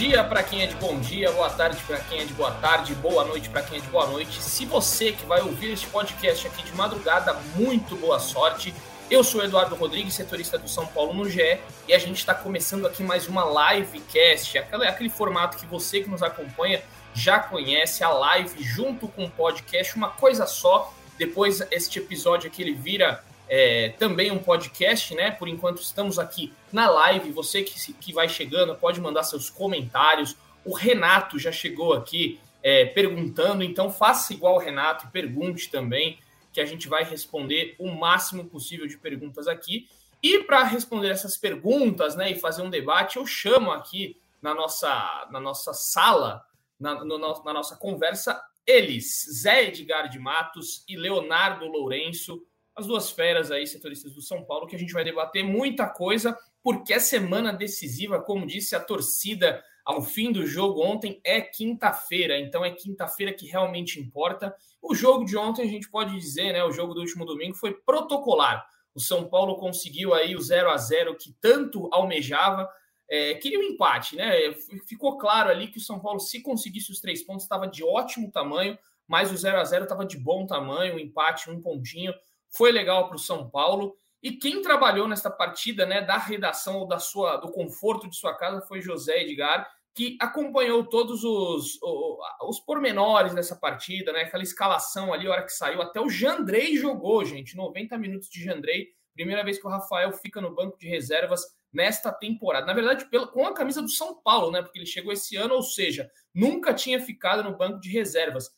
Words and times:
Dia 0.00 0.24
para 0.24 0.42
quem 0.42 0.62
é 0.62 0.66
de 0.66 0.74
bom 0.76 0.98
dia, 0.98 1.30
boa 1.30 1.50
tarde 1.50 1.78
para 1.86 2.00
quem 2.00 2.20
é 2.20 2.24
de 2.24 2.32
boa 2.32 2.52
tarde, 2.52 2.94
boa 2.94 3.22
noite 3.22 3.50
para 3.50 3.60
quem 3.60 3.76
é 3.76 3.82
de 3.82 3.88
boa 3.88 4.06
noite. 4.06 4.42
Se 4.42 4.64
você 4.64 5.12
que 5.12 5.26
vai 5.26 5.42
ouvir 5.42 5.72
este 5.72 5.86
podcast 5.88 6.46
aqui 6.46 6.62
de 6.62 6.72
madrugada, 6.72 7.34
muito 7.54 7.96
boa 7.96 8.18
sorte. 8.18 8.72
Eu 9.10 9.22
sou 9.22 9.44
Eduardo 9.44 9.74
Rodrigues, 9.74 10.14
setorista 10.14 10.56
do 10.56 10.66
São 10.66 10.86
Paulo 10.86 11.12
no 11.12 11.28
GE, 11.28 11.58
e 11.86 11.92
a 11.92 11.98
gente 11.98 12.16
está 12.16 12.34
começando 12.34 12.86
aqui 12.86 13.02
mais 13.02 13.28
uma 13.28 13.44
livecast, 13.44 14.56
aquele, 14.56 14.86
aquele 14.86 15.10
formato 15.10 15.58
que 15.58 15.66
você 15.66 16.00
que 16.00 16.08
nos 16.08 16.22
acompanha 16.22 16.82
já 17.12 17.38
conhece, 17.38 18.02
a 18.02 18.08
live 18.08 18.64
junto 18.64 19.06
com 19.06 19.26
o 19.26 19.30
podcast, 19.30 19.94
uma 19.96 20.08
coisa 20.08 20.46
só. 20.46 20.94
Depois 21.18 21.60
este 21.70 21.98
episódio 21.98 22.48
aqui 22.48 22.62
ele 22.62 22.72
vira 22.72 23.22
é, 23.52 23.88
também 23.98 24.30
um 24.30 24.38
podcast, 24.38 25.12
né? 25.12 25.32
Por 25.32 25.48
enquanto 25.48 25.82
estamos 25.82 26.20
aqui 26.20 26.52
na 26.72 26.88
live. 26.88 27.32
Você 27.32 27.64
que, 27.64 27.92
que 27.94 28.12
vai 28.12 28.28
chegando 28.28 28.76
pode 28.76 29.00
mandar 29.00 29.24
seus 29.24 29.50
comentários. 29.50 30.36
O 30.64 30.72
Renato 30.72 31.36
já 31.36 31.50
chegou 31.50 31.92
aqui 31.92 32.38
é, 32.62 32.84
perguntando, 32.84 33.64
então 33.64 33.90
faça 33.90 34.32
igual 34.32 34.54
o 34.54 34.58
Renato 34.58 35.06
e 35.06 35.10
pergunte 35.10 35.68
também, 35.68 36.20
que 36.52 36.60
a 36.60 36.66
gente 36.66 36.88
vai 36.88 37.02
responder 37.02 37.74
o 37.78 37.90
máximo 37.90 38.44
possível 38.44 38.86
de 38.86 38.96
perguntas 38.96 39.48
aqui. 39.48 39.88
E 40.22 40.44
para 40.44 40.62
responder 40.62 41.08
essas 41.08 41.36
perguntas, 41.36 42.14
né, 42.14 42.30
e 42.30 42.38
fazer 42.38 42.62
um 42.62 42.70
debate, 42.70 43.16
eu 43.16 43.26
chamo 43.26 43.72
aqui 43.72 44.20
na 44.40 44.54
nossa, 44.54 45.28
na 45.32 45.40
nossa 45.40 45.72
sala, 45.72 46.44
na, 46.78 47.04
no, 47.04 47.18
na 47.18 47.52
nossa 47.52 47.74
conversa, 47.76 48.40
eles, 48.64 49.26
Zé 49.42 49.64
Edgar 49.64 50.08
de 50.08 50.20
Matos 50.20 50.84
e 50.86 50.96
Leonardo 50.96 51.66
Lourenço 51.66 52.44
as 52.80 52.86
duas 52.86 53.10
feras 53.10 53.50
aí, 53.50 53.66
setoristas 53.66 54.12
do 54.14 54.22
São 54.22 54.44
Paulo, 54.44 54.66
que 54.66 54.74
a 54.74 54.78
gente 54.78 54.92
vai 54.92 55.04
debater 55.04 55.44
muita 55.44 55.86
coisa, 55.86 56.36
porque 56.62 56.92
é 56.92 56.98
semana 56.98 57.52
decisiva, 57.52 58.20
como 58.20 58.46
disse 58.46 58.74
a 58.74 58.80
torcida 58.80 59.62
ao 59.84 60.02
fim 60.02 60.30
do 60.32 60.46
jogo 60.46 60.82
ontem, 60.82 61.20
é 61.24 61.40
quinta-feira, 61.40 62.38
então 62.38 62.64
é 62.64 62.70
quinta-feira 62.70 63.32
que 63.32 63.46
realmente 63.46 63.98
importa. 63.98 64.54
O 64.80 64.94
jogo 64.94 65.24
de 65.24 65.36
ontem, 65.36 65.62
a 65.62 65.70
gente 65.70 65.90
pode 65.90 66.18
dizer, 66.18 66.52
né? 66.52 66.64
O 66.64 66.72
jogo 66.72 66.94
do 66.94 67.00
último 67.00 67.24
domingo 67.24 67.56
foi 67.56 67.74
protocolar. 67.74 68.64
O 68.94 69.00
São 69.00 69.28
Paulo 69.28 69.56
conseguiu 69.56 70.14
aí 70.14 70.34
o 70.34 70.40
0 70.40 70.70
a 70.70 70.76
0 70.76 71.16
que 71.16 71.34
tanto 71.40 71.88
almejava. 71.92 72.68
É, 73.08 73.34
queria 73.34 73.58
um 73.58 73.62
empate, 73.62 74.16
né? 74.16 74.52
Ficou 74.86 75.18
claro 75.18 75.50
ali 75.50 75.68
que 75.68 75.78
o 75.78 75.82
São 75.82 75.98
Paulo, 75.98 76.20
se 76.20 76.40
conseguisse 76.40 76.92
os 76.92 77.00
três 77.00 77.22
pontos, 77.22 77.44
estava 77.44 77.66
de 77.66 77.82
ótimo 77.82 78.30
tamanho, 78.30 78.78
mas 79.08 79.32
o 79.32 79.36
0 79.36 79.58
a 79.58 79.64
0 79.64 79.84
estava 79.84 80.04
de 80.04 80.18
bom 80.18 80.46
tamanho, 80.46 80.94
o 80.94 81.00
empate, 81.00 81.50
um 81.50 81.60
pontinho 81.60 82.14
foi 82.50 82.72
legal 82.72 83.06
para 83.06 83.16
o 83.16 83.18
São 83.18 83.48
Paulo. 83.48 83.96
E 84.22 84.32
quem 84.32 84.60
trabalhou 84.60 85.08
nesta 85.08 85.30
partida, 85.30 85.86
né, 85.86 86.02
da 86.02 86.18
redação 86.18 86.80
ou 86.80 86.86
da 86.86 86.98
sua, 86.98 87.36
do 87.36 87.50
conforto 87.50 88.08
de 88.08 88.16
sua 88.16 88.34
casa 88.34 88.60
foi 88.66 88.82
José 88.82 89.22
Edgar, 89.22 89.66
que 89.94 90.16
acompanhou 90.20 90.84
todos 90.84 91.24
os, 91.24 91.78
os, 92.42 92.60
pormenores 92.60 93.34
dessa 93.34 93.56
partida, 93.56 94.12
né, 94.12 94.22
aquela 94.22 94.42
escalação 94.42 95.12
ali, 95.12 95.26
a 95.26 95.30
hora 95.30 95.42
que 95.42 95.52
saiu, 95.52 95.82
até 95.82 96.00
o 96.00 96.08
Jandrei 96.08 96.76
jogou, 96.76 97.24
gente, 97.24 97.56
90 97.56 97.98
minutos 97.98 98.28
de 98.28 98.42
Jandrei, 98.42 98.88
primeira 99.14 99.42
vez 99.42 99.58
que 99.58 99.66
o 99.66 99.70
Rafael 99.70 100.12
fica 100.12 100.40
no 100.40 100.54
banco 100.54 100.78
de 100.78 100.88
reservas 100.88 101.44
nesta 101.72 102.12
temporada. 102.12 102.66
Na 102.66 102.72
verdade, 102.72 103.06
com 103.32 103.46
a 103.46 103.54
camisa 103.54 103.82
do 103.82 103.88
São 103.88 104.20
Paulo, 104.22 104.50
né, 104.50 104.62
porque 104.62 104.78
ele 104.78 104.86
chegou 104.86 105.12
esse 105.12 105.36
ano, 105.36 105.54
ou 105.54 105.62
seja, 105.62 106.10
nunca 106.34 106.72
tinha 106.72 107.00
ficado 107.00 107.42
no 107.42 107.56
banco 107.56 107.80
de 107.80 107.90
reservas. 107.90 108.50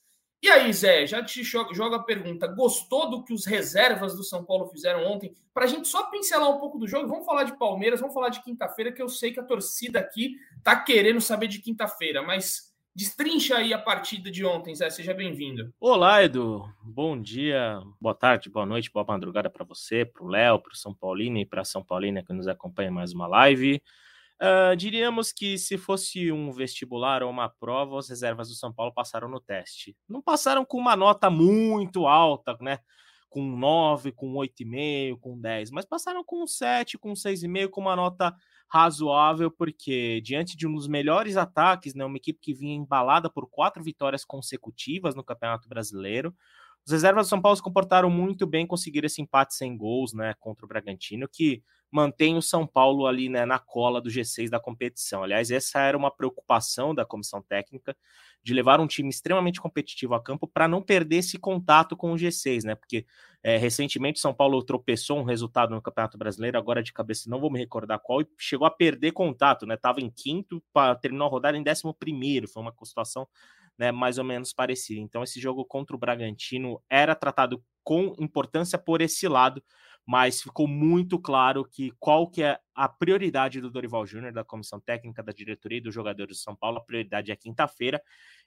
E 0.43 0.51
aí, 0.51 0.73
Zé, 0.73 1.07
já 1.07 1.23
te 1.23 1.45
joga 1.45 1.97
a 1.97 2.03
pergunta: 2.03 2.49
gostou 2.49 3.09
do 3.09 3.23
que 3.23 3.33
os 3.33 3.47
reservas 3.47 4.17
do 4.17 4.25
São 4.25 4.45
Paulo 4.45 4.67
fizeram 4.67 5.05
ontem? 5.05 5.33
Para 5.55 5.67
a 5.67 5.69
gente 5.69 5.87
só 5.87 6.11
pincelar 6.11 6.51
um 6.51 6.59
pouco 6.59 6.79
do 6.79 6.89
jogo, 6.89 7.07
vamos 7.07 7.25
falar 7.25 7.45
de 7.45 7.57
Palmeiras, 7.57 8.01
vamos 8.01 8.13
falar 8.13 8.29
de 8.29 8.43
quinta-feira, 8.43 8.91
que 8.91 9.01
eu 9.01 9.09
sei 9.09 9.33
que 9.33 9.39
a 9.39 9.45
torcida 9.45 10.01
aqui 10.01 10.35
tá 10.65 10.75
querendo 10.75 11.21
saber 11.21 11.47
de 11.47 11.61
quinta-feira, 11.61 12.23
mas 12.23 12.73
destrincha 12.95 13.57
aí 13.57 13.73
a 13.73 13.79
partida 13.79 14.33
de 14.33 14.45
ontem, 14.45 14.75
Zé, 14.75 14.91
seja 14.91 15.15
bem-vindo. 15.15 15.73
Olá, 15.79 16.25
Edu, 16.25 16.69
bom 16.83 17.21
dia, 17.21 17.81
boa 18.01 18.15
tarde, 18.15 18.51
boa 18.51 18.67
noite, 18.67 18.91
boa 18.93 19.07
madrugada 19.07 19.49
para 19.49 19.65
você, 19.65 20.05
para 20.05 20.25
o 20.25 20.29
Léo, 20.29 20.59
para 20.59 20.73
o 20.73 20.77
São 20.77 20.93
Paulino 20.93 21.39
e 21.39 21.47
para 21.47 21.63
a 21.63 21.65
São 21.65 21.85
Paulina 21.85 22.23
que 22.23 22.33
nos 22.33 22.49
acompanha 22.49 22.91
mais 22.91 23.13
uma 23.13 23.29
live. 23.29 23.81
Uh, 24.43 24.75
diríamos 24.75 25.31
que 25.31 25.57
se 25.57 25.79
fosse 25.79 26.33
um 26.33 26.51
vestibular 26.51 27.23
ou 27.23 27.31
uma 27.31 27.49
prova, 27.49 27.97
as 28.01 28.09
reservas 28.09 28.49
do 28.49 28.55
São 28.55 28.73
Paulo 28.73 28.93
passaram 28.93 29.29
no 29.29 29.39
teste. 29.39 29.97
Não 30.09 30.21
passaram 30.21 30.65
com 30.65 30.79
uma 30.79 30.97
nota 30.97 31.31
muito 31.31 32.09
alta, 32.09 32.57
né? 32.61 32.81
Com 33.29 33.57
9, 33.57 34.11
com 34.11 34.33
8,5, 34.35 35.21
com 35.21 35.41
10, 35.41 35.71
mas 35.71 35.85
passaram 35.85 36.25
com 36.25 36.45
7, 36.45 36.99
com 36.99 37.13
6,5, 37.13 37.71
com 37.71 37.81
uma 37.81 37.95
nota 37.95 38.35
razoável, 38.69 39.49
porque 39.49 40.21
diante 40.23 40.57
de 40.57 40.67
um 40.67 40.75
dos 40.75 40.89
melhores 40.89 41.37
ataques, 41.37 41.95
né, 41.95 42.05
uma 42.05 42.17
equipe 42.17 42.41
que 42.41 42.53
vinha 42.53 42.75
embalada 42.75 43.31
por 43.31 43.49
quatro 43.49 43.83
vitórias 43.83 44.25
consecutivas 44.25 45.15
no 45.15 45.23
Campeonato 45.23 45.69
Brasileiro, 45.69 46.35
os 46.85 46.91
reservas 46.93 47.27
do 47.27 47.31
São 47.31 47.41
Paulo 47.41 47.57
se 47.57 47.63
comportaram 47.63 48.11
muito 48.11 48.45
bem, 48.47 48.67
conseguiram 48.67 49.07
esse 49.07 49.23
empate 49.23 49.55
sem 49.55 49.77
gols, 49.77 50.13
né, 50.13 50.35
contra 50.41 50.65
o 50.65 50.69
Bragantino, 50.69 51.29
que 51.29 51.63
mantém 51.93 52.37
o 52.37 52.43
São 52.43 52.67
Paulo 52.67 53.07
ali, 53.07 53.29
né, 53.29 53.45
na 53.45 53.59
cola 53.59 54.01
do 54.01 54.11
G6 54.11 54.49
da 54.51 54.59
competição. 54.59 55.23
Aliás, 55.23 55.51
essa 55.51 55.81
era 55.81 55.97
uma 55.97 56.11
preocupação 56.11 56.95
da 56.95 57.05
comissão 57.05 57.43
técnica 57.43 57.97
de 58.43 58.55
levar 58.55 58.81
um 58.81 58.87
time 58.87 59.09
extremamente 59.09 59.61
competitivo 59.61 60.15
a 60.15 60.23
campo 60.23 60.49
para 60.49 60.67
não 60.67 60.83
perder 60.83 61.17
esse 61.17 61.39
contato 61.39 61.97
com 61.97 62.13
o 62.13 62.17
G6, 62.17 62.65
né? 62.65 62.75
Porque 62.75 63.07
é, 63.43 63.57
recentemente 63.57 64.19
São 64.19 64.35
Paulo 64.35 64.63
tropeçou 64.65 65.19
um 65.19 65.25
resultado 65.25 65.75
no 65.75 65.83
Campeonato 65.83 66.19
Brasileiro, 66.19 66.59
agora 66.59 66.83
de 66.83 66.93
cabeça 66.93 67.29
não 67.31 67.41
vou 67.41 67.51
me 67.53 67.59
recordar 67.59 68.01
qual, 68.01 68.21
e 68.23 68.27
chegou 68.39 68.67
a 68.67 68.71
perder 68.71 69.13
contato, 69.13 69.67
né? 69.67 69.77
Tava 69.77 70.01
em 70.01 70.11
quinto, 70.11 70.63
para 70.73 70.95
terminar 70.97 71.27
a 71.27 71.29
rodada 71.29 71.57
em 71.57 71.63
décimo 71.63 71.95
primeiro. 71.95 72.49
Foi 72.49 72.63
uma 72.63 72.75
situação 72.85 73.29
né, 73.79 73.91
mais 73.93 74.19
ou 74.19 74.25
menos 74.25 74.53
parecida. 74.53 75.01
Então, 75.01 75.23
esse 75.23 75.41
jogo 75.41 75.65
contra 75.65 75.95
o 75.97 75.99
Bragantino 75.99 76.81
era 76.91 77.15
tratado 77.15 77.63
com 77.85 78.15
importância 78.19 78.79
por 78.79 79.01
esse 79.01 79.27
lado, 79.27 79.63
mas 80.07 80.43
ficou 80.43 80.67
muito 80.67 81.19
claro 81.19 81.65
que 81.65 81.93
qual 81.99 82.29
que 82.29 82.43
é 82.43 82.59
a 82.75 82.89
prioridade 82.89 83.61
do 83.61 83.71
Dorival 83.71 84.07
Júnior, 84.07 84.33
da 84.33 84.45
comissão 84.45 84.81
técnica, 84.81 85.23
da 85.23 85.33
diretoria 85.33 85.79
e 85.79 85.81
dos 85.83 85.95
jogadores 85.95 86.39
de 86.39 86.43
São 86.43 86.57
Paulo. 86.57 86.79
A 86.79 86.85
prioridade 86.85 87.31
é 87.31 87.37
quinta-feira. 87.37 88.03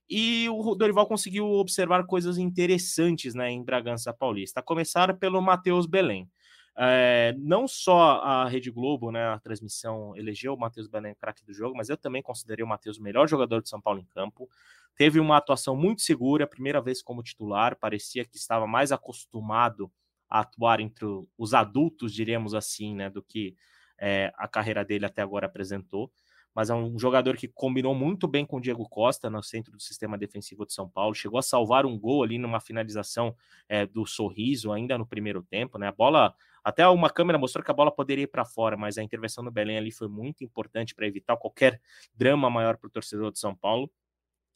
E 0.09 0.47
o 0.49 0.75
Dorival 0.75 1.07
conseguiu 1.07 1.45
observar 1.45 2.05
coisas 2.05 2.38
interessantes 2.38 3.33
né, 3.33 3.49
em 3.49 3.63
Bragança 3.63 4.13
Paulista. 4.13 4.59
A 4.59 4.63
começar 4.63 5.17
pelo 5.17 5.41
Matheus 5.41 5.85
Belém. 5.85 6.29
É, 6.77 7.33
não 7.38 7.67
só 7.69 8.19
a 8.22 8.49
Rede 8.49 8.69
Globo, 8.69 9.09
né, 9.09 9.25
a 9.27 9.39
transmissão 9.39 10.16
elegeu 10.17 10.53
o 10.53 10.59
Matheus 10.59 10.89
Belém 10.89 11.16
craque 11.16 11.45
do 11.45 11.53
jogo, 11.53 11.75
mas 11.75 11.87
eu 11.87 11.95
também 11.95 12.22
considerei 12.22 12.66
o 12.66 12.67
Matheus 12.67 12.97
o 12.97 13.01
melhor 13.01 13.29
jogador 13.29 13.61
de 13.61 13.69
São 13.69 13.79
Paulo 13.79 14.01
em 14.01 14.05
campo. 14.07 14.49
Teve 14.97 15.19
uma 15.19 15.37
atuação 15.37 15.75
muito 15.75 16.01
segura, 16.01 16.45
primeira 16.45 16.81
vez 16.81 17.01
como 17.01 17.23
titular, 17.23 17.77
parecia 17.77 18.25
que 18.25 18.35
estava 18.35 18.67
mais 18.67 18.91
acostumado 18.91 19.89
a 20.30 20.41
atuar 20.41 20.80
entre 20.80 21.06
os 21.38 21.53
adultos, 21.53 22.13
diríamos 22.13 22.53
assim, 22.53 22.96
né, 22.96 23.09
do 23.09 23.22
que 23.22 23.56
é, 24.00 24.31
a 24.38 24.47
carreira 24.47 24.84
dele 24.84 25.06
até 25.06 25.22
agora 25.22 25.46
apresentou. 25.46 26.12
Mas 26.53 26.69
é 26.69 26.74
um 26.74 26.97
jogador 26.97 27.36
que 27.36 27.50
combinou 27.50 27.94
muito 27.94 28.30
bem 28.30 28.46
com 28.46 28.56
o 28.58 28.62
Diego 28.62 28.88
Costa 28.88 29.30
no 29.30 29.44
centro 29.44 29.74
do 29.74 29.81
sistema 29.81 30.18
defensivo 30.18 30.66
de 30.66 30.74
São 30.74 30.90
Paulo. 30.90 31.14
Chegou 31.14 31.38
a 31.38 31.41
salvar 31.41 31.85
um 31.85 32.00
gol 32.00 32.24
ali 32.24 32.38
numa 32.38 32.62
finalização 32.62 33.35
é, 33.68 33.85
do 33.85 34.06
sorriso 34.06 34.72
ainda 34.72 34.97
no 34.97 35.06
primeiro 35.06 35.44
tempo, 35.44 35.78
né? 35.78 35.90
A 35.90 35.91
bola, 35.91 36.34
até 36.64 36.88
uma 36.88 37.09
câmera 37.09 37.38
mostrou 37.38 37.62
que 37.62 37.72
a 37.72 37.74
bola 37.74 37.91
poderia 37.91 38.24
ir 38.24 38.28
para 38.28 38.46
fora, 38.46 38.78
mas 38.78 38.97
a 38.97 39.03
intervenção 39.03 39.44
do 39.44 39.52
Belém 39.52 39.78
ali 39.78 39.91
foi 39.91 40.08
muito 40.08 40.46
importante 40.46 40.96
para 40.96 41.06
evitar 41.06 41.35
qualquer 41.35 41.81
drama 42.16 42.49
maior 42.49 42.78
para 42.78 42.88
o 42.88 42.91
torcedor 42.91 43.34
de 43.34 43.40
São 43.40 43.53
Paulo. 43.53 43.91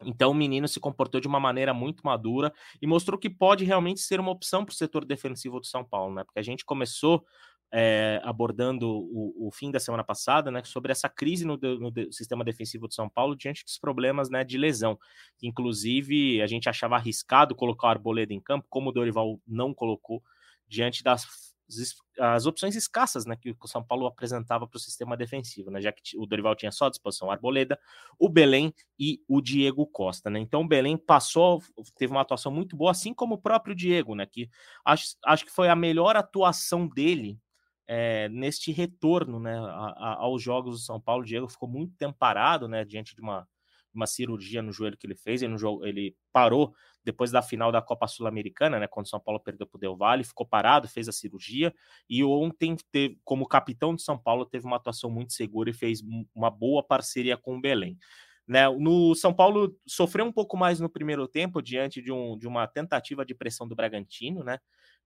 Então 0.06 0.32
o 0.32 0.34
menino 0.34 0.68
se 0.68 0.80
comportou 0.80 1.20
de 1.20 1.28
uma 1.28 1.40
maneira 1.40 1.74
muito 1.74 2.06
madura 2.06 2.54
e 2.82 2.88
mostrou 2.88 3.20
que 3.20 3.30
pode 3.30 3.66
realmente 3.66 4.00
ser 4.00 4.20
uma 4.20 4.32
opção 4.32 4.64
para 4.64 4.72
o 4.72 4.76
setor 4.76 5.06
defensivo 5.06 5.60
do 5.60 5.66
São 5.66 5.84
Paulo, 5.84 6.14
né? 6.14 6.24
Porque 6.24 6.40
a 6.40 6.44
gente 6.44 6.64
começou 6.64 7.26
é, 7.72 8.20
abordando 8.24 8.90
o, 8.90 9.48
o, 9.48 9.52
fim 9.52 9.70
da 9.70 9.80
semana 9.80 10.04
passada, 10.04 10.50
né, 10.50 10.64
sobre 10.64 10.92
essa 10.92 11.08
crise 11.08 11.46
no, 11.46 11.56
no, 11.58 11.92
sistema 12.12 12.44
defensivo 12.44 12.88
de 12.88 12.96
São 12.96 13.08
Paulo 13.08 13.36
diante 13.36 13.64
dos 13.64 13.78
problemas 13.78 14.30
né, 14.30 14.44
de 14.44 14.58
lesão. 14.58 14.98
Inclusive, 15.42 16.42
a 16.42 16.48
gente 16.48 16.68
achava 16.68 16.96
arriscado 16.96 17.56
colocar 17.56 17.88
o 17.88 17.90
Arboleda 17.92 18.34
em 18.34 18.42
campo, 18.42 18.66
como 18.70 18.90
o 18.90 18.92
Dorival 18.92 19.40
não 19.48 19.74
colocou, 19.74 20.24
diante 20.68 21.04
das 21.04 21.49
as 22.20 22.46
opções 22.46 22.76
escassas 22.76 23.26
né, 23.26 23.36
que 23.36 23.52
o 23.52 23.68
São 23.68 23.84
Paulo 23.84 24.06
apresentava 24.08 24.68
para 24.68 24.78
o 24.78 24.80
sistema 24.80 25.16
defensivo, 25.16 25.70
né, 25.70 25.82
já 25.82 25.92
que 25.92 26.18
o 26.18 26.26
Dorival 26.26 26.56
tinha 26.56 26.72
só 26.72 26.88
à 26.88 26.90
disposição 26.90 27.30
Arboleda, 27.30 27.80
o 28.18 28.28
Belém 28.28 28.74
e 28.98 29.22
o 29.28 29.40
Diego 29.40 29.86
Costa. 29.86 30.30
Né? 30.30 30.40
Então 30.40 30.62
o 30.62 30.68
Belém 30.68 30.98
passou, 30.98 31.62
teve 31.96 32.12
uma 32.12 32.22
atuação 32.22 32.52
muito 32.52 32.76
boa, 32.76 32.92
assim 32.92 33.14
como 33.14 33.36
o 33.36 33.42
próprio 33.42 33.76
Diego, 33.76 34.16
né, 34.16 34.26
que 34.26 34.50
acho, 34.84 35.16
acho 35.26 35.46
que 35.46 35.52
foi 35.52 35.70
a 35.70 35.76
melhor 35.76 36.16
atuação 36.16 36.88
dele 36.88 37.40
é, 37.88 38.30
neste 38.30 38.72
retorno 38.72 39.40
né, 39.40 39.58
a, 39.58 39.64
a, 39.64 40.16
aos 40.20 40.42
jogos 40.42 40.80
do 40.80 40.86
São 40.86 41.00
Paulo. 41.00 41.24
O 41.24 41.26
Diego 41.26 41.48
ficou 41.48 41.68
muito 41.68 41.96
tempo 41.96 42.18
parado 42.18 42.68
né, 42.68 42.86
diante 42.86 43.16
de 43.16 43.22
uma 43.22 43.48
uma 43.94 44.08
cirurgia 44.08 44.62
no 44.62 44.72
joelho 44.72 44.98
que 44.98 45.08
ele 45.08 45.16
fez. 45.16 45.42
Ele, 45.42 45.56
ele 45.84 46.16
parou 46.32 46.74
depois 47.04 47.32
da 47.32 47.42
final 47.42 47.72
da 47.72 47.82
Copa 47.82 48.08
Sul-Americana, 48.08 48.80
né, 48.80 48.88
quando 48.88 49.06
o 49.06 49.10
São 49.10 49.20
Paulo 49.20 49.40
perdeu 49.40 49.66
para 49.66 49.78
o 49.78 49.80
Del 49.80 49.96
Valle, 49.96 50.24
ficou 50.24 50.46
parado, 50.46 50.88
fez 50.88 51.08
a 51.08 51.12
cirurgia 51.12 51.74
e 52.10 52.24
ontem, 52.24 52.76
teve, 52.92 53.18
como 53.24 53.48
capitão 53.48 53.96
de 53.96 54.02
São 54.04 54.18
Paulo, 54.18 54.46
teve 54.46 54.66
uma 54.66 54.76
atuação 54.76 55.10
muito 55.10 55.34
segura 55.34 55.70
e 55.70 55.74
fez 55.74 56.02
uma 56.36 56.50
boa 56.52 56.84
parceria 56.84 57.38
com 57.38 57.58
o 57.58 57.62
Belém. 57.62 57.98
Né, 58.48 58.68
no 58.68 59.14
São 59.16 59.34
Paulo 59.34 59.76
sofreu 59.88 60.26
um 60.26 60.32
pouco 60.32 60.58
mais 60.58 60.80
no 60.80 60.90
primeiro 60.90 61.28
tempo 61.28 61.62
diante 61.62 62.02
de, 62.02 62.12
um, 62.12 62.38
de 62.38 62.48
uma 62.48 62.68
tentativa 62.68 63.24
de 63.24 63.36
pressão 63.36 63.68
do 63.68 63.76
Bragantino, 63.76 64.44
né? 64.44 64.58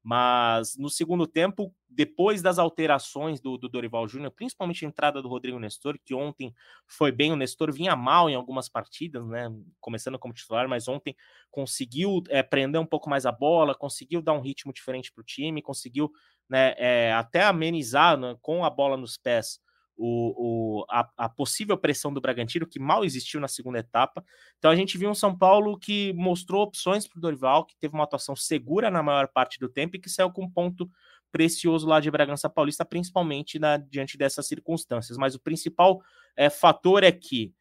Mas 0.04 0.76
no 0.78 0.90
segundo 0.90 1.26
tempo, 1.26 1.74
depois 1.88 2.42
das 2.42 2.60
alterações 2.60 3.40
do, 3.40 3.58
do 3.58 3.70
Dorival 3.70 4.06
Júnior, 4.06 4.32
principalmente 4.32 4.84
a 4.86 4.88
entrada 4.90 5.22
do 5.22 5.30
Rodrigo 5.30 5.58
Nestor, 5.58 5.98
que 6.04 6.14
ontem 6.14 6.54
foi 6.86 7.10
bem, 7.10 7.32
o 7.32 7.38
Nestor 7.38 7.72
vinha 7.72 7.96
mal 7.96 8.30
em 8.30 8.36
algumas 8.36 8.68
partidas, 8.68 9.26
né? 9.26 9.50
Começando 9.80 10.20
como 10.20 10.34
titular, 10.34 10.68
mas 10.68 10.90
ontem 10.90 11.16
conseguiu 11.50 12.22
é, 12.28 12.44
prender 12.44 12.82
um 12.82 12.86
pouco 12.86 13.10
mais 13.10 13.26
a 13.26 13.32
bola, 13.32 13.74
conseguiu 13.74 14.22
dar 14.22 14.34
um 14.34 14.42
ritmo 14.42 14.74
diferente 14.74 15.10
para 15.10 15.22
o 15.22 15.26
time, 15.26 15.62
conseguiu 15.62 16.12
né, 16.50 16.74
é, 16.78 17.14
até 17.14 17.44
amenizar 17.44 18.18
né, 18.18 18.36
com 18.42 18.66
a 18.66 18.70
bola 18.70 18.98
nos 18.98 19.16
pés 19.16 19.60
o, 19.98 20.82
o, 20.82 20.86
a, 20.90 21.08
a, 21.18 21.30
possível 21.30 21.78
pressão 21.78 22.14
do 22.14 22.22
Bragantino, 22.22 22.68
que 22.68 22.80
mal 22.80 23.06
existiu 23.06 23.40
na 23.40 23.48
segunda 23.48 23.80
etapa. 23.80 24.24
Então 24.58 24.72
a 24.72 24.76
gente 24.76 24.98
viu 24.98 25.10
um 25.10 25.16
São 25.16 25.38
Paulo 25.38 25.78
que 25.78 26.14
mostrou 26.14 26.64
opções 26.64 27.08
para 27.08 27.18
o 27.18 27.22
Dorival, 27.22 27.66
que 27.66 27.76
teve 27.78 27.94
uma 27.94 28.04
atuação 28.04 28.36
segura 28.36 28.90
na 28.90 29.04
maior 29.04 29.28
parte 29.28 29.60
do 29.60 29.70
tempo 29.70 29.96
e 29.96 30.00
que 30.00 30.10
saiu 30.10 30.32
com 30.32 30.44
um 30.44 30.50
ponto 30.50 30.90
precioso 31.32 31.88
lá 31.88 32.00
de 32.00 32.12
Bragança 32.12 32.50
Paulista, 32.50 32.86
principalmente 32.86 33.58
na, 33.58 33.78
diante 33.78 34.18
dessas 34.18 34.48
circunstâncias. 34.48 35.18
Mas 35.18 35.36
o 35.36 35.40
principal 35.40 36.02
é, 36.36 36.50
fator 36.50 37.04
é 37.04 37.12
que 37.12 37.54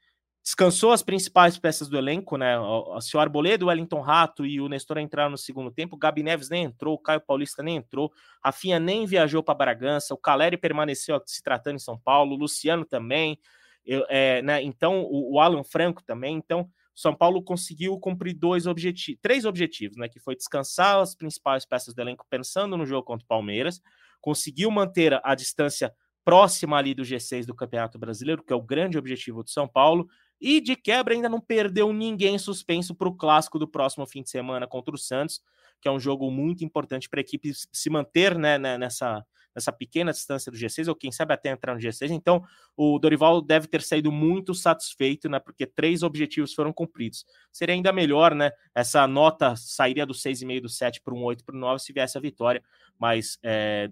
descansou 0.43 0.91
as 0.91 1.03
principais 1.03 1.57
peças 1.57 1.89
do 1.89 1.97
elenco, 1.97 2.37
né? 2.37 2.59
O, 2.59 2.99
o 2.99 3.19
Arboledo, 3.19 3.67
o 3.67 3.69
Wellington 3.69 4.01
Rato 4.01 4.45
e 4.45 4.61
o 4.61 4.69
Nestor 4.69 4.99
entraram 4.99 5.31
no 5.31 5.39
segundo 5.39 5.71
tempo. 5.71 5.97
Gabi 5.97 6.23
Neves 6.23 6.51
nem 6.51 6.65
entrou, 6.65 6.95
o 6.95 6.99
Caio 6.99 7.21
Paulista 7.21 7.63
nem 7.63 7.77
entrou, 7.77 8.13
a 8.43 8.51
Finha 8.51 8.81
nem 8.81 9.07
viajou 9.07 9.43
para 9.43 9.55
Bragança, 9.55 10.13
o 10.13 10.17
Caleri 10.17 10.57
permaneceu 10.57 11.21
se 11.25 11.43
tratando 11.43 11.77
em 11.77 11.79
São 11.79 11.97
Paulo, 11.97 12.35
o 12.35 12.39
Luciano 12.39 12.85
também, 12.85 13.39
eu, 13.85 14.05
é, 14.09 14.43
né? 14.43 14.63
Então, 14.63 15.03
o, 15.03 15.35
o, 15.35 15.41
Alan 15.41 15.63
Franco 15.63 16.03
também. 16.03 16.37
Então, 16.37 16.69
São 16.93 17.15
Paulo 17.15 17.43
conseguiu 17.43 17.97
cumprir 17.99 18.35
dois 18.35 18.67
objetivos, 18.67 19.21
três 19.23 19.45
objetivos, 19.45 19.97
né? 19.97 20.09
Que 20.09 20.19
foi 20.19 20.35
descansar 20.35 20.99
as 20.99 21.15
principais 21.15 21.65
peças 21.65 21.95
do 21.95 22.01
elenco 22.01 22.27
pensando 22.29 22.77
no 22.77 22.85
jogo 22.85 23.05
contra 23.05 23.25
o 23.25 23.29
Palmeiras, 23.29 23.81
conseguiu 24.21 24.71
manter 24.73 25.21
a 25.23 25.35
distância 25.37 25.95
próxima 26.25 26.77
ali 26.77 26.95
do 26.95 27.03
G6 27.03 27.47
do 27.47 27.55
Campeonato 27.55 27.99
Brasileiro, 27.99 28.43
que 28.43 28.53
é 28.53 28.57
o 28.57 28.63
grande 28.63 28.97
objetivo 28.97 29.43
do 29.43 29.51
São 29.51 29.67
Paulo, 29.67 30.09
e 30.43 30.61
de 30.61 30.75
quebra 30.75 31.15
ainda 31.15 31.29
não 31.29 31.41
perdeu 31.41 31.93
ninguém 31.93 32.37
suspenso 32.37 32.97
para 32.97 33.09
o 33.09 33.15
clássico 33.15 33.61
do 33.61 33.69
próximo 33.69 34.05
fim 34.05 34.23
de 34.23 34.29
semana 34.29 34.67
contra 34.67 34.93
o 34.93 34.99
Santos, 34.99 35.41
que 35.81 35.87
é 35.87 35.91
um 35.91 36.01
jogo 36.01 36.29
muito 36.33 36.65
importante 36.65 37.09
para 37.09 37.21
a 37.21 37.23
equipe 37.23 37.53
se 37.55 37.89
manter 37.89 38.37
né, 38.37 38.59
né, 38.59 38.77
nessa, 38.77 39.25
nessa 39.55 39.73
pequena 39.73 40.11
distância 40.11 40.51
do 40.51 40.59
G6, 40.59 40.89
ou 40.89 40.97
quem 40.97 41.13
sabe 41.13 41.33
até 41.33 41.51
entrar 41.51 41.75
no 41.75 41.81
G6. 41.81 42.11
Então, 42.11 42.43
o 42.77 42.99
Dorival 42.99 43.41
deve 43.41 43.69
ter 43.69 43.83
saído 43.83 44.11
muito 44.11 44.53
satisfeito, 44.53 45.29
né? 45.29 45.39
Porque 45.39 45.65
três 45.65 46.03
objetivos 46.03 46.53
foram 46.53 46.73
cumpridos. 46.73 47.25
Seria 47.53 47.75
ainda 47.75 47.93
melhor, 47.93 48.35
né? 48.35 48.51
Essa 48.75 49.07
nota 49.07 49.55
sairia 49.57 50.05
do 50.05 50.13
6,5 50.13 50.61
do 50.61 50.69
7 50.69 51.01
para 51.01 51.15
um 51.15 51.23
8 51.23 51.45
para 51.45 51.55
um 51.55 51.61
9 51.61 51.81
se 51.81 51.93
viesse 51.93 52.19
a 52.19 52.21
vitória, 52.21 52.63
mas 52.99 53.39
é, 53.45 53.91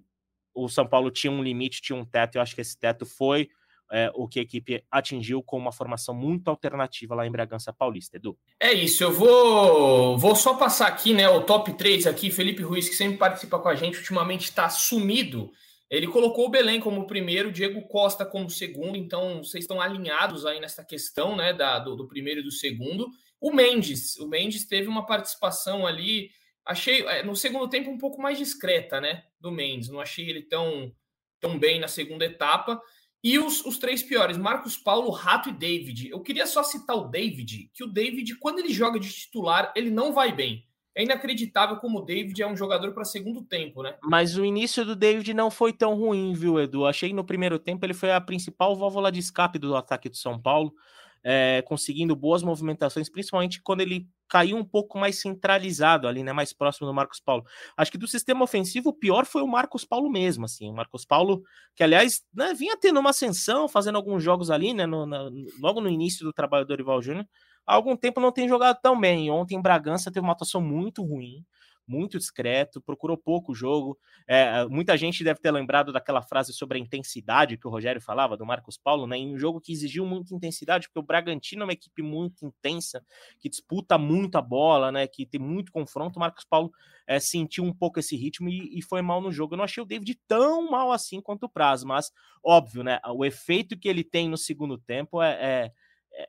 o 0.52 0.68
São 0.68 0.86
Paulo 0.86 1.10
tinha 1.10 1.30
um 1.30 1.42
limite, 1.42 1.80
tinha 1.80 1.96
um 1.96 2.04
teto, 2.04 2.36
eu 2.36 2.42
acho 2.42 2.54
que 2.54 2.60
esse 2.60 2.76
teto 2.76 3.06
foi 3.06 3.48
é, 3.90 4.10
o 4.14 4.28
que 4.28 4.38
a 4.38 4.42
equipe 4.42 4.84
atingiu 4.90 5.42
com 5.42 5.58
uma 5.58 5.72
formação 5.72 6.14
muito 6.14 6.48
alternativa 6.48 7.14
lá 7.14 7.26
em 7.26 7.30
Bragança 7.30 7.72
Paulista, 7.72 8.16
Edu. 8.16 8.38
É 8.58 8.72
isso, 8.72 9.02
eu 9.02 9.12
vou, 9.12 10.16
vou 10.16 10.36
só 10.36 10.54
passar 10.54 10.86
aqui 10.86 11.12
né, 11.12 11.28
o 11.28 11.42
top 11.42 11.72
3 11.72 12.06
aqui, 12.06 12.30
Felipe 12.30 12.62
Ruiz, 12.62 12.88
que 12.88 12.94
sempre 12.94 13.18
participa 13.18 13.58
com 13.58 13.68
a 13.68 13.74
gente, 13.74 13.98
ultimamente 13.98 14.44
está 14.44 14.68
sumido. 14.68 15.50
Ele 15.90 16.06
colocou 16.06 16.46
o 16.46 16.50
Belém 16.50 16.78
como 16.78 17.06
primeiro, 17.06 17.50
Diego 17.50 17.82
Costa 17.88 18.24
como 18.24 18.48
segundo, 18.48 18.96
então 18.96 19.42
vocês 19.42 19.64
estão 19.64 19.80
alinhados 19.80 20.46
aí 20.46 20.60
nessa 20.60 20.84
questão 20.84 21.34
né, 21.34 21.52
da, 21.52 21.80
do, 21.80 21.96
do 21.96 22.06
primeiro 22.06 22.40
e 22.40 22.44
do 22.44 22.52
segundo. 22.52 23.08
O 23.40 23.52
Mendes, 23.52 24.16
o 24.18 24.28
Mendes 24.28 24.64
teve 24.64 24.86
uma 24.86 25.04
participação 25.04 25.84
ali, 25.84 26.30
achei 26.64 27.02
é, 27.06 27.24
no 27.24 27.34
segundo 27.34 27.68
tempo 27.68 27.90
um 27.90 27.98
pouco 27.98 28.22
mais 28.22 28.38
discreta, 28.38 29.00
né? 29.00 29.24
Do 29.40 29.50
Mendes, 29.50 29.88
não 29.88 29.98
achei 29.98 30.28
ele 30.28 30.42
tão, 30.42 30.94
tão 31.40 31.58
bem 31.58 31.80
na 31.80 31.88
segunda 31.88 32.24
etapa. 32.24 32.80
E 33.22 33.38
os, 33.38 33.64
os 33.66 33.78
três 33.78 34.02
piores, 34.02 34.38
Marcos 34.38 34.78
Paulo, 34.78 35.10
Rato 35.10 35.50
e 35.50 35.52
David. 35.52 36.08
Eu 36.08 36.20
queria 36.20 36.46
só 36.46 36.62
citar 36.62 36.96
o 36.96 37.08
David, 37.08 37.70
que 37.74 37.84
o 37.84 37.86
David, 37.86 38.34
quando 38.36 38.60
ele 38.60 38.72
joga 38.72 38.98
de 38.98 39.12
titular, 39.12 39.72
ele 39.76 39.90
não 39.90 40.12
vai 40.12 40.32
bem. 40.32 40.64
É 40.94 41.04
inacreditável 41.04 41.76
como 41.76 41.98
o 41.98 42.04
David 42.04 42.42
é 42.42 42.46
um 42.46 42.56
jogador 42.56 42.92
para 42.92 43.04
segundo 43.04 43.42
tempo, 43.42 43.82
né? 43.82 43.96
Mas 44.02 44.36
o 44.36 44.44
início 44.44 44.84
do 44.84 44.96
David 44.96 45.32
não 45.34 45.50
foi 45.50 45.72
tão 45.72 45.94
ruim, 45.94 46.32
viu, 46.32 46.58
Edu? 46.58 46.84
Achei 46.84 47.10
que 47.10 47.14
no 47.14 47.24
primeiro 47.24 47.58
tempo 47.58 47.84
ele 47.86 47.94
foi 47.94 48.10
a 48.10 48.20
principal 48.20 48.74
válvula 48.74 49.12
de 49.12 49.20
escape 49.20 49.58
do 49.58 49.76
ataque 49.76 50.08
do 50.08 50.16
São 50.16 50.40
Paulo 50.40 50.74
é, 51.22 51.62
conseguindo 51.62 52.16
boas 52.16 52.42
movimentações, 52.42 53.08
principalmente 53.08 53.60
quando 53.62 53.80
ele 53.80 54.06
caiu 54.28 54.56
um 54.56 54.64
pouco 54.64 54.98
mais 54.98 55.20
centralizado 55.20 56.06
ali, 56.06 56.22
né, 56.22 56.32
mais 56.32 56.52
próximo 56.52 56.86
do 56.86 56.94
Marcos 56.94 57.20
Paulo. 57.20 57.44
Acho 57.76 57.90
que 57.90 57.98
do 57.98 58.06
sistema 58.06 58.44
ofensivo, 58.44 58.90
o 58.90 58.92
pior 58.92 59.26
foi 59.26 59.42
o 59.42 59.46
Marcos 59.46 59.84
Paulo 59.84 60.08
mesmo, 60.08 60.44
assim, 60.44 60.70
o 60.70 60.74
Marcos 60.74 61.04
Paulo, 61.04 61.42
que 61.74 61.82
aliás, 61.82 62.22
né, 62.32 62.54
vinha 62.54 62.76
tendo 62.76 63.00
uma 63.00 63.10
ascensão, 63.10 63.68
fazendo 63.68 63.96
alguns 63.96 64.22
jogos 64.22 64.50
ali, 64.50 64.72
né, 64.72 64.86
no, 64.86 65.04
na, 65.04 65.28
logo 65.60 65.80
no 65.80 65.88
início 65.88 66.24
do 66.24 66.32
trabalho 66.32 66.64
do 66.64 66.68
Dorival 66.68 67.02
Júnior, 67.02 67.26
há 67.66 67.74
algum 67.74 67.96
tempo 67.96 68.20
não 68.20 68.32
tem 68.32 68.48
jogado 68.48 68.78
tão 68.80 68.98
bem. 68.98 69.30
Ontem 69.30 69.56
em 69.56 69.62
Bragança 69.62 70.10
teve 70.10 70.24
uma 70.24 70.32
atuação 70.32 70.60
muito 70.60 71.02
ruim, 71.04 71.44
muito 71.90 72.18
discreto, 72.18 72.80
procurou 72.80 73.16
pouco 73.16 73.50
o 73.50 73.54
jogo. 73.54 73.98
É, 74.26 74.64
muita 74.66 74.96
gente 74.96 75.24
deve 75.24 75.40
ter 75.40 75.50
lembrado 75.50 75.92
daquela 75.92 76.22
frase 76.22 76.52
sobre 76.52 76.78
a 76.78 76.80
intensidade 76.80 77.58
que 77.58 77.66
o 77.66 77.70
Rogério 77.70 78.00
falava, 78.00 78.36
do 78.36 78.46
Marcos 78.46 78.78
Paulo, 78.78 79.06
né? 79.08 79.16
Em 79.18 79.34
um 79.34 79.38
jogo 79.38 79.60
que 79.60 79.72
exigiu 79.72 80.06
muita 80.06 80.32
intensidade, 80.32 80.86
porque 80.86 81.00
o 81.00 81.02
Bragantino 81.02 81.62
é 81.62 81.64
uma 81.64 81.72
equipe 81.72 82.00
muito 82.00 82.46
intensa, 82.46 83.04
que 83.40 83.48
disputa 83.48 83.98
muito 83.98 84.36
a 84.36 84.42
bola, 84.42 84.92
né? 84.92 85.06
Que 85.08 85.26
tem 85.26 85.40
muito 85.40 85.72
confronto. 85.72 86.16
O 86.16 86.20
Marcos 86.20 86.44
Paulo 86.44 86.70
é, 87.08 87.18
sentiu 87.18 87.64
um 87.64 87.74
pouco 87.74 87.98
esse 87.98 88.16
ritmo 88.16 88.48
e, 88.48 88.78
e, 88.78 88.82
foi 88.82 89.02
mal 89.02 89.20
no 89.20 89.32
jogo. 89.32 89.54
Eu 89.54 89.58
não 89.58 89.64
achei 89.64 89.82
o 89.82 89.86
David 89.86 90.16
tão 90.28 90.70
mal 90.70 90.92
assim 90.92 91.20
quanto 91.20 91.46
o 91.46 91.48
Prazo, 91.48 91.88
mas 91.88 92.12
óbvio, 92.44 92.84
né? 92.84 93.00
O 93.12 93.24
efeito 93.24 93.76
que 93.76 93.88
ele 93.88 94.04
tem 94.04 94.28
no 94.28 94.38
segundo 94.38 94.78
tempo 94.78 95.20
é, 95.20 95.32
é 95.32 95.72
é, 96.20 96.28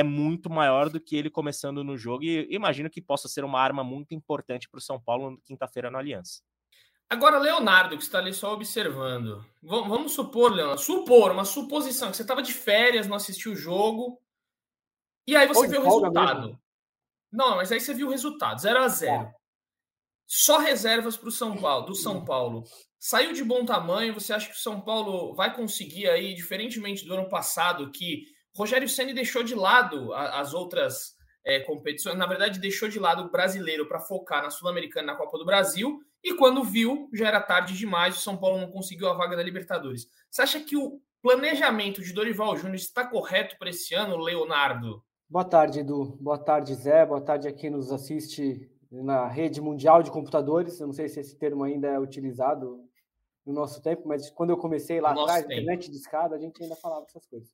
é 0.00 0.02
muito 0.02 0.50
maior 0.50 0.90
do 0.90 1.00
que 1.00 1.16
ele 1.16 1.30
começando 1.30 1.82
no 1.82 1.96
jogo 1.96 2.24
e 2.24 2.46
imagino 2.50 2.90
que 2.90 3.00
possa 3.00 3.28
ser 3.28 3.44
uma 3.44 3.60
arma 3.60 3.82
muito 3.82 4.14
importante 4.14 4.68
para 4.68 4.78
o 4.78 4.82
São 4.82 5.00
Paulo 5.00 5.40
quinta-feira 5.44 5.90
no 5.90 5.98
Aliança. 5.98 6.42
Agora, 7.08 7.38
Leonardo, 7.38 7.96
que 7.96 8.04
está 8.04 8.18
ali 8.18 8.32
só 8.32 8.52
observando. 8.52 9.44
Vamos 9.62 10.12
supor, 10.12 10.52
Leonardo, 10.52 10.80
supor, 10.80 11.32
uma 11.32 11.44
suposição, 11.44 12.10
que 12.10 12.16
você 12.16 12.22
estava 12.22 12.40
de 12.40 12.52
férias, 12.52 13.08
não 13.08 13.16
assistiu 13.16 13.52
o 13.52 13.56
jogo, 13.56 14.20
e 15.26 15.34
aí 15.34 15.48
você 15.48 15.66
viu 15.66 15.80
o 15.80 15.84
resultado. 15.84 16.42
Mesmo. 16.42 16.62
Não, 17.32 17.56
mas 17.56 17.72
aí 17.72 17.80
você 17.80 17.94
viu 17.94 18.08
o 18.08 18.10
resultado, 18.10 18.60
0 18.60 18.78
a 18.78 18.88
0 18.88 19.12
é. 19.12 19.34
Só 20.26 20.58
reservas 20.58 21.16
para 21.16 21.28
o 21.28 21.32
São 21.32 21.56
Paulo, 21.56 21.86
do 21.86 21.94
São 21.96 22.24
Paulo. 22.24 22.64
Saiu 22.98 23.32
de 23.32 23.42
bom 23.42 23.64
tamanho, 23.64 24.14
você 24.14 24.32
acha 24.32 24.48
que 24.48 24.54
o 24.54 24.60
São 24.60 24.80
Paulo 24.80 25.34
vai 25.34 25.54
conseguir 25.54 26.08
aí, 26.08 26.34
diferentemente 26.34 27.04
do 27.04 27.14
ano 27.14 27.28
passado, 27.28 27.90
que 27.90 28.26
Rogério 28.54 28.88
Ceni 28.88 29.12
deixou 29.12 29.42
de 29.42 29.54
lado 29.54 30.12
as 30.12 30.54
outras 30.54 31.16
é, 31.44 31.60
competições, 31.60 32.16
na 32.16 32.26
verdade, 32.26 32.58
deixou 32.58 32.88
de 32.88 32.98
lado 32.98 33.24
o 33.24 33.30
brasileiro 33.30 33.86
para 33.86 34.00
focar 34.00 34.42
na 34.42 34.50
Sul-Americana 34.50 35.12
na 35.12 35.18
Copa 35.18 35.38
do 35.38 35.44
Brasil, 35.44 36.00
e 36.22 36.34
quando 36.34 36.62
viu, 36.62 37.08
já 37.14 37.28
era 37.28 37.40
tarde 37.40 37.76
demais, 37.76 38.16
o 38.16 38.20
São 38.20 38.36
Paulo 38.36 38.60
não 38.60 38.70
conseguiu 38.70 39.08
a 39.08 39.14
vaga 39.14 39.36
da 39.36 39.42
Libertadores. 39.42 40.06
Você 40.30 40.42
acha 40.42 40.60
que 40.60 40.76
o 40.76 41.00
planejamento 41.22 42.02
de 42.02 42.12
Dorival 42.12 42.56
Júnior 42.56 42.76
está 42.76 43.06
correto 43.06 43.56
para 43.58 43.70
esse 43.70 43.94
ano, 43.94 44.16
Leonardo? 44.18 45.02
Boa 45.28 45.44
tarde, 45.44 45.80
Edu. 45.80 46.18
Boa 46.20 46.38
tarde, 46.38 46.74
Zé. 46.74 47.06
Boa 47.06 47.20
tarde 47.20 47.48
a 47.48 47.52
quem 47.52 47.70
nos 47.70 47.90
assiste 47.92 48.68
na 48.90 49.26
rede 49.28 49.60
mundial 49.60 50.02
de 50.02 50.10
computadores. 50.10 50.80
Eu 50.80 50.88
não 50.88 50.94
sei 50.94 51.08
se 51.08 51.20
esse 51.20 51.38
termo 51.38 51.62
ainda 51.62 51.88
é 51.88 51.98
utilizado 51.98 52.84
no 53.46 53.52
nosso 53.52 53.80
tempo, 53.80 54.06
mas 54.06 54.28
quando 54.30 54.50
eu 54.50 54.56
comecei 54.56 55.00
lá 55.00 55.14
no 55.14 55.20
atrás, 55.20 55.44
internet 55.44 55.90
de 55.90 55.96
escada, 55.96 56.34
a 56.34 56.38
gente 56.38 56.62
ainda 56.62 56.76
falava 56.76 57.06
essas 57.06 57.24
coisas. 57.26 57.50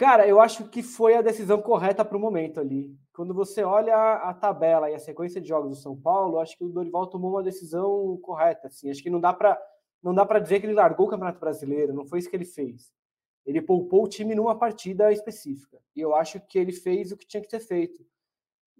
Cara, 0.00 0.26
eu 0.26 0.40
acho 0.40 0.66
que 0.70 0.82
foi 0.82 1.14
a 1.14 1.20
decisão 1.20 1.60
correta 1.60 2.02
para 2.02 2.16
o 2.16 2.20
momento 2.20 2.58
ali. 2.58 2.90
Quando 3.12 3.34
você 3.34 3.62
olha 3.62 3.94
a 3.94 4.32
tabela 4.32 4.88
e 4.88 4.94
a 4.94 4.98
sequência 4.98 5.42
de 5.42 5.46
jogos 5.46 5.68
do 5.68 5.76
São 5.76 5.94
Paulo, 5.94 6.38
acho 6.38 6.56
que 6.56 6.64
o 6.64 6.70
Dorival 6.70 7.06
tomou 7.06 7.32
uma 7.32 7.42
decisão 7.42 8.16
correta. 8.22 8.68
Assim. 8.68 8.88
Acho 8.88 9.02
que 9.02 9.10
não 9.10 9.20
dá 9.20 9.34
para 9.34 9.60
não 10.02 10.14
dá 10.14 10.24
para 10.24 10.38
dizer 10.38 10.58
que 10.58 10.64
ele 10.64 10.72
largou 10.72 11.06
o 11.06 11.10
Campeonato 11.10 11.38
Brasileiro. 11.38 11.92
Não 11.92 12.06
foi 12.06 12.18
isso 12.18 12.30
que 12.30 12.36
ele 12.36 12.46
fez. 12.46 12.90
Ele 13.44 13.60
poupou 13.60 14.04
o 14.04 14.08
time 14.08 14.34
numa 14.34 14.58
partida 14.58 15.12
específica. 15.12 15.78
E 15.94 16.00
eu 16.00 16.14
acho 16.14 16.40
que 16.48 16.58
ele 16.58 16.72
fez 16.72 17.12
o 17.12 17.16
que 17.18 17.26
tinha 17.26 17.42
que 17.42 17.48
ter 17.50 17.60
feito. 17.60 18.02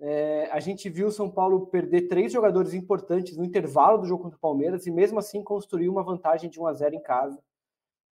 É, 0.00 0.48
a 0.50 0.58
gente 0.58 0.88
viu 0.88 1.08
o 1.08 1.12
São 1.12 1.30
Paulo 1.30 1.66
perder 1.66 2.08
três 2.08 2.32
jogadores 2.32 2.72
importantes 2.72 3.36
no 3.36 3.44
intervalo 3.44 3.98
do 3.98 4.06
jogo 4.06 4.22
contra 4.22 4.38
o 4.38 4.40
Palmeiras 4.40 4.86
e 4.86 4.90
mesmo 4.90 5.18
assim 5.18 5.44
construiu 5.44 5.92
uma 5.92 6.02
vantagem 6.02 6.48
de 6.48 6.58
1 6.58 6.66
a 6.66 6.72
0 6.72 6.94
em 6.94 7.02
casa. 7.02 7.38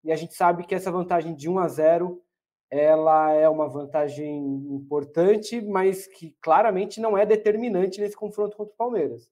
E 0.05 0.13
a 0.13 0.17
gente 0.17 0.35
sabe 0.35 0.67
que 0.67 0.75
essa 0.75 0.93
vantagem 0.93 1.35
de 1.35 1.49
1 1.49 1.59
a 1.59 1.69
0 1.69 2.23
ela 2.71 3.33
é 3.33 3.49
uma 3.49 3.69
vantagem 3.69 4.39
importante, 4.71 5.61
mas 5.63 6.07
que 6.07 6.37
claramente 6.41 7.01
não 7.01 7.17
é 7.17 7.25
determinante 7.25 8.01
nesse 8.01 8.17
confronto 8.17 8.57
contra 8.57 8.75
o 8.75 8.77
Palmeiras. 8.77 9.31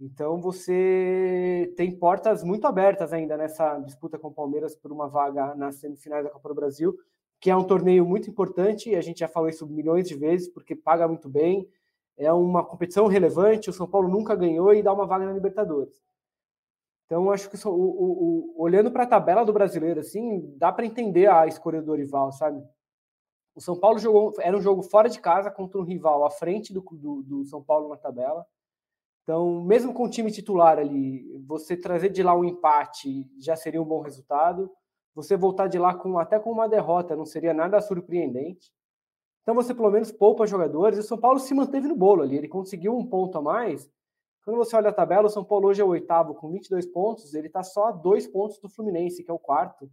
Então 0.00 0.40
você 0.40 1.72
tem 1.76 1.96
portas 1.96 2.42
muito 2.42 2.66
abertas 2.66 3.12
ainda 3.12 3.36
nessa 3.36 3.78
disputa 3.78 4.18
com 4.18 4.28
o 4.28 4.34
Palmeiras 4.34 4.74
por 4.74 4.90
uma 4.90 5.08
vaga 5.08 5.54
nas 5.54 5.76
semifinais 5.76 6.24
da 6.24 6.30
Copa 6.30 6.48
do 6.48 6.54
Brasil, 6.54 6.96
que 7.40 7.50
é 7.50 7.56
um 7.56 7.64
torneio 7.64 8.04
muito 8.04 8.28
importante, 8.28 8.94
a 8.94 9.00
gente 9.00 9.20
já 9.20 9.28
falou 9.28 9.48
isso 9.48 9.66
milhões 9.66 10.08
de 10.08 10.14
vezes, 10.14 10.48
porque 10.48 10.74
paga 10.74 11.06
muito 11.06 11.28
bem, 11.28 11.68
é 12.16 12.32
uma 12.32 12.64
competição 12.64 13.06
relevante, 13.06 13.70
o 13.70 13.72
São 13.72 13.86
Paulo 13.86 14.08
nunca 14.08 14.34
ganhou 14.34 14.72
e 14.74 14.82
dá 14.82 14.92
uma 14.92 15.06
vaga 15.06 15.26
na 15.26 15.32
Libertadores. 15.32 16.02
Então, 17.06 17.30
acho 17.30 17.50
que 17.50 17.56
o, 17.66 17.70
o, 17.70 18.54
o, 18.56 18.62
olhando 18.62 18.90
para 18.90 19.04
a 19.04 19.06
tabela 19.06 19.44
do 19.44 19.52
brasileiro, 19.52 20.00
assim, 20.00 20.54
dá 20.56 20.72
para 20.72 20.86
entender 20.86 21.26
a 21.26 21.46
escolha 21.46 21.80
do 21.80 21.86
Dorival, 21.86 22.32
sabe? 22.32 22.62
O 23.54 23.60
São 23.60 23.78
Paulo 23.78 23.98
jogou, 23.98 24.32
era 24.38 24.56
um 24.56 24.60
jogo 24.60 24.82
fora 24.82 25.08
de 25.08 25.20
casa 25.20 25.50
contra 25.50 25.78
um 25.78 25.84
rival 25.84 26.24
à 26.24 26.30
frente 26.30 26.72
do, 26.72 26.80
do, 26.80 27.22
do 27.22 27.44
São 27.44 27.62
Paulo 27.62 27.88
na 27.88 27.96
tabela. 27.96 28.44
Então, 29.22 29.62
mesmo 29.62 29.94
com 29.94 30.04
o 30.04 30.10
time 30.10 30.30
titular 30.30 30.78
ali, 30.78 31.38
você 31.46 31.76
trazer 31.76 32.10
de 32.10 32.22
lá 32.22 32.34
um 32.34 32.44
empate 32.44 33.26
já 33.38 33.56
seria 33.56 33.80
um 33.80 33.86
bom 33.86 34.00
resultado. 34.00 34.70
Você 35.14 35.36
voltar 35.36 35.68
de 35.68 35.78
lá 35.78 35.94
com 35.94 36.18
até 36.18 36.38
com 36.38 36.50
uma 36.50 36.68
derrota 36.68 37.16
não 37.16 37.24
seria 37.24 37.54
nada 37.54 37.80
surpreendente. 37.80 38.70
Então 39.42 39.54
você 39.54 39.74
pelo 39.74 39.90
menos 39.90 40.10
poupa 40.10 40.46
jogadores. 40.46 40.98
E 40.98 41.00
o 41.00 41.04
São 41.04 41.16
Paulo 41.16 41.38
se 41.38 41.54
manteve 41.54 41.88
no 41.88 41.96
bolo 41.96 42.22
ali. 42.22 42.36
Ele 42.36 42.48
conseguiu 42.48 42.96
um 42.96 43.06
ponto 43.06 43.38
a 43.38 43.42
mais 43.42 43.90
quando 44.44 44.58
você 44.58 44.76
olha 44.76 44.90
a 44.90 44.92
tabela, 44.92 45.26
o 45.26 45.30
São 45.30 45.42
Paulo 45.42 45.68
hoje 45.68 45.80
é 45.80 45.84
o 45.84 45.88
oitavo 45.88 46.34
com 46.34 46.50
22 46.50 46.86
pontos, 46.86 47.32
ele 47.34 47.46
está 47.46 47.62
só 47.62 47.88
a 47.88 47.92
dois 47.92 48.26
pontos 48.26 48.58
do 48.58 48.68
Fluminense, 48.68 49.24
que 49.24 49.30
é 49.30 49.34
o 49.34 49.38
quarto. 49.38 49.90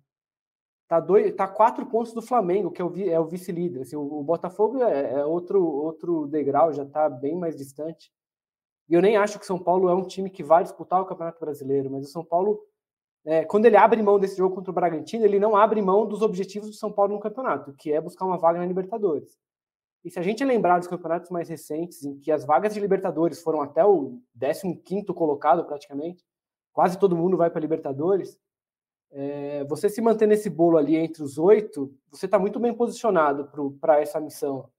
Está 0.83 0.99
dois, 0.99 1.33
tá 1.33 1.47
quatro 1.47 1.85
pontos 1.85 2.11
do 2.11 2.21
Flamengo, 2.21 2.69
que 2.69 2.81
é 2.81 2.85
o, 2.85 3.09
é 3.09 3.17
o 3.17 3.25
vice-líder. 3.25 3.83
Assim, 3.83 3.95
o, 3.95 4.01
o, 4.01 4.23
Botafogo 4.23 4.83
é, 4.83 5.13
é, 5.13 5.25
outro, 5.25 5.65
outro 5.65 6.27
degrau, 6.27 6.73
já 6.73 6.83
está 6.83 7.09
bem 7.09 7.33
mais 7.33 7.55
distante. 7.55 8.11
E 8.89 8.93
eu 8.93 9.01
nem 9.01 9.15
acho 9.15 9.37
que 9.39 9.45
o 9.45 9.47
São 9.47 9.57
Paulo 9.57 9.87
é 9.87 9.95
um 9.95 10.05
time 10.05 10.29
que 10.29 10.43
vai 10.43 10.63
disputar 10.63 11.01
o 11.01 11.05
Campeonato 11.05 11.39
Brasileiro, 11.39 11.89
mas 11.89 12.05
o 12.05 12.11
São 12.11 12.25
Paulo, 12.25 12.59
é, 13.23 13.45
quando 13.45 13.67
ele 13.67 13.77
abre 13.77 14.03
mão 14.03 14.19
desse 14.19 14.35
jogo 14.35 14.53
contra 14.53 14.69
o 14.69 14.73
Bragantino, 14.73 15.23
ele 15.23 15.39
não 15.39 15.55
abre 15.55 15.81
mão 15.81 16.05
dos 16.05 16.21
objetivos 16.21 16.69
do 16.69 16.75
São 16.75 16.91
Paulo 16.91 17.13
no 17.13 17.21
campeonato, 17.21 17.73
que 17.75 17.93
é 17.93 18.01
buscar 18.01 18.25
uma 18.25 18.37
vaga 18.37 18.59
na 18.59 18.65
Libertadores. 18.65 19.39
E 20.03 20.09
se 20.09 20.17
a 20.19 20.21
gente 20.21 20.43
lembrar 20.43 20.79
dos 20.79 20.87
campeonatos 20.87 21.29
mais 21.29 21.47
recentes, 21.47 22.03
em 22.03 22.17
que 22.17 22.31
as 22.31 22.43
vagas 22.43 22.73
de 22.73 22.79
Libertadores 22.79 23.41
foram 23.41 23.61
até 23.61 23.85
o 23.85 24.19
15 24.83 25.05
colocado 25.13 25.63
praticamente, 25.65 26.25
quase 26.73 26.97
todo 26.97 27.15
mundo 27.15 27.37
vai 27.37 27.49
para 27.49 27.61
Libertadores, 27.61 28.39
é, 29.11 29.63
você 29.65 29.89
se 29.89 30.01
manter 30.01 30.27
nesse 30.27 30.49
bolo 30.49 30.77
ali 30.77 30.95
entre 30.95 31.21
os 31.21 31.37
oito, 31.37 31.93
você 32.09 32.25
está 32.25 32.39
muito 32.39 32.59
bem 32.59 32.73
posicionado 32.73 33.51
para 33.79 33.99
essa 33.99 34.19
missão. 34.19 34.69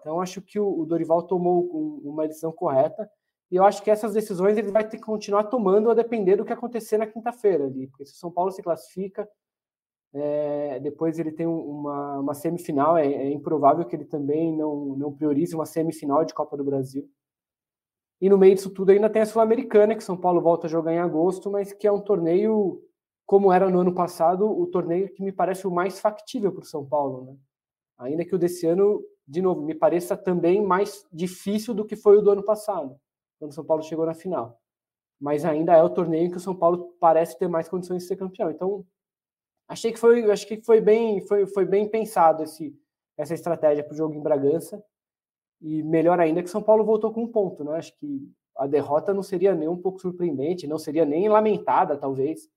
Então, 0.00 0.20
acho 0.20 0.40
que 0.40 0.58
o, 0.58 0.80
o 0.80 0.86
Dorival 0.86 1.22
tomou 1.24 1.64
um, 1.64 2.10
uma 2.10 2.26
decisão 2.26 2.52
correta. 2.52 3.10
E 3.50 3.56
eu 3.56 3.64
acho 3.64 3.82
que 3.82 3.90
essas 3.90 4.14
decisões 4.14 4.56
ele 4.56 4.70
vai 4.70 4.88
ter 4.88 4.96
que 4.96 5.02
continuar 5.02 5.44
tomando 5.44 5.90
a 5.90 5.94
depender 5.94 6.36
do 6.36 6.44
que 6.44 6.52
acontecer 6.52 6.96
na 6.96 7.06
quinta-feira 7.06 7.64
ali. 7.66 7.86
Porque 7.88 8.06
se 8.06 8.14
o 8.14 8.16
São 8.16 8.30
Paulo 8.30 8.50
se 8.50 8.62
classifica, 8.62 9.28
é, 10.14 10.78
depois 10.80 11.18
ele 11.18 11.32
tem 11.32 11.46
uma, 11.46 12.18
uma 12.18 12.34
semifinal, 12.34 12.98
é, 12.98 13.06
é, 13.06 13.32
improvável 13.32 13.84
que 13.84 13.96
ele 13.96 14.04
também 14.04 14.54
não, 14.54 14.96
não 14.96 15.12
priorize 15.12 15.54
uma 15.54 15.64
semifinal 15.64 16.24
de 16.24 16.34
Copa 16.34 16.56
do 16.56 16.64
Brasil. 16.64 17.08
E 18.20 18.28
no 18.28 18.38
meio 18.38 18.54
disso 18.54 18.70
tudo 18.70 18.90
ainda 18.90 19.08
tem 19.08 19.22
a 19.22 19.26
Sul-Americana, 19.26 19.96
que 19.96 20.04
São 20.04 20.16
Paulo 20.16 20.40
volta 20.40 20.66
a 20.66 20.70
jogar 20.70 20.92
em 20.92 20.98
agosto, 20.98 21.50
mas 21.50 21.72
que 21.72 21.86
é 21.86 21.92
um 21.92 22.00
torneio, 22.00 22.82
como 23.26 23.52
era 23.52 23.70
no 23.70 23.80
ano 23.80 23.94
passado, 23.94 24.46
o 24.46 24.66
torneio 24.66 25.12
que 25.12 25.22
me 25.22 25.32
parece 25.32 25.66
o 25.66 25.70
mais 25.70 25.98
factível 25.98 26.52
para 26.52 26.62
o 26.62 26.66
São 26.66 26.84
Paulo. 26.86 27.24
Né? 27.24 27.36
Ainda 27.98 28.24
que 28.24 28.34
o 28.34 28.38
desse 28.38 28.66
ano, 28.66 29.02
de 29.26 29.40
novo, 29.40 29.62
me 29.62 29.74
pareça 29.74 30.16
também 30.16 30.62
mais 30.62 31.06
difícil 31.12 31.72
do 31.72 31.86
que 31.86 31.96
foi 31.96 32.18
o 32.18 32.22
do 32.22 32.30
ano 32.30 32.44
passado, 32.44 32.96
quando 33.38 33.50
o 33.50 33.54
São 33.54 33.64
Paulo 33.64 33.82
chegou 33.82 34.04
na 34.04 34.14
final. 34.14 34.58
Mas 35.18 35.44
ainda 35.44 35.74
é 35.74 35.82
o 35.82 35.90
torneio 35.90 36.26
em 36.26 36.30
que 36.30 36.36
o 36.36 36.40
São 36.40 36.54
Paulo 36.54 36.94
parece 37.00 37.38
ter 37.38 37.48
mais 37.48 37.68
condições 37.68 38.02
de 38.02 38.08
ser 38.08 38.16
campeão. 38.16 38.50
Então, 38.50 38.84
Achei 39.72 39.90
que 39.90 39.98
foi, 39.98 40.30
acho 40.30 40.46
que 40.46 40.60
foi 40.60 40.82
bem, 40.82 41.22
foi, 41.22 41.46
foi 41.46 41.64
bem 41.64 41.88
pensado 41.88 42.42
esse, 42.42 42.78
essa 43.16 43.32
estratégia 43.32 43.82
para 43.82 43.94
o 43.94 43.96
jogo 43.96 44.14
em 44.14 44.22
Bragança. 44.22 44.84
E 45.62 45.82
melhor 45.82 46.20
ainda 46.20 46.42
que 46.42 46.50
São 46.50 46.62
Paulo 46.62 46.84
voltou 46.84 47.10
com 47.10 47.22
um 47.22 47.32
ponto, 47.32 47.64
né? 47.64 47.78
Acho 47.78 47.96
que 47.96 48.30
a 48.54 48.66
derrota 48.66 49.14
não 49.14 49.22
seria 49.22 49.54
nem 49.54 49.68
um 49.68 49.80
pouco 49.80 49.98
surpreendente, 49.98 50.66
não 50.66 50.78
seria 50.78 51.06
nem 51.06 51.26
lamentada, 51.26 51.96
talvez. 51.96 52.50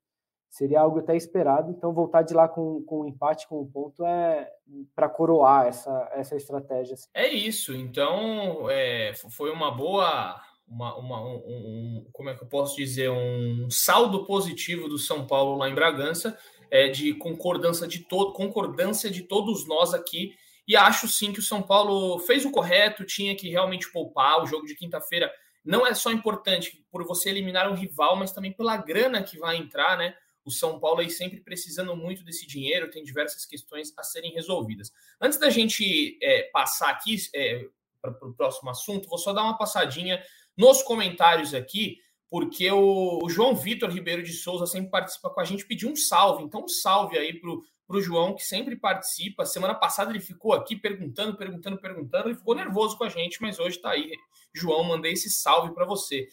Seria 0.50 0.81
algo 0.81 1.00
até 1.00 1.15
esperado. 1.15 1.72
Então, 1.72 1.93
voltar 1.93 2.22
de 2.22 2.34
lá 2.34 2.50
com, 2.50 2.84
com 2.84 3.03
um 3.03 3.07
empate, 3.07 3.48
com 3.48 3.62
um 3.62 3.65
ponto, 3.65 4.03
é 4.03 4.51
para 4.93 5.07
coroar 5.07 5.67
essa, 5.67 6.10
essa 6.12 6.36
estratégia. 6.36 6.98
É 7.13 7.29
isso. 7.29 7.74
Então, 7.74 8.69
é, 8.69 9.13
foi 9.13 9.51
uma 9.51 9.72
boa. 9.72 10.36
Uma, 10.67 10.98
uma 10.98 11.22
um, 11.24 11.36
um, 11.45 12.07
como 12.12 12.29
é 12.29 12.36
que 12.36 12.43
eu 12.43 12.48
posso 12.48 12.75
dizer? 12.75 13.10
Um 13.10 13.69
saldo 13.69 14.25
positivo 14.25 14.89
do 14.89 14.98
São 14.98 15.25
Paulo 15.27 15.55
lá 15.55 15.69
em 15.69 15.75
Bragança 15.75 16.36
é, 16.75 16.89
de 16.89 17.13
concordância 17.13 17.88
de 17.88 18.00
todo, 18.00 18.34
concordância 18.34 19.10
de 19.10 19.24
todos 19.24 19.65
nós 19.65 19.94
aqui. 19.94 20.36
E 20.67 20.75
acho 20.75 21.08
sim 21.08 21.32
que 21.32 21.39
o 21.39 21.44
São 21.44 21.62
Paulo 21.62 22.20
fez 22.20 22.44
o 22.44 22.51
correto, 22.51 23.05
tinha 23.05 23.34
que 23.34 23.50
realmente 23.50 23.89
poupar. 23.91 24.44
O 24.44 24.46
jogo 24.46 24.65
de 24.65 24.75
quinta-feira 24.75 25.32
não 25.63 25.88
é 25.88 25.94
só 25.94 26.12
importante 26.12 26.86
por 26.91 27.05
você 27.05 27.29
eliminar 27.29 27.72
um 27.72 27.75
rival, 27.75 28.17
mas 28.17 28.34
também 28.34 28.51
pela 28.51 28.75
grana 28.75 29.24
que 29.24 29.38
vai 29.38 29.55
entrar, 29.55 29.98
né? 29.98 30.15
O 30.44 30.51
São 30.51 30.77
Paulo 30.77 31.00
aí 31.00 31.10
sempre 31.10 31.39
precisando 31.39 31.96
muito 31.96 32.25
desse 32.25 32.46
dinheiro, 32.46 32.91
tem 32.91 33.03
diversas 33.03 33.46
questões 33.46 33.94
a 33.98 34.03
serem 34.03 34.34
resolvidas. 34.34 34.91
Antes 35.20 35.39
da 35.39 35.50
gente 35.50 36.20
é, 36.22 36.44
passar 36.51 36.89
aqui 36.89 37.15
é, 37.34 37.65
para 38.01 38.27
o 38.27 38.34
próximo 38.34 38.70
assunto, 38.70 39.08
vou 39.08 39.17
só 39.17 39.32
dar 39.32 39.44
uma 39.44 39.58
passadinha 39.58 40.22
nos 40.58 40.84
comentários 40.84 41.53
aqui 41.53 42.00
porque 42.36 42.70
o, 42.70 43.24
o 43.24 43.30
João 43.30 43.56
Vitor 43.56 43.89
Ribeiro 43.89 44.22
de 44.22 44.34
Souza 44.34 44.65
sempre 44.65 44.92
participa 44.92 45.30
com 45.30 45.39
a 45.39 45.46
gente, 45.46 45.65
pediu 45.65 45.89
um 45.89 45.96
salve. 45.96 46.44
Então, 46.44 46.65
um 46.65 46.68
salve 46.68 47.18
aí 47.18 47.39
para 47.39 47.50
o 47.50 48.01
João, 48.01 48.36
que 48.36 48.44
sempre 48.44 48.75
participa. 48.75 49.46
Semana 49.46 49.74
passada 49.74 50.12
ele 50.12 50.20
ficou 50.20 50.51
aqui 50.51 50.75
perguntando, 50.75 51.38
perguntando, 51.38 51.80
perguntando, 51.80 52.30
e 52.30 52.36
ficou 52.36 52.54
nervoso 52.54 52.98
com 52.98 53.06
a 53.06 53.10
gente, 53.10 53.42
mas 53.42 53.58
hoje 53.58 53.77
está 53.77 53.92
aí. 53.92 54.12
João, 54.54 54.84
mandei 54.84 55.13
esse 55.13 55.30
salve 55.30 55.74
para 55.74 55.86
você. 55.86 56.27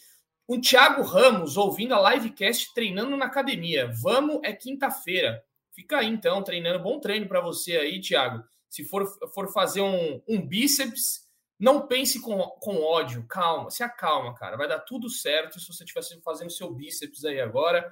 O 0.45 0.61
Thiago 0.61 1.03
Ramos, 1.03 1.57
ouvindo 1.57 1.95
a 1.95 2.15
livecast, 2.15 2.75
treinando 2.75 3.17
na 3.17 3.27
academia. 3.27 3.89
Vamos, 4.03 4.41
é 4.43 4.53
quinta-feira. 4.53 5.41
Fica 5.71 5.99
aí, 5.99 6.09
então, 6.09 6.43
treinando. 6.43 6.83
Bom 6.83 6.99
treino 6.99 7.29
para 7.29 7.41
você 7.41 7.77
aí, 7.77 8.01
Thiago. 8.01 8.43
Se 8.69 8.83
for, 8.83 9.07
for 9.33 9.53
fazer 9.53 9.83
um, 9.83 10.21
um 10.27 10.45
bíceps, 10.45 11.29
não 11.63 11.87
pense 11.87 12.21
com, 12.21 12.37
com 12.59 12.83
ódio, 12.83 13.25
calma, 13.29 13.71
se 13.71 13.85
acalma, 13.85 14.35
cara. 14.35 14.57
Vai 14.57 14.67
dar 14.67 14.81
tudo 14.81 15.09
certo 15.09 15.61
se 15.61 15.69
você 15.69 15.85
estiver 15.85 16.03
fazendo 16.25 16.51
seu 16.51 16.75
bíceps 16.75 17.25
aí 17.25 17.41
agora. 17.41 17.89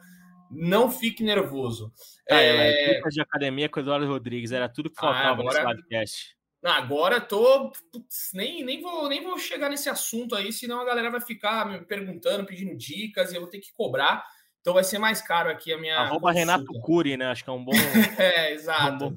Não 0.51 0.91
fique 0.91 1.23
nervoso. 1.23 1.93
Ah, 2.29 2.41
é, 2.41 2.99
é... 2.99 3.01
de 3.09 3.21
academia 3.21 3.69
com 3.69 3.79
o 3.79 3.83
Eduardo 3.85 4.09
Rodrigues, 4.09 4.51
era 4.51 4.69
tudo 4.69 4.91
que 4.91 4.97
ah, 4.99 5.03
faltava 5.03 5.29
ah, 5.29 5.33
agora... 5.35 5.45
nesse 5.45 5.63
podcast. 5.63 6.37
Agora 6.65 7.21
tô. 7.21 7.71
Putz, 7.93 8.31
nem, 8.35 8.65
nem, 8.65 8.83
vou, 8.83 9.09
nem 9.09 9.23
vou 9.23 9.39
chegar 9.39 9.71
nesse 9.71 9.89
assunto 9.89 10.35
aí, 10.35 10.53
senão 10.53 10.81
a 10.81 10.85
galera 10.85 11.09
vai 11.09 11.21
ficar 11.21 11.65
me 11.65 11.79
perguntando, 11.87 12.45
pedindo 12.45 12.77
dicas 12.77 13.31
e 13.31 13.37
eu 13.37 13.41
vou 13.41 13.51
ter 13.51 13.61
que 13.61 13.73
cobrar. 13.73 14.27
Então 14.61 14.75
vai 14.75 14.83
ser 14.83 14.99
mais 14.99 15.23
caro 15.23 15.49
aqui 15.49 15.73
a 15.73 15.79
minha. 15.79 15.97
Arroba 15.97 16.33
Renato 16.33 16.73
Cury, 16.81 17.17
né? 17.17 17.27
Acho 17.27 17.45
que 17.45 17.51
é 17.51 17.53
um 17.53 17.65
bom. 17.65 17.71
é, 18.19 18.53
exato. 18.53 18.83
É 18.83 18.91
um 18.91 18.99
bom... 18.99 19.17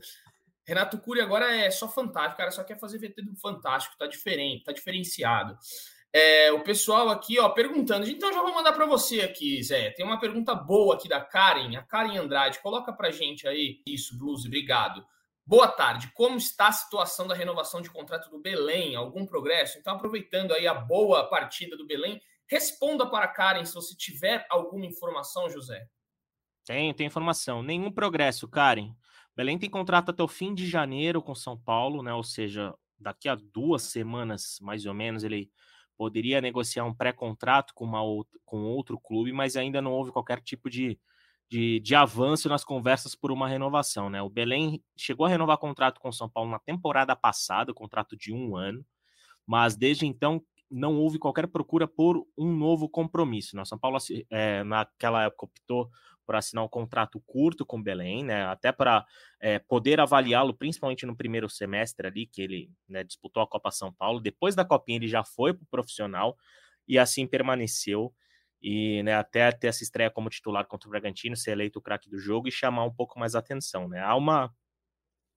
Renato 0.66 0.98
Cury 0.98 1.22
agora 1.22 1.56
é 1.56 1.70
só 1.70 1.90
fantástico, 1.90 2.38
cara 2.38 2.52
só 2.52 2.64
quer 2.64 2.80
fazer 2.80 2.98
VT 2.98 3.22
do 3.22 3.36
fantástico, 3.36 3.98
tá 3.98 4.08
diferente, 4.08 4.64
tá 4.64 4.72
diferenciado. 4.72 5.58
É, 6.16 6.52
o 6.52 6.62
pessoal 6.62 7.10
aqui, 7.10 7.40
ó, 7.40 7.50
perguntando. 7.50 8.08
Então 8.08 8.32
já 8.32 8.42
vou 8.42 8.54
mandar 8.54 8.72
para 8.74 8.86
você 8.86 9.22
aqui, 9.22 9.62
Zé. 9.64 9.90
Tem 9.90 10.06
uma 10.06 10.20
pergunta 10.20 10.54
boa 10.54 10.94
aqui 10.94 11.10
da 11.10 11.20
Karen, 11.20 11.76
a 11.76 11.82
Karen 11.82 12.18
Andrade. 12.18 12.60
Coloca 12.60 12.94
pra 12.94 13.10
gente 13.10 13.48
aí. 13.48 13.82
Isso, 13.88 14.16
Blues, 14.18 14.46
obrigado. 14.46 15.04
Boa 15.44 15.68
tarde. 15.68 16.12
Como 16.14 16.38
está 16.38 16.68
a 16.68 16.72
situação 16.72 17.28
da 17.28 17.34
renovação 17.34 17.82
de 17.82 17.90
contrato 17.90 18.30
do 18.30 18.40
Belém? 18.40 18.96
Algum 18.96 19.26
progresso? 19.26 19.80
Então, 19.80 19.96
aproveitando 19.96 20.54
aí 20.54 20.68
a 20.68 20.74
boa 20.76 21.28
partida 21.28 21.76
do 21.76 21.88
Belém, 21.88 22.22
responda 22.48 23.08
para 23.08 23.26
a 23.26 23.30
Karen 23.30 23.66
se 23.66 23.74
você 23.74 23.96
tiver 23.96 24.46
alguma 24.52 24.86
informação, 24.86 25.50
José. 25.50 25.88
Tem, 26.64 26.94
tem 26.94 27.08
informação. 27.08 27.64
Nenhum 27.64 27.92
progresso, 27.92 28.48
Karen. 28.48 28.96
Belém 29.36 29.58
tem 29.58 29.70
contrato 29.70 30.10
até 30.10 30.22
o 30.22 30.28
fim 30.28 30.54
de 30.54 30.68
janeiro 30.68 31.22
com 31.22 31.34
São 31.34 31.58
Paulo, 31.58 32.04
né? 32.04 32.14
Ou 32.14 32.24
seja, 32.24 32.74
daqui 33.00 33.28
a 33.28 33.36
duas 33.36 33.84
semanas, 33.84 34.58
mais 34.62 34.86
ou 34.86 34.94
menos, 34.94 35.24
ele 35.24 35.50
poderia 35.98 36.42
negociar 36.42 36.86
um 36.86 36.94
pré-contrato 36.94 37.74
com, 37.74 37.92
outra, 37.92 38.40
com 38.46 38.64
outro 38.64 39.00
clube, 39.00 39.32
mas 39.32 39.56
ainda 39.56 39.82
não 39.82 39.92
houve 39.92 40.12
qualquer 40.12 40.42
tipo 40.42 40.70
de, 40.70 41.00
de, 41.50 41.80
de, 41.80 41.96
avanço 41.96 42.50
nas 42.50 42.64
conversas 42.64 43.16
por 43.16 43.32
uma 43.32 43.48
renovação, 43.48 44.10
né? 44.10 44.22
O 44.22 44.30
Belém 44.30 44.84
chegou 44.98 45.26
a 45.26 45.30
renovar 45.30 45.58
contrato 45.58 46.00
com 46.00 46.12
São 46.12 46.30
Paulo 46.30 46.52
na 46.52 46.60
temporada 46.60 47.16
passada, 47.16 47.74
contrato 47.74 48.18
de 48.18 48.34
um 48.34 48.56
ano, 48.56 48.86
mas 49.46 49.76
desde 49.76 50.06
então 50.06 50.44
não 50.70 50.98
houve 50.98 51.20
qualquer 51.20 51.48
procura 51.48 51.88
por 51.88 52.26
um 52.36 52.52
novo 52.56 52.90
compromisso. 52.90 53.56
Né? 53.56 53.64
São 53.64 53.78
Paulo, 53.78 54.00
é, 54.32 54.64
naquela 54.64 55.24
época, 55.24 55.46
optou 55.46 55.90
por 56.26 56.36
assinar 56.36 56.64
um 56.64 56.70
contrato 56.70 57.22
curto 57.26 57.66
com 57.66 57.78
o 57.78 57.84
Belém, 57.84 58.24
né? 58.24 58.46
Até 58.46 58.72
para 58.72 59.06
é, 59.40 59.60
poder 59.60 60.00
avaliá-lo, 60.00 60.54
principalmente 60.54 61.06
no 61.06 61.16
primeiro 61.16 61.50
semestre 61.50 62.08
ali, 62.08 62.26
que 62.26 62.42
ele 62.42 62.72
né, 62.88 63.04
disputou 63.04 63.44
a 63.44 63.48
Copa 63.48 63.72
São 63.72 63.94
Paulo. 63.94 64.20
Depois 64.20 64.56
da 64.56 64.66
Copinha, 64.66 64.98
ele 64.98 65.08
já 65.08 65.24
foi 65.24 65.54
para 65.54 65.64
o 65.64 65.68
profissional 65.68 66.38
e 66.88 66.98
assim 66.98 67.28
permaneceu. 67.28 68.14
E 68.62 69.04
né, 69.04 69.14
até 69.14 69.52
ter 69.52 69.68
essa 69.68 69.84
estreia 69.84 70.10
como 70.10 70.30
titular 70.30 70.66
contra 70.66 70.88
o 70.88 70.92
Bragantino, 70.92 71.36
ser 71.36 71.52
eleito 71.52 71.80
o 71.80 71.82
craque 71.82 72.10
do 72.10 72.18
jogo 72.18 72.48
e 72.48 72.52
chamar 72.52 72.86
um 72.86 72.94
pouco 72.94 73.20
mais 73.20 73.36
atenção. 73.36 73.90
Né? 73.90 74.00
Há 74.00 74.16
uma, 74.16 74.54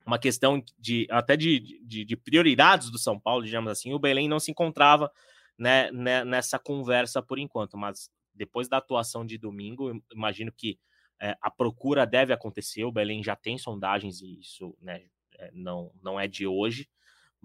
uma 0.06 0.18
questão 0.18 0.62
de 0.78 1.08
até 1.10 1.36
de, 1.36 1.82
de, 1.84 2.04
de 2.04 2.16
prioridades 2.16 2.88
do 2.88 2.98
São 2.98 3.18
Paulo, 3.18 3.44
digamos 3.44 3.70
assim. 3.70 3.92
O 3.92 3.98
Belém 3.98 4.28
não 4.28 4.38
se 4.38 4.52
encontrava 4.52 5.10
né, 5.58 5.90
né, 5.90 6.24
nessa 6.24 6.58
conversa 6.58 7.22
por 7.22 7.38
enquanto, 7.38 7.76
mas 7.76 8.10
depois 8.36 8.68
da 8.68 8.76
atuação 8.76 9.24
de 9.24 9.38
domingo, 9.38 10.02
imagino 10.12 10.52
que 10.52 10.78
é, 11.20 11.36
a 11.40 11.50
procura 11.50 12.06
deve 12.06 12.32
acontecer. 12.32 12.84
O 12.84 12.92
Belém 12.92 13.22
já 13.22 13.34
tem 13.34 13.58
sondagens 13.58 14.20
e 14.20 14.38
isso 14.40 14.76
né, 14.80 15.04
é, 15.38 15.50
não, 15.52 15.90
não 16.02 16.20
é 16.20 16.28
de 16.28 16.46
hoje, 16.46 16.88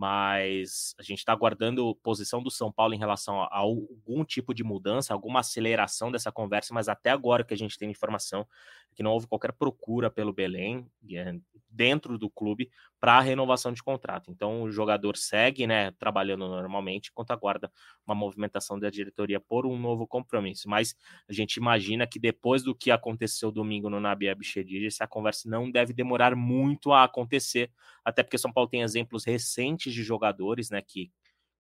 mas 0.01 0.96
a 0.98 1.03
gente 1.03 1.20
está 1.20 1.31
aguardando 1.31 1.93
posição 2.01 2.41
do 2.41 2.50
São 2.50 2.72
Paulo 2.72 2.96
em 2.96 2.98
relação 2.98 3.39
a, 3.39 3.50
algum 3.51 4.25
tipo 4.25 4.51
de 4.51 4.63
mudança, 4.63 5.13
alguma 5.13 5.41
aceleração 5.41 6.12
dessa 6.12 6.31
conversa, 6.31 6.74
mas 6.74 6.89
até 6.89 7.12
agora 7.12 7.43
que 7.43 7.53
a 7.53 7.58
gente 7.58 7.77
tem 7.77 7.91
informação 7.91 8.48
é 8.91 8.96
que 8.96 9.03
não 9.03 9.12
houve 9.12 9.27
qualquer 9.27 9.53
procura 9.53 10.10
pelo 10.10 10.34
Belém 10.34 10.88
é, 11.13 11.36
dentro 11.70 12.17
do 12.17 12.29
clube 12.29 12.70
para 13.00 13.13
a 13.17 13.22
renovação 13.22 13.72
de 13.72 13.81
contrato. 13.81 14.29
Então 14.29 14.63
o 14.63 14.72
jogador 14.72 15.15
segue, 15.15 15.65
né, 15.65 15.91
trabalhando 15.91 16.48
normalmente, 16.48 17.10
enquanto 17.10 17.31
aguarda 17.31 17.72
uma 18.05 18.13
movimentação 18.13 18.79
da 18.79 18.89
diretoria 18.89 19.39
por 19.39 19.65
um 19.65 19.79
novo 19.79 20.05
compromisso. 20.05 20.70
Mas 20.70 20.96
a 21.29 21.34
gente 21.34 21.55
imagina 21.55 22.05
que 22.05 22.20
depois 22.20 22.63
do 22.63 22.75
que 22.75 22.91
aconteceu 22.91 23.51
domingo 23.51 23.89
no 23.89 24.00
Nabi 24.00 24.29
Abichedid, 24.29 24.86
essa 24.86 25.08
conversa 25.08 25.50
não 25.50 25.72
deve 25.72 25.93
demorar 25.93 26.36
muito 26.36 26.91
a 26.91 27.03
acontecer, 27.03 27.72
até 28.03 28.24
porque 28.24 28.38
São 28.38 28.51
Paulo 28.51 28.70
tem 28.70 28.81
exemplos 28.81 29.24
recentes 29.24 29.90
de 29.93 30.03
jogadores, 30.03 30.69
né, 30.69 30.81
que 30.81 31.12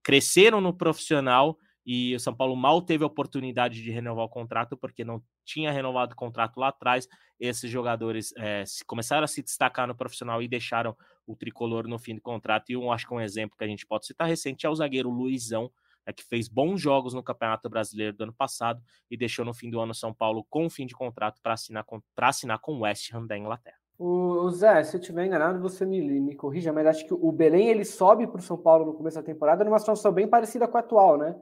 cresceram 0.03 0.59
no 0.59 0.73
profissional 0.73 1.57
e 1.85 2.15
o 2.15 2.19
São 2.19 2.35
Paulo 2.35 2.55
mal 2.55 2.81
teve 2.81 3.03
a 3.03 3.07
oportunidade 3.07 3.81
de 3.81 3.91
renovar 3.91 4.25
o 4.25 4.29
contrato 4.29 4.77
porque 4.77 5.03
não 5.03 5.21
tinha 5.43 5.71
renovado 5.71 6.13
o 6.13 6.15
contrato 6.15 6.59
lá 6.59 6.67
atrás. 6.67 7.07
Esses 7.39 7.71
jogadores 7.71 8.31
é, 8.37 8.63
começaram 8.85 9.23
a 9.23 9.27
se 9.27 9.41
destacar 9.41 9.87
no 9.87 9.95
profissional 9.95 10.41
e 10.43 10.47
deixaram 10.47 10.95
o 11.25 11.35
tricolor 11.35 11.87
no 11.87 11.97
fim 11.97 12.15
do 12.15 12.21
contrato. 12.21 12.69
E 12.69 12.77
um, 12.77 12.91
acho 12.91 13.07
que 13.07 13.13
um 13.13 13.19
exemplo 13.19 13.57
que 13.57 13.63
a 13.63 13.67
gente 13.67 13.85
pode 13.85 14.05
citar 14.05 14.27
recente 14.27 14.65
é 14.65 14.69
o 14.69 14.75
zagueiro 14.75 15.09
Luizão, 15.09 15.71
é, 16.05 16.13
que 16.13 16.23
fez 16.23 16.47
bons 16.47 16.79
jogos 16.79 17.13
no 17.13 17.23
Campeonato 17.23 17.69
Brasileiro 17.69 18.15
do 18.15 18.23
ano 18.23 18.33
passado 18.33 18.81
e 19.09 19.17
deixou 19.17 19.43
no 19.43 19.53
fim 19.53 19.69
do 19.69 19.79
ano 19.79 19.93
São 19.93 20.13
Paulo 20.13 20.45
com 20.49 20.69
fim 20.69 20.85
de 20.85 20.93
contrato 20.93 21.41
para 21.41 21.53
assinar 21.53 21.83
com 21.83 22.01
assinar 22.17 22.59
com 22.59 22.73
o 22.73 22.79
West 22.81 23.11
Ham 23.13 23.25
da 23.25 23.37
Inglaterra. 23.37 23.80
O, 24.03 24.49
Zé, 24.49 24.83
se 24.83 24.97
eu 24.97 24.99
estiver 24.99 25.27
enganado, 25.27 25.61
você 25.61 25.85
me, 25.85 26.01
me 26.19 26.35
corrija, 26.35 26.73
mas 26.73 26.87
acho 26.87 27.05
que 27.05 27.13
o 27.13 27.31
Belém 27.31 27.69
ele 27.69 27.85
sobe 27.85 28.25
para 28.25 28.39
o 28.39 28.43
São 28.43 28.57
Paulo 28.57 28.83
no 28.83 28.95
começo 28.95 29.17
da 29.17 29.21
temporada 29.21 29.63
numa 29.63 29.77
situação 29.77 30.11
bem 30.11 30.27
parecida 30.27 30.67
com 30.67 30.75
a 30.75 30.79
atual, 30.79 31.17
né? 31.19 31.35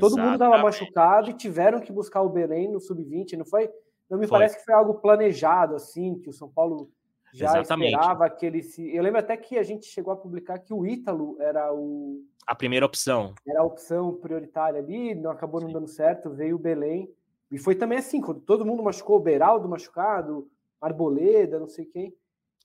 todo 0.00 0.18
mundo 0.18 0.32
estava 0.32 0.58
machucado 0.58 1.30
e 1.30 1.34
tiveram 1.34 1.80
que 1.80 1.92
buscar 1.92 2.22
o 2.22 2.28
Belém 2.28 2.68
no 2.70 2.80
sub-20, 2.80 3.36
não 3.36 3.44
foi? 3.44 3.70
Não 4.10 4.18
me 4.18 4.26
foi. 4.26 4.38
parece 4.38 4.58
que 4.58 4.64
foi 4.64 4.74
algo 4.74 4.94
planejado 4.94 5.76
assim, 5.76 6.18
que 6.18 6.28
o 6.28 6.32
São 6.32 6.48
Paulo 6.48 6.90
já 7.32 7.46
Exatamente. 7.46 7.94
esperava 7.94 8.30
que 8.30 8.46
ele 8.46 8.62
se. 8.62 8.92
Eu 8.92 9.02
lembro 9.02 9.20
até 9.20 9.36
que 9.36 9.56
a 9.56 9.62
gente 9.62 9.86
chegou 9.86 10.12
a 10.12 10.16
publicar 10.16 10.58
que 10.58 10.74
o 10.74 10.84
Ítalo 10.84 11.36
era 11.40 11.72
o 11.72 12.24
a 12.46 12.54
primeira 12.54 12.86
opção. 12.86 13.32
Era 13.46 13.60
a 13.60 13.64
opção 13.64 14.14
prioritária 14.14 14.80
ali, 14.80 15.14
não 15.14 15.30
acabou 15.30 15.60
não 15.60 15.68
Sim. 15.68 15.74
dando 15.74 15.88
certo, 15.88 16.30
veio 16.30 16.56
o 16.56 16.60
Belém. 16.60 17.08
E 17.50 17.58
foi 17.58 17.74
também 17.74 17.98
assim, 17.98 18.20
quando 18.20 18.40
todo 18.40 18.64
mundo 18.64 18.82
machucou, 18.82 19.16
o 19.16 19.22
Beraldo 19.22 19.68
machucado, 19.68 20.48
Arboleda, 20.80 21.58
não 21.58 21.68
sei 21.68 21.86
quem. 21.86 22.14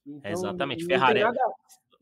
Então, 0.05 0.31
Exatamente, 0.31 0.85
Ferrari. 0.85 1.21
Nada 1.21 1.39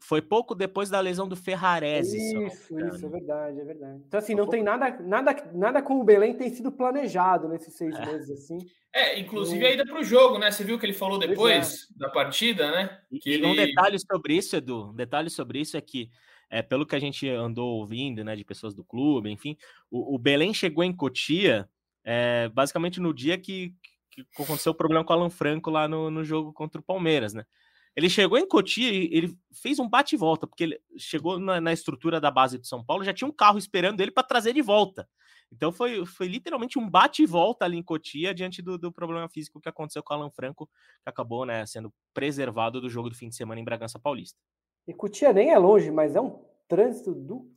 foi 0.02 0.22
pouco 0.22 0.56
depois 0.56 0.90
da 0.90 1.00
lesão 1.00 1.28
do 1.28 1.36
Ferrarese. 1.36 2.18
Isso, 2.18 2.72
isso, 2.72 3.06
é 3.06 3.10
verdade, 3.10 3.60
é 3.60 3.66
verdade. 3.66 4.02
Então, 4.08 4.18
assim, 4.18 4.34
não 4.34 4.48
tem 4.48 4.64
nada, 4.64 4.98
nada, 5.02 5.52
nada 5.54 5.82
com 5.82 6.00
o 6.00 6.04
Belém 6.04 6.34
tem 6.34 6.50
sido 6.50 6.72
planejado 6.72 7.48
nesses 7.48 7.76
seis 7.76 7.96
é. 7.96 8.06
meses, 8.06 8.30
assim. 8.32 8.58
É, 8.94 9.20
inclusive 9.20 9.64
a 9.66 9.72
ida 9.72 9.86
para 9.86 10.00
o 10.00 10.04
jogo, 10.04 10.40
né? 10.40 10.50
Você 10.50 10.64
viu 10.64 10.80
que 10.80 10.86
ele 10.86 10.94
falou 10.94 11.20
depois 11.20 11.88
é. 11.96 12.00
da 12.00 12.10
partida, 12.10 12.72
né? 12.72 13.00
Que 13.22 13.30
e 13.30 13.34
ele... 13.34 13.46
um 13.46 13.56
detalhe 13.56 14.00
sobre 14.00 14.36
isso, 14.36 14.56
Edu, 14.56 14.90
um 14.90 14.96
detalhe 14.96 15.30
sobre 15.30 15.60
isso 15.60 15.78
é 15.78 15.82
que, 15.82 16.10
é, 16.50 16.62
pelo 16.62 16.86
que 16.86 16.96
a 16.96 17.00
gente 17.00 17.30
andou 17.30 17.80
ouvindo, 17.80 18.24
né, 18.24 18.36
de 18.36 18.44
pessoas 18.44 18.74
do 18.74 18.84
clube, 18.84 19.30
enfim, 19.30 19.56
o, 19.92 20.16
o 20.16 20.18
Belém 20.18 20.54
chegou 20.54 20.84
em 20.84 20.96
Cotia 20.96 21.70
é, 22.04 22.50
basicamente 22.50 23.00
no 23.00 23.14
dia 23.14 23.38
que, 23.38 23.76
que 24.26 24.44
aconteceu 24.44 24.72
o 24.72 24.76
problema 24.76 25.04
com 25.04 25.14
o 25.14 25.16
Alan 25.16 25.30
Franco 25.30 25.70
lá 25.70 25.88
no, 25.88 26.10
no 26.10 26.24
jogo 26.24 26.54
contra 26.54 26.80
o 26.80 26.84
Palmeiras, 26.84 27.34
né? 27.34 27.46
Ele 27.96 28.10
chegou 28.10 28.38
em 28.38 28.48
Cotia 28.48 28.92
e 28.92 29.10
ele 29.12 29.38
fez 29.52 29.80
um 29.80 29.90
bate 29.90 30.16
e 30.16 30.18
volta, 30.18 30.48
porque 30.48 30.64
ele 30.64 30.82
chegou 30.98 31.40
na, 31.40 31.60
na 31.60 31.74
estrutura 31.74 32.22
da 32.22 32.32
base 32.32 32.58
de 32.58 32.68
São 32.68 32.84
Paulo, 32.84 33.04
já 33.04 33.14
tinha 33.14 33.28
um 33.28 33.32
carro 33.32 33.58
esperando 33.58 34.00
ele 34.00 34.12
para 34.12 34.24
trazer 34.24 34.54
de 34.54 34.62
volta. 34.62 35.08
Então 35.52 35.72
foi, 35.72 36.06
foi 36.06 36.28
literalmente 36.28 36.78
um 36.78 36.88
bate 36.88 37.24
e 37.24 37.26
volta 37.26 37.66
ali 37.66 37.78
em 37.78 37.84
Cotia 37.84 38.34
diante 38.34 38.62
do, 38.62 38.78
do 38.78 38.92
problema 38.92 39.28
físico 39.28 39.60
que 39.60 39.68
aconteceu 39.68 40.04
com 40.04 40.14
o 40.14 40.18
Alan 40.18 40.30
Franco, 40.30 40.68
que 41.04 41.10
acabou 41.10 41.46
né, 41.46 41.66
sendo 41.66 41.92
preservado 42.14 42.80
do 42.80 42.90
jogo 42.90 43.10
do 43.10 43.16
fim 43.16 43.30
de 43.30 43.36
semana 43.36 43.60
em 43.60 43.66
Bragança 43.66 44.00
Paulista. 44.00 44.40
E 44.88 44.94
Cotia 44.94 45.34
nem 45.34 45.50
é 45.50 45.58
longe, 45.58 45.92
mas 45.92 46.16
é 46.16 46.22
um 46.22 46.40
trânsito 46.68 47.14
do. 47.14 47.52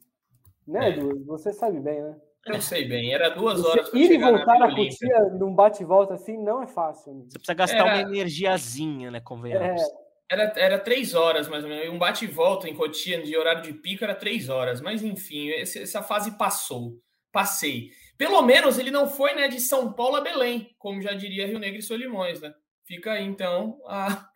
Né, 0.66 0.90
é. 0.90 1.14
Você 1.27 1.53
sabe 1.53 1.79
bem, 1.81 2.03
né? 2.03 2.20
Eu 2.47 2.61
sei 2.61 2.89
bem, 2.89 3.15
era 3.15 3.29
duas 3.29 3.65
horas. 3.65 3.93
Ir 3.95 4.11
e 4.11 4.19
voltar 4.19 4.61
a 4.63 4.75
Cotia 4.75 5.21
num 5.39 5.55
bate 5.55 5.83
e 5.83 5.87
volta 5.87 6.15
assim 6.15 6.37
não 6.43 6.63
é 6.63 6.67
fácil. 6.67 7.25
Você 7.29 7.39
precisa 7.39 7.55
gastar 7.55 7.77
era... 7.77 7.85
uma 7.85 8.01
energiazinha, 8.01 9.11
né? 9.11 9.21
Convenhamos. 9.21 9.81
É, 9.81 9.87
era, 10.29 10.53
era 10.57 10.79
três 10.79 11.15
horas, 11.15 11.47
mais 11.47 11.63
ou 11.63 11.71
menos. 11.71 11.95
Um 11.95 11.99
bate 11.99 12.25
e 12.25 12.29
volta 12.29 12.69
em 12.69 12.75
Cotia 12.75 13.23
de 13.23 13.37
horário 13.37 13.63
de 13.63 13.73
pico 13.73 14.03
era 14.03 14.15
três 14.15 14.49
horas. 14.49 14.81
Mas, 14.81 15.05
enfim, 15.05 15.49
esse, 15.51 15.83
essa 15.83 16.03
fase 16.03 16.37
passou. 16.37 16.95
Passei. 17.31 17.91
Pelo 18.19 18.43
menos 18.43 18.79
ele 18.79 18.91
não 18.91 19.09
foi 19.09 19.35
né, 19.35 19.49
de 19.49 19.61
São 19.61 19.93
Paulo 19.93 20.17
a 20.17 20.21
Belém, 20.21 20.75
como 20.79 21.01
já 21.01 21.13
diria 21.13 21.47
Rio 21.47 21.59
Negro 21.59 21.79
e 21.79 21.83
Solimões, 21.83 22.41
né? 22.41 22.53
Fica 22.85 23.13
aí, 23.13 23.25
então, 23.25 23.79
a. 23.87 24.32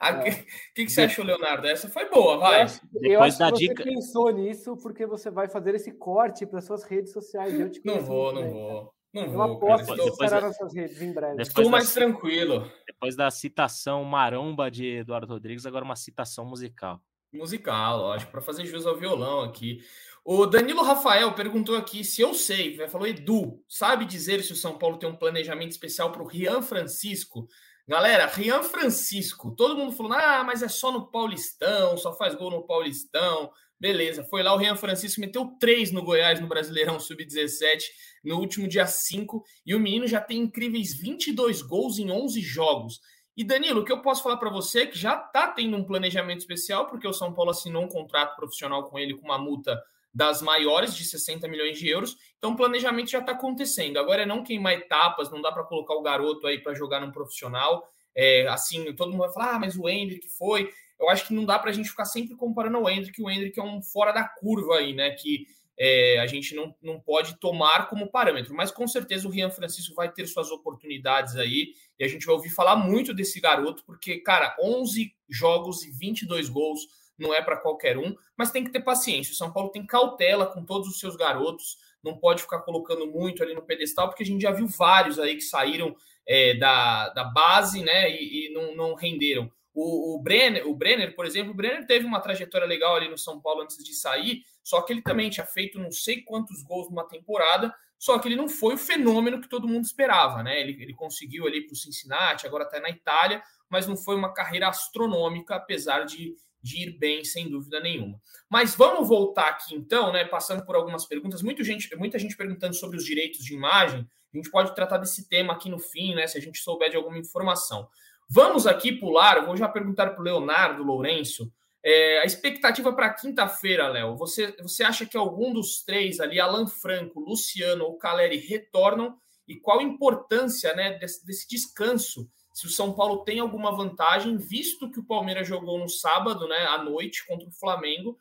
O 0.00 0.04
é. 0.04 0.30
que, 0.74 0.84
que 0.84 0.88
você 0.88 1.02
achou, 1.02 1.24
Leonardo? 1.24 1.66
Essa 1.66 1.88
foi 1.88 2.08
boa, 2.08 2.38
vai. 2.38 2.60
Eu 2.60 2.64
acho, 2.64 2.80
eu 3.02 3.22
acho 3.22 3.38
que 3.38 3.44
você 3.44 3.68
dica... 3.68 3.84
pensou 3.84 4.30
nisso 4.30 4.76
porque 4.76 5.06
você 5.06 5.30
vai 5.30 5.48
fazer 5.48 5.74
esse 5.74 5.92
corte 5.92 6.46
para 6.46 6.60
suas 6.60 6.84
redes 6.84 7.12
sociais. 7.12 7.52
não 7.84 8.00
vou, 8.00 8.32
não 8.32 8.50
vou. 8.50 8.94
Não 9.14 9.32
eu 9.32 9.42
aposto 9.42 9.94
que 9.94 10.04
depois, 10.04 10.32
estará 10.32 10.50
redes 10.74 11.00
em 11.00 11.12
breve. 11.12 11.40
Estou 11.40 11.70
mais 11.70 11.86
da, 11.86 12.00
tranquilo. 12.00 12.68
Depois 12.84 13.14
da 13.14 13.30
citação 13.30 14.02
maromba 14.02 14.68
de 14.68 14.96
Eduardo 14.96 15.32
Rodrigues, 15.32 15.64
agora 15.64 15.84
uma 15.84 15.94
citação 15.94 16.44
musical. 16.44 17.00
Musical, 17.32 17.98
lógico, 17.98 18.32
para 18.32 18.40
fazer 18.40 18.66
jus 18.66 18.86
ao 18.86 18.96
violão 18.96 19.42
aqui. 19.42 19.78
O 20.24 20.46
Danilo 20.46 20.82
Rafael 20.82 21.32
perguntou 21.34 21.76
aqui 21.76 22.02
se 22.02 22.22
eu 22.22 22.34
sei, 22.34 22.76
falou 22.88 23.06
Edu, 23.06 23.62
sabe 23.68 24.04
dizer 24.04 24.42
se 24.42 24.52
o 24.52 24.56
São 24.56 24.78
Paulo 24.78 24.98
tem 24.98 25.08
um 25.08 25.16
planejamento 25.16 25.70
especial 25.70 26.10
para 26.10 26.22
o 26.22 26.26
Rian 26.26 26.60
Francisco? 26.60 27.46
Galera, 27.86 28.26
Rian 28.26 28.62
Francisco, 28.62 29.54
todo 29.54 29.76
mundo 29.76 29.92
falou, 29.92 30.14
ah, 30.14 30.42
mas 30.42 30.62
é 30.62 30.68
só 30.68 30.90
no 30.90 31.10
Paulistão, 31.10 31.98
só 31.98 32.16
faz 32.16 32.34
gol 32.34 32.50
no 32.50 32.66
Paulistão. 32.66 33.50
Beleza, 33.78 34.24
foi 34.24 34.42
lá 34.42 34.54
o 34.54 34.56
Rian 34.56 34.74
Francisco, 34.74 35.20
meteu 35.20 35.54
três 35.60 35.92
no 35.92 36.02
Goiás 36.02 36.40
no 36.40 36.46
Brasileirão 36.46 36.98
Sub-17 36.98 37.82
no 38.24 38.38
último 38.38 38.66
dia 38.66 38.86
5 38.86 39.44
e 39.66 39.74
o 39.74 39.80
menino 39.80 40.06
já 40.06 40.18
tem 40.18 40.38
incríveis 40.38 40.94
22 40.94 41.60
gols 41.60 41.98
em 41.98 42.10
11 42.10 42.40
jogos. 42.40 43.00
E 43.36 43.44
Danilo, 43.44 43.82
o 43.82 43.84
que 43.84 43.92
eu 43.92 44.00
posso 44.00 44.22
falar 44.22 44.38
para 44.38 44.48
você 44.48 44.82
é 44.82 44.86
que 44.86 44.98
já 44.98 45.16
está 45.16 45.48
tendo 45.48 45.76
um 45.76 45.84
planejamento 45.84 46.38
especial, 46.38 46.86
porque 46.86 47.06
o 47.06 47.12
São 47.12 47.34
Paulo 47.34 47.50
assinou 47.50 47.82
um 47.82 47.88
contrato 47.88 48.34
profissional 48.34 48.84
com 48.84 48.98
ele 48.98 49.14
com 49.14 49.26
uma 49.26 49.38
multa 49.38 49.78
das 50.14 50.40
maiores 50.40 50.94
de 50.94 51.04
60 51.04 51.48
milhões 51.48 51.78
de 51.78 51.88
euros. 51.88 52.16
Então 52.38 52.52
o 52.52 52.56
planejamento 52.56 53.10
já 53.10 53.18
está 53.18 53.32
acontecendo. 53.32 53.98
Agora 53.98 54.22
é 54.22 54.26
não 54.26 54.44
queimar 54.44 54.74
etapas, 54.74 55.30
não 55.30 55.42
dá 55.42 55.50
para 55.50 55.64
colocar 55.64 55.94
o 55.94 56.02
garoto 56.02 56.46
aí 56.46 56.58
para 56.58 56.74
jogar 56.74 57.00
num 57.00 57.10
profissional. 57.10 57.88
É, 58.16 58.46
assim, 58.46 58.92
todo 58.94 59.10
mundo 59.10 59.20
vai 59.20 59.32
falar, 59.32 59.54
ah, 59.56 59.58
mas 59.58 59.76
o 59.76 59.88
Hendrick 59.88 60.28
foi 60.28 60.70
eu 60.98 61.08
acho 61.08 61.26
que 61.26 61.34
não 61.34 61.44
dá 61.44 61.58
para 61.58 61.70
a 61.70 61.72
gente 61.72 61.90
ficar 61.90 62.04
sempre 62.04 62.36
comparando 62.36 62.78
o 62.78 62.88
Hendrick. 62.88 63.20
O 63.20 63.30
Hendrick 63.30 63.58
é 63.58 63.62
um 63.62 63.82
fora 63.82 64.12
da 64.12 64.24
curva 64.24 64.76
aí, 64.76 64.94
né? 64.94 65.10
Que 65.10 65.46
é, 65.78 66.18
a 66.20 66.26
gente 66.26 66.54
não, 66.54 66.74
não 66.80 67.00
pode 67.00 67.38
tomar 67.38 67.88
como 67.88 68.10
parâmetro. 68.10 68.54
Mas 68.54 68.70
com 68.70 68.86
certeza 68.86 69.26
o 69.26 69.30
Rian 69.30 69.50
Francisco 69.50 69.94
vai 69.94 70.10
ter 70.10 70.26
suas 70.26 70.50
oportunidades 70.50 71.36
aí. 71.36 71.74
E 71.98 72.04
a 72.04 72.08
gente 72.08 72.26
vai 72.26 72.34
ouvir 72.34 72.50
falar 72.50 72.76
muito 72.76 73.12
desse 73.12 73.40
garoto, 73.40 73.84
porque, 73.84 74.18
cara, 74.18 74.56
11 74.60 75.14
jogos 75.28 75.84
e 75.84 75.90
22 75.90 76.48
gols 76.48 76.86
não 77.18 77.32
é 77.32 77.40
para 77.40 77.56
qualquer 77.56 77.96
um, 77.96 78.14
mas 78.36 78.50
tem 78.50 78.64
que 78.64 78.70
ter 78.70 78.80
paciência. 78.80 79.32
O 79.32 79.36
São 79.36 79.52
Paulo 79.52 79.70
tem 79.70 79.86
cautela 79.86 80.46
com 80.46 80.64
todos 80.64 80.88
os 80.88 80.98
seus 80.98 81.16
garotos, 81.16 81.78
não 82.02 82.18
pode 82.18 82.42
ficar 82.42 82.60
colocando 82.60 83.06
muito 83.06 83.42
ali 83.42 83.54
no 83.54 83.62
pedestal, 83.62 84.08
porque 84.08 84.22
a 84.22 84.26
gente 84.26 84.42
já 84.42 84.50
viu 84.50 84.66
vários 84.66 85.18
aí 85.18 85.34
que 85.36 85.42
saíram 85.42 85.96
é, 86.26 86.54
da, 86.54 87.08
da 87.10 87.24
base 87.24 87.82
né, 87.82 88.10
e, 88.10 88.48
e 88.48 88.52
não, 88.52 88.74
não 88.74 88.94
renderam. 88.94 89.50
O, 89.74 90.14
o, 90.14 90.22
Brenner, 90.22 90.68
o 90.68 90.74
Brenner, 90.74 91.16
por 91.16 91.26
exemplo, 91.26 91.52
o 91.52 91.54
Brenner 91.54 91.84
teve 91.86 92.06
uma 92.06 92.20
trajetória 92.20 92.66
legal 92.66 92.94
ali 92.94 93.08
no 93.08 93.18
São 93.18 93.40
Paulo 93.40 93.62
antes 93.62 93.82
de 93.82 93.92
sair, 93.92 94.44
só 94.62 94.80
que 94.82 94.92
ele 94.92 95.02
também 95.02 95.28
tinha 95.30 95.44
feito 95.44 95.80
não 95.80 95.90
sei 95.90 96.22
quantos 96.22 96.62
gols 96.62 96.88
numa 96.88 97.08
temporada, 97.08 97.74
só 97.98 98.18
que 98.18 98.28
ele 98.28 98.36
não 98.36 98.48
foi 98.48 98.74
o 98.74 98.78
fenômeno 98.78 99.40
que 99.40 99.48
todo 99.48 99.66
mundo 99.66 99.84
esperava, 99.84 100.42
né? 100.42 100.60
Ele, 100.60 100.80
ele 100.80 100.94
conseguiu 100.94 101.46
ali 101.46 101.62
para 101.62 101.72
o 101.72 101.76
Cincinnati, 101.76 102.46
agora 102.46 102.64
está 102.64 102.78
na 102.78 102.90
Itália, 102.90 103.42
mas 103.74 103.88
não 103.88 103.96
foi 103.96 104.14
uma 104.14 104.32
carreira 104.32 104.68
astronômica, 104.68 105.56
apesar 105.56 106.04
de, 106.04 106.36
de 106.62 106.84
ir 106.84 106.96
bem, 106.96 107.24
sem 107.24 107.50
dúvida 107.50 107.80
nenhuma. 107.80 108.20
Mas 108.48 108.76
vamos 108.76 109.08
voltar 109.08 109.48
aqui 109.48 109.74
então, 109.74 110.12
né? 110.12 110.24
Passando 110.24 110.64
por 110.64 110.76
algumas 110.76 111.04
perguntas, 111.04 111.42
muita 111.42 111.64
gente, 111.64 111.92
muita 111.96 112.16
gente 112.16 112.36
perguntando 112.36 112.72
sobre 112.76 112.96
os 112.96 113.04
direitos 113.04 113.44
de 113.44 113.52
imagem. 113.52 114.08
A 114.32 114.36
gente 114.36 114.48
pode 114.48 114.72
tratar 114.76 114.98
desse 114.98 115.28
tema 115.28 115.54
aqui 115.54 115.68
no 115.68 115.80
fim, 115.80 116.14
né? 116.14 116.24
Se 116.28 116.38
a 116.38 116.40
gente 116.40 116.60
souber 116.60 116.88
de 116.88 116.96
alguma 116.96 117.18
informação. 117.18 117.88
Vamos 118.28 118.64
aqui 118.64 118.92
pular, 118.92 119.44
vou 119.44 119.56
já 119.56 119.66
perguntar 119.66 120.10
para 120.10 120.20
o 120.20 120.24
Leonardo 120.24 120.84
Lourenço. 120.84 121.52
É, 121.82 122.20
a 122.20 122.24
expectativa 122.24 122.92
para 122.92 123.12
quinta-feira, 123.12 123.88
Léo, 123.88 124.16
você, 124.16 124.54
você 124.62 124.84
acha 124.84 125.04
que 125.04 125.16
algum 125.16 125.52
dos 125.52 125.82
três 125.82 126.20
ali, 126.20 126.38
Alan 126.38 126.68
Franco, 126.68 127.18
Luciano 127.18 127.86
ou 127.86 127.98
Caleri, 127.98 128.36
retornam? 128.36 129.18
E 129.48 129.56
qual 129.56 129.80
a 129.80 129.82
importância 129.82 130.72
né, 130.76 130.96
desse, 130.96 131.26
desse 131.26 131.48
descanso? 131.48 132.30
Se 132.54 132.66
o 132.66 132.70
São 132.70 132.94
Paulo 132.94 133.24
tem 133.24 133.40
alguma 133.40 133.76
vantagem, 133.76 134.36
visto 134.36 134.88
que 134.88 135.00
o 135.00 135.04
Palmeiras 135.04 135.46
jogou 135.48 135.76
no 135.76 135.88
sábado, 135.88 136.46
né, 136.46 136.64
à 136.66 136.82
noite, 136.82 137.26
contra 137.26 137.48
o 137.48 137.52
Flamengo, 137.52 138.16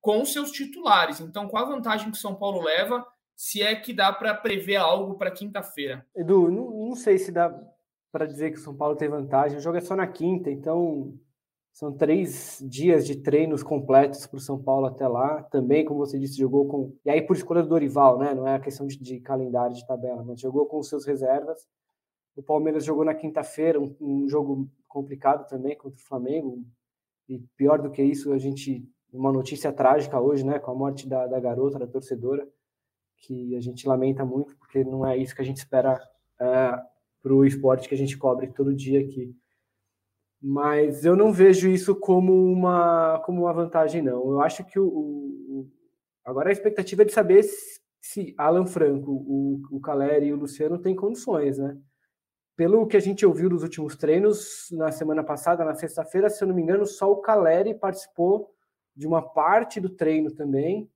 com 0.00 0.24
seus 0.24 0.50
titulares. 0.50 1.20
Então, 1.20 1.46
qual 1.46 1.66
a 1.66 1.68
vantagem 1.68 2.10
que 2.10 2.16
o 2.16 2.20
São 2.20 2.34
Paulo 2.34 2.62
leva? 2.62 3.06
Se 3.36 3.62
é 3.62 3.76
que 3.76 3.92
dá 3.92 4.10
para 4.10 4.32
prever 4.34 4.76
algo 4.76 5.18
para 5.18 5.30
quinta-feira. 5.30 6.06
Edu, 6.16 6.50
não, 6.50 6.88
não 6.88 6.96
sei 6.96 7.18
se 7.18 7.30
dá 7.30 7.54
para 8.10 8.26
dizer 8.26 8.52
que 8.52 8.58
o 8.58 8.62
São 8.62 8.74
Paulo 8.74 8.96
tem 8.96 9.08
vantagem. 9.08 9.58
O 9.58 9.60
jogo 9.60 9.76
é 9.76 9.82
só 9.82 9.94
na 9.94 10.06
quinta, 10.06 10.50
então 10.50 11.12
são 11.70 11.92
três 11.92 12.64
dias 12.66 13.06
de 13.06 13.16
treinos 13.16 13.62
completos 13.62 14.26
para 14.26 14.36
o 14.38 14.40
São 14.40 14.62
Paulo 14.62 14.86
até 14.86 15.06
lá. 15.06 15.42
Também, 15.42 15.84
como 15.84 15.98
você 15.98 16.18
disse, 16.18 16.38
jogou 16.38 16.66
com. 16.68 16.96
E 17.04 17.10
aí, 17.10 17.20
por 17.20 17.36
escolha 17.36 17.62
do 17.62 17.68
Dorival, 17.68 18.18
né? 18.18 18.32
Não 18.32 18.48
é 18.48 18.54
a 18.54 18.60
questão 18.60 18.86
de, 18.86 18.96
de 18.96 19.20
calendário 19.20 19.76
de 19.76 19.86
tabela, 19.86 20.24
mas 20.24 20.40
jogou 20.40 20.64
com 20.66 20.78
os 20.78 20.88
seus 20.88 21.04
reservas. 21.04 21.66
O 22.36 22.42
Palmeiras 22.42 22.84
jogou 22.84 23.04
na 23.04 23.14
quinta-feira, 23.14 23.80
um, 23.80 23.94
um, 24.00 24.28
jogo 24.28 24.68
complicado 24.88 25.48
também 25.48 25.76
contra 25.76 25.98
o 25.98 26.04
Flamengo. 26.04 26.64
E 27.28 27.38
pior 27.56 27.80
do 27.80 27.90
que 27.90 28.02
isso, 28.02 28.32
a 28.32 28.38
gente. 28.38 28.88
Uma 29.12 29.32
notícia 29.32 29.72
trágica 29.72 30.20
hoje, 30.20 30.44
né? 30.44 30.58
Com 30.58 30.72
a 30.72 30.74
morte 30.74 31.08
da, 31.08 31.26
da 31.26 31.38
garota, 31.38 31.78
da 31.78 31.86
torcedora, 31.86 32.48
que 33.18 33.54
a 33.56 33.60
gente 33.60 33.86
lamenta 33.86 34.24
muito, 34.24 34.56
porque 34.56 34.82
não 34.82 35.06
é 35.06 35.16
isso 35.16 35.34
que 35.34 35.42
a 35.42 35.44
gente 35.44 35.58
espera 35.58 36.00
é, 36.40 36.78
para 37.22 37.32
o 37.32 37.44
esporte 37.44 37.88
que 37.88 37.94
a 37.94 37.98
gente 37.98 38.18
cobre 38.18 38.48
todo 38.48 38.74
dia 38.74 39.00
aqui 39.00 39.34
mas 40.46 41.06
eu 41.06 41.16
não 41.16 41.32
vejo 41.32 41.70
isso 41.70 41.94
como 41.94 42.34
uma, 42.52 43.18
como 43.24 43.44
uma 43.44 43.52
vantagem, 43.54 44.02
não. 44.02 44.30
Eu 44.30 44.42
acho 44.42 44.62
que 44.62 44.78
o, 44.78 44.86
o 44.86 45.70
agora 46.22 46.50
a 46.50 46.52
expectativa 46.52 47.00
é 47.00 47.04
de 47.06 47.14
saber 47.14 47.42
se, 47.42 47.80
se 47.98 48.34
Alan 48.36 48.66
Franco, 48.66 49.10
o, 49.10 49.62
o 49.70 49.80
Caleri 49.80 50.26
e 50.26 50.32
o 50.34 50.36
Luciano 50.36 50.78
têm 50.78 50.94
condições, 50.94 51.56
né? 51.56 51.78
Pelo 52.56 52.86
que 52.86 52.96
a 52.96 53.00
gente 53.00 53.26
ouviu 53.26 53.50
nos 53.50 53.62
últimos 53.62 53.96
treinos, 53.96 54.68
na 54.70 54.92
semana 54.92 55.24
passada, 55.24 55.64
na 55.64 55.74
sexta-feira, 55.74 56.30
se 56.30 56.42
eu 56.42 56.48
não 56.48 56.54
me 56.54 56.62
engano, 56.62 56.86
só 56.86 57.10
o 57.10 57.16
Caleri 57.16 57.74
participou 57.74 58.54
de 58.94 59.06
uma 59.06 59.20
parte 59.20 59.80
do 59.80 59.88
treino 59.88 60.30
também, 60.30 60.88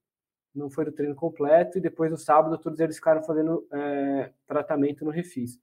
não 0.54 0.70
foi 0.70 0.84
do 0.84 0.92
treino 0.92 1.14
completo, 1.14 1.78
e 1.78 1.80
depois 1.80 2.10
no 2.10 2.16
sábado 2.16 2.58
todos 2.58 2.78
eles 2.78 2.96
ficaram 2.96 3.22
fazendo 3.22 3.66
é, 3.72 4.32
tratamento 4.46 5.04
no 5.04 5.10
Refis. 5.10 5.58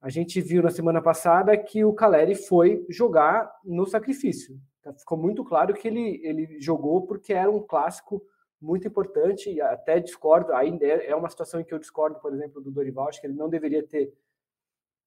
A 0.00 0.08
gente 0.08 0.40
viu 0.40 0.62
na 0.62 0.70
semana 0.70 1.02
passada 1.02 1.56
que 1.56 1.84
o 1.84 1.92
Caleri 1.92 2.34
foi 2.34 2.84
jogar 2.88 3.52
no 3.64 3.86
sacrifício. 3.86 4.60
Tá, 4.82 4.92
ficou 4.92 5.18
muito 5.18 5.44
claro 5.44 5.74
que 5.74 5.88
ele, 5.88 6.20
ele 6.22 6.60
jogou 6.60 7.06
porque 7.06 7.32
era 7.32 7.50
um 7.50 7.60
clássico 7.60 8.22
muito 8.60 8.86
importante 8.86 9.50
e 9.50 9.60
até 9.60 10.00
discordo, 10.00 10.52
ainda 10.52 10.84
é, 10.84 11.10
é 11.10 11.16
uma 11.16 11.28
situação 11.28 11.60
em 11.60 11.64
que 11.64 11.72
eu 11.72 11.78
discordo, 11.78 12.18
por 12.20 12.32
exemplo, 12.32 12.60
do 12.60 12.70
Dorival, 12.70 13.08
acho 13.08 13.20
que 13.20 13.26
ele 13.26 13.36
não 13.36 13.48
deveria 13.48 13.86
ter, 13.86 14.12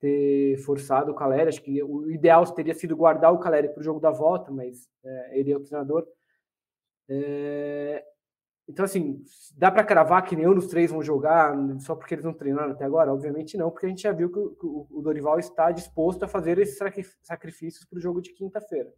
ter 0.01 0.57
forçado 0.57 1.11
o 1.11 1.15
Caleri, 1.15 1.47
acho 1.47 1.61
que 1.61 1.81
o 1.83 2.09
ideal 2.11 2.43
teria 2.51 2.73
sido 2.73 2.97
guardar 2.97 3.31
o 3.31 3.37
Caleri 3.37 3.69
para 3.69 3.79
o 3.79 3.83
jogo 3.83 3.99
da 3.99 4.09
volta, 4.09 4.51
mas 4.51 4.89
é, 5.05 5.39
ele 5.39 5.51
é 5.51 5.55
o 5.55 5.63
treinador. 5.63 6.07
É, 7.07 8.03
então, 8.67 8.83
assim, 8.83 9.23
dá 9.55 9.69
para 9.69 9.83
cravar 9.83 10.23
que 10.25 10.35
nenhum 10.35 10.55
dos 10.55 10.67
três 10.67 10.89
vão 10.89 11.03
jogar 11.03 11.55
só 11.79 11.95
porque 11.95 12.15
eles 12.15 12.25
não 12.25 12.33
treinaram 12.33 12.71
até 12.71 12.83
agora? 12.83 13.13
Obviamente 13.13 13.57
não, 13.57 13.69
porque 13.69 13.85
a 13.85 13.89
gente 13.89 14.01
já 14.01 14.11
viu 14.11 14.31
que 14.31 14.65
o 14.65 15.01
Dorival 15.03 15.37
está 15.37 15.71
disposto 15.71 16.23
a 16.23 16.27
fazer 16.27 16.57
esses 16.57 16.79
sacrifícios 17.21 17.85
para 17.85 17.97
o 17.97 18.01
jogo 18.01 18.21
de 18.21 18.33
quinta-feira. 18.33 18.91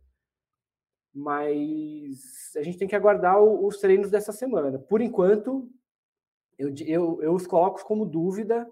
Mas 1.14 2.56
a 2.56 2.62
gente 2.62 2.78
tem 2.78 2.88
que 2.88 2.96
aguardar 2.96 3.42
os 3.42 3.78
treinos 3.78 4.10
dessa 4.10 4.32
semana. 4.32 4.80
Por 4.80 5.02
enquanto, 5.02 5.70
eu, 6.58 6.74
eu, 6.86 7.22
eu 7.22 7.34
os 7.34 7.46
coloco 7.46 7.84
como 7.84 8.06
dúvida 8.06 8.70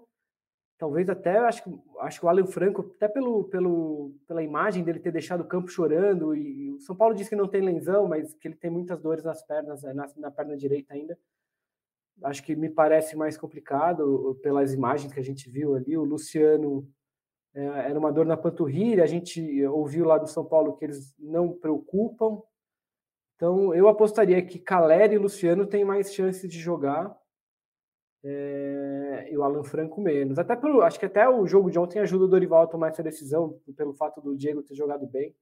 talvez 0.82 1.08
até 1.08 1.38
acho, 1.38 1.80
acho 2.00 2.18
que 2.18 2.26
o 2.26 2.28
Alan 2.28 2.44
Franco, 2.44 2.92
até 2.96 3.06
pelo, 3.06 3.44
pelo, 3.44 4.16
pela 4.26 4.42
imagem 4.42 4.82
dele 4.82 4.98
ter 4.98 5.12
deixado 5.12 5.42
o 5.42 5.46
campo 5.46 5.70
chorando, 5.70 6.34
e 6.34 6.72
o 6.72 6.80
São 6.80 6.96
Paulo 6.96 7.14
diz 7.14 7.28
que 7.28 7.36
não 7.36 7.46
tem 7.46 7.60
lensão, 7.60 8.08
mas 8.08 8.34
que 8.34 8.48
ele 8.48 8.56
tem 8.56 8.68
muitas 8.68 9.00
dores 9.00 9.22
nas 9.22 9.46
pernas, 9.46 9.84
na, 9.84 10.08
na 10.16 10.30
perna 10.32 10.56
direita 10.56 10.92
ainda. 10.92 11.16
Acho 12.24 12.42
que 12.42 12.56
me 12.56 12.68
parece 12.68 13.14
mais 13.14 13.36
complicado 13.36 14.36
pelas 14.42 14.74
imagens 14.74 15.12
que 15.12 15.20
a 15.20 15.22
gente 15.22 15.48
viu 15.48 15.76
ali. 15.76 15.96
O 15.96 16.02
Luciano 16.02 16.84
é, 17.54 17.64
era 17.64 17.96
uma 17.96 18.10
dor 18.10 18.26
na 18.26 18.36
panturrilha, 18.36 19.04
a 19.04 19.06
gente 19.06 19.64
ouviu 19.66 20.04
lá 20.04 20.18
do 20.18 20.26
São 20.26 20.44
Paulo 20.44 20.74
que 20.74 20.84
eles 20.84 21.14
não 21.16 21.52
preocupam. 21.52 22.42
Então, 23.36 23.72
eu 23.72 23.86
apostaria 23.86 24.44
que 24.44 24.58
Caleri 24.58 25.14
e 25.14 25.18
Luciano 25.18 25.64
têm 25.64 25.84
mais 25.84 26.12
chances 26.12 26.50
de 26.50 26.58
jogar 26.58 27.16
é, 28.24 29.28
e 29.30 29.36
o 29.36 29.42
Alan 29.42 29.64
Franco 29.64 30.00
menos. 30.00 30.38
Até 30.38 30.54
pelo, 30.54 30.82
acho 30.82 30.98
que 30.98 31.06
até 31.06 31.28
o 31.28 31.46
jogo 31.46 31.70
de 31.70 31.78
ontem 31.78 31.98
ajuda 31.98 32.24
o 32.24 32.28
Dorival 32.28 32.62
a 32.62 32.66
tomar 32.66 32.88
essa 32.88 33.02
decisão, 33.02 33.58
pelo 33.76 33.94
fato 33.94 34.20
do 34.20 34.36
Diego 34.36 34.62
ter 34.62 34.74
jogado 34.74 35.06
bem. 35.06 35.34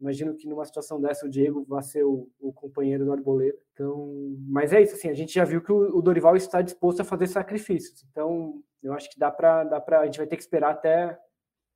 Imagino 0.00 0.34
que 0.34 0.46
numa 0.46 0.64
situação 0.64 1.00
dessa 1.00 1.24
o 1.24 1.30
Diego 1.30 1.64
vai 1.66 1.82
ser 1.82 2.04
o, 2.04 2.28
o 2.38 2.52
companheiro 2.52 3.04
do 3.04 3.12
Arboleda. 3.12 3.56
Então, 3.72 4.36
mas 4.46 4.72
é 4.72 4.82
isso, 4.82 4.94
assim, 4.94 5.08
a 5.08 5.14
gente 5.14 5.32
já 5.32 5.44
viu 5.44 5.62
que 5.62 5.72
o, 5.72 5.96
o 5.96 6.02
Dorival 6.02 6.36
está 6.36 6.60
disposto 6.60 7.00
a 7.00 7.04
fazer 7.04 7.26
sacrifícios. 7.28 8.04
Então, 8.10 8.62
eu 8.82 8.92
acho 8.92 9.08
que 9.10 9.18
dá 9.18 9.30
para 9.30 9.64
dá 9.64 9.82
a 10.00 10.04
gente 10.04 10.18
vai 10.18 10.26
ter 10.26 10.36
que 10.36 10.42
esperar 10.42 10.72
até 10.72 11.18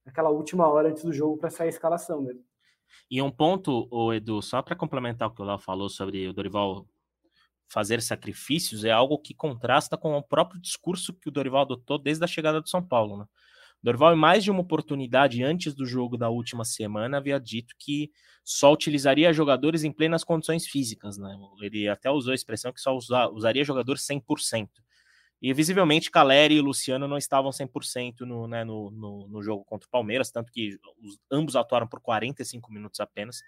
aquela 0.04 0.30
última 0.30 0.68
hora 0.68 0.90
antes 0.90 1.02
do 1.02 1.12
jogo 1.12 1.38
para 1.38 1.50
sair 1.50 1.68
a 1.68 1.70
escalação 1.70 2.20
mesmo. 2.20 2.44
E 3.10 3.22
um 3.22 3.30
ponto, 3.30 3.88
o 3.90 4.12
Edu, 4.12 4.42
só 4.42 4.60
para 4.62 4.76
complementar 4.76 5.28
o 5.28 5.34
que 5.34 5.40
o 5.40 5.44
Léo 5.44 5.58
falou 5.58 5.88
sobre 5.88 6.28
o 6.28 6.32
Dorival 6.32 6.86
fazer 7.70 8.02
sacrifícios 8.02 8.84
é 8.84 8.90
algo 8.90 9.16
que 9.16 9.32
contrasta 9.32 9.96
com 9.96 10.16
o 10.16 10.22
próprio 10.22 10.60
discurso 10.60 11.14
que 11.14 11.28
o 11.28 11.32
Dorival 11.32 11.62
adotou 11.62 11.98
desde 11.98 12.24
a 12.24 12.26
chegada 12.26 12.60
do 12.60 12.68
São 12.68 12.82
Paulo. 12.82 13.16
Né? 13.16 13.24
Dorival, 13.82 14.12
em 14.12 14.18
mais 14.18 14.42
de 14.42 14.50
uma 14.50 14.60
oportunidade 14.60 15.42
antes 15.42 15.72
do 15.74 15.86
jogo 15.86 16.18
da 16.18 16.28
última 16.28 16.64
semana, 16.64 17.18
havia 17.18 17.38
dito 17.38 17.74
que 17.78 18.10
só 18.44 18.72
utilizaria 18.72 19.32
jogadores 19.32 19.84
em 19.84 19.92
plenas 19.92 20.24
condições 20.24 20.66
físicas. 20.66 21.16
Né? 21.16 21.34
Ele 21.62 21.88
até 21.88 22.10
usou 22.10 22.32
a 22.32 22.34
expressão 22.34 22.72
que 22.72 22.80
só 22.80 22.94
usa, 22.94 23.28
usaria 23.28 23.64
jogadores 23.64 24.02
100%. 24.02 24.68
E 25.40 25.54
visivelmente 25.54 26.10
Caleri 26.10 26.56
e 26.56 26.60
Luciano 26.60 27.08
não 27.08 27.16
estavam 27.16 27.50
100% 27.50 28.20
no, 28.20 28.46
né, 28.46 28.62
no, 28.62 28.90
no, 28.90 29.26
no, 29.26 29.42
jogo 29.42 29.64
contra 29.64 29.86
o 29.86 29.90
Palmeiras, 29.90 30.30
tanto 30.30 30.52
que 30.52 30.78
os, 31.02 31.18
ambos 31.30 31.56
atuaram 31.56 31.88
por 31.88 31.98
45 32.00 32.70
minutos 32.70 33.00
apenas. 33.00 33.40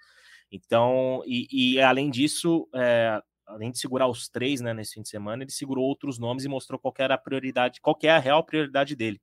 Então, 0.51 1.23
e, 1.27 1.75
e 1.75 1.81
além 1.83 2.11
disso, 2.11 2.67
é, 2.75 3.21
além 3.47 3.71
de 3.71 3.79
segurar 3.79 4.09
os 4.09 4.29
três 4.29 4.61
né, 4.61 4.73
nesse 4.73 4.95
fim 4.95 5.03
de 5.03 5.09
semana, 5.09 5.43
ele 5.43 5.51
segurou 5.51 5.85
outros 5.85 6.19
nomes 6.19 6.45
e 6.45 6.49
mostrou 6.49 6.79
qual 6.79 6.95
era 6.99 7.15
a 7.15 7.19
prioridade, 7.19 7.81
qual 7.81 7.99
é 8.03 8.11
a 8.11 8.19
real 8.19 8.45
prioridade 8.45 8.95
dele. 8.97 9.21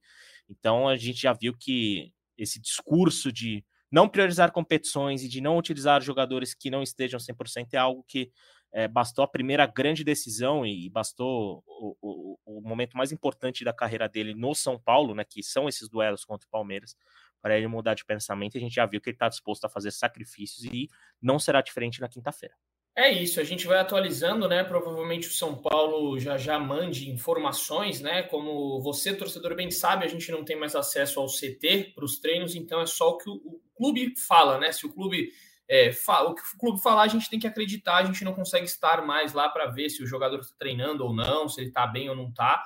Então 0.49 0.87
a 0.87 0.97
gente 0.97 1.21
já 1.21 1.33
viu 1.33 1.55
que 1.57 2.11
esse 2.37 2.59
discurso 2.59 3.31
de 3.31 3.63
não 3.91 4.07
priorizar 4.07 4.51
competições 4.51 5.23
e 5.23 5.27
de 5.27 5.41
não 5.41 5.57
utilizar 5.57 6.01
jogadores 6.01 6.53
que 6.53 6.69
não 6.69 6.83
estejam 6.83 7.19
100% 7.19 7.73
é 7.73 7.77
algo 7.77 8.03
que 8.07 8.31
é, 8.71 8.87
bastou 8.87 9.23
a 9.23 9.27
primeira 9.27 9.65
grande 9.65 10.03
decisão 10.03 10.65
e 10.65 10.87
bastou 10.89 11.63
o, 11.65 11.95
o, 12.01 12.39
o, 12.45 12.61
momento 12.61 12.95
mais 12.95 13.11
importante 13.11 13.63
da 13.63 13.73
carreira 13.73 14.07
dele 14.07 14.35
no 14.35 14.53
São 14.53 14.79
Paulo, 14.79 15.15
né, 15.15 15.23
que 15.27 15.41
são 15.41 15.67
esses 15.67 15.89
duelos 15.89 16.23
contra 16.23 16.45
o 16.45 16.51
Palmeiras, 16.51 16.95
para 17.41 17.57
ele 17.57 17.67
mudar 17.67 17.95
de 17.95 18.05
pensamento. 18.05 18.57
A 18.57 18.59
gente 18.59 18.75
já 18.75 18.85
viu 18.85 19.01
que 19.01 19.09
ele 19.09 19.15
está 19.15 19.27
disposto 19.27 19.65
a 19.65 19.69
fazer 19.69 19.91
sacrifícios 19.91 20.65
e 20.65 20.87
não 21.19 21.39
será 21.39 21.61
diferente 21.61 21.99
na 21.99 22.07
quinta-feira. 22.07 22.53
É 22.99 23.09
isso, 23.09 23.39
a 23.39 23.45
gente 23.45 23.65
vai 23.65 23.79
atualizando, 23.79 24.45
né? 24.49 24.61
Provavelmente 24.61 25.29
o 25.29 25.31
São 25.31 25.55
Paulo 25.55 26.19
já 26.19 26.37
já 26.37 26.59
mande 26.59 27.09
informações, 27.09 28.01
né? 28.01 28.23
Como 28.23 28.81
você, 28.81 29.13
torcedor, 29.13 29.55
bem 29.55 29.71
sabe, 29.71 30.03
a 30.03 30.07
gente 30.09 30.29
não 30.33 30.43
tem 30.43 30.57
mais 30.57 30.75
acesso 30.75 31.17
ao 31.17 31.27
CT 31.27 31.93
para 31.95 32.03
os 32.03 32.19
treinos, 32.19 32.55
então 32.55 32.81
é 32.81 32.85
só 32.85 33.11
o 33.11 33.17
que 33.17 33.29
o, 33.29 33.61
clube 33.73 34.13
fala, 34.17 34.57
né? 34.57 34.73
Se 34.73 34.85
o 34.85 34.91
clube 34.91 35.31
é, 35.65 35.93
fala, 35.93 36.31
o 36.31 36.35
que 36.35 36.41
o 36.41 36.57
clube 36.59 36.81
falar, 36.81 37.03
a 37.03 37.07
gente 37.07 37.29
tem 37.29 37.39
que 37.39 37.47
acreditar, 37.47 37.95
a 37.95 38.03
gente 38.03 38.25
não 38.25 38.33
consegue 38.33 38.65
estar 38.65 39.01
mais 39.05 39.31
lá 39.31 39.47
para 39.47 39.67
ver 39.67 39.89
se 39.89 40.03
o 40.03 40.05
jogador 40.05 40.41
está 40.41 40.55
treinando 40.59 41.05
ou 41.05 41.13
não, 41.13 41.47
se 41.47 41.61
ele 41.61 41.69
está 41.69 41.87
bem 41.87 42.09
ou 42.09 42.15
não 42.17 42.27
está. 42.27 42.61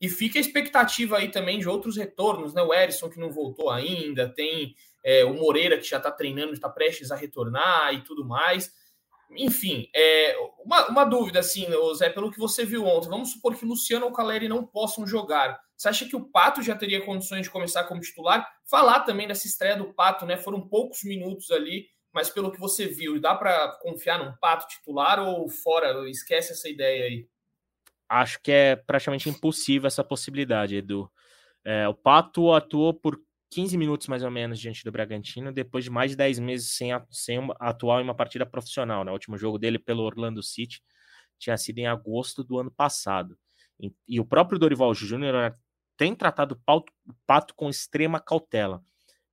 E 0.00 0.08
fica 0.08 0.36
a 0.36 0.40
expectativa 0.40 1.18
aí 1.18 1.30
também 1.30 1.60
de 1.60 1.68
outros 1.68 1.96
retornos, 1.96 2.52
né? 2.52 2.60
O 2.60 2.74
Erisson 2.74 3.08
que 3.08 3.20
não 3.20 3.30
voltou 3.30 3.70
ainda, 3.70 4.28
tem 4.28 4.74
é, 5.04 5.24
o 5.24 5.32
Moreira, 5.32 5.78
que 5.78 5.88
já 5.88 5.98
está 5.98 6.10
treinando, 6.10 6.54
está 6.54 6.68
prestes 6.68 7.12
a 7.12 7.16
retornar 7.16 7.94
e 7.94 8.02
tudo 8.02 8.24
mais. 8.24 8.74
Enfim, 9.30 9.88
é, 9.94 10.36
uma, 10.64 10.86
uma 10.88 11.04
dúvida, 11.04 11.40
assim, 11.40 11.66
Zé, 11.94 12.10
pelo 12.10 12.30
que 12.30 12.38
você 12.38 12.64
viu 12.64 12.84
ontem, 12.84 13.08
vamos 13.08 13.32
supor 13.32 13.54
que 13.54 13.66
Luciano 13.66 14.06
ou 14.06 14.12
Caleri 14.12 14.48
não 14.48 14.64
possam 14.64 15.06
jogar. 15.06 15.58
Você 15.76 15.88
acha 15.88 16.06
que 16.06 16.16
o 16.16 16.24
Pato 16.24 16.62
já 16.62 16.74
teria 16.74 17.04
condições 17.04 17.42
de 17.42 17.50
começar 17.50 17.84
como 17.84 18.00
titular? 18.00 18.48
Falar 18.64 19.00
também 19.00 19.28
dessa 19.28 19.46
estreia 19.46 19.76
do 19.76 19.92
Pato, 19.92 20.24
né? 20.24 20.36
Foram 20.36 20.66
poucos 20.66 21.04
minutos 21.04 21.50
ali, 21.50 21.86
mas 22.12 22.30
pelo 22.30 22.50
que 22.50 22.58
você 22.58 22.86
viu, 22.86 23.20
dá 23.20 23.34
para 23.34 23.78
confiar 23.82 24.18
num 24.18 24.32
Pato 24.40 24.66
titular 24.68 25.18
ou 25.18 25.48
fora? 25.48 26.08
Esquece 26.08 26.52
essa 26.52 26.68
ideia 26.68 27.04
aí. 27.04 27.28
Acho 28.08 28.40
que 28.40 28.52
é 28.52 28.76
praticamente 28.76 29.28
impossível 29.28 29.86
essa 29.86 30.04
possibilidade, 30.04 30.76
Edu. 30.76 31.10
É, 31.64 31.86
o 31.88 31.94
Pato 31.94 32.52
atuou 32.52 32.94
por 32.94 33.20
15 33.50 33.76
minutos 33.78 34.08
mais 34.08 34.22
ou 34.22 34.30
menos 34.30 34.58
diante 34.58 34.84
do 34.84 34.92
Bragantino, 34.92 35.52
depois 35.52 35.84
de 35.84 35.90
mais 35.90 36.10
de 36.10 36.16
10 36.16 36.38
meses 36.40 36.72
sem, 36.72 36.90
sem 37.10 37.38
atuar 37.60 38.00
em 38.00 38.04
uma 38.04 38.14
partida 38.14 38.44
profissional. 38.44 39.04
Né? 39.04 39.10
O 39.10 39.14
último 39.14 39.38
jogo 39.38 39.58
dele 39.58 39.78
pelo 39.78 40.02
Orlando 40.02 40.42
City 40.42 40.82
tinha 41.38 41.56
sido 41.56 41.78
em 41.78 41.86
agosto 41.86 42.42
do 42.42 42.58
ano 42.58 42.70
passado. 42.70 43.38
E, 43.80 43.92
e 44.08 44.20
o 44.20 44.24
próprio 44.24 44.58
Dorival 44.58 44.94
Júnior 44.94 45.54
tem 45.96 46.14
tratado 46.14 46.60
o 46.66 46.84
Pato 47.26 47.54
com 47.54 47.68
extrema 47.68 48.20
cautela. 48.20 48.82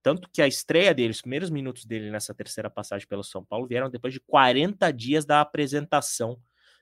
Tanto 0.01 0.29
que 0.29 0.41
a 0.41 0.47
estreia 0.47 0.93
dele, 0.93 1.11
os 1.11 1.21
primeiros 1.21 1.49
minutos 1.49 1.85
dele 1.85 2.11
nessa 2.11 2.33
terceira 2.33 2.69
passagem 2.69 3.07
pelo 3.07 3.23
São 3.23 3.43
Paulo 3.43 3.67
vieram 3.67 3.89
depois 3.89 4.13
de 4.13 4.19
40 4.19 4.91
dias 4.91 5.25
da 5.25 5.39
apresentação 5.39 6.37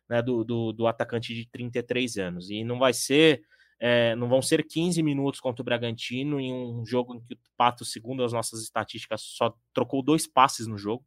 né, 0.10 0.22
do, 0.22 0.44
do, 0.44 0.74
do 0.74 0.88
atacante 0.88 1.34
de 1.34 1.48
33 1.50 2.18
anos. 2.18 2.50
E 2.50 2.64
não 2.64 2.80
vai 2.80 2.94
ser 2.94 3.44
é, 3.84 4.16
não 4.16 4.30
vão 4.30 4.44
ser 4.44 4.64
15 4.64 5.02
minutos 5.02 5.40
contra 5.40 5.64
o 5.64 5.66
Bragantino 5.66 6.40
em 6.40 6.54
um 6.54 6.86
jogo 6.86 7.16
em 7.16 7.20
que 7.20 7.34
o 7.34 7.38
Pato, 7.58 7.84
segundo 7.84 8.24
as 8.24 8.32
nossas 8.32 8.62
estatísticas, 8.62 9.22
só 9.22 9.56
trocou 9.74 10.04
dois 10.04 10.28
passes 10.28 10.68
no 10.68 10.78
jogo, 10.78 11.04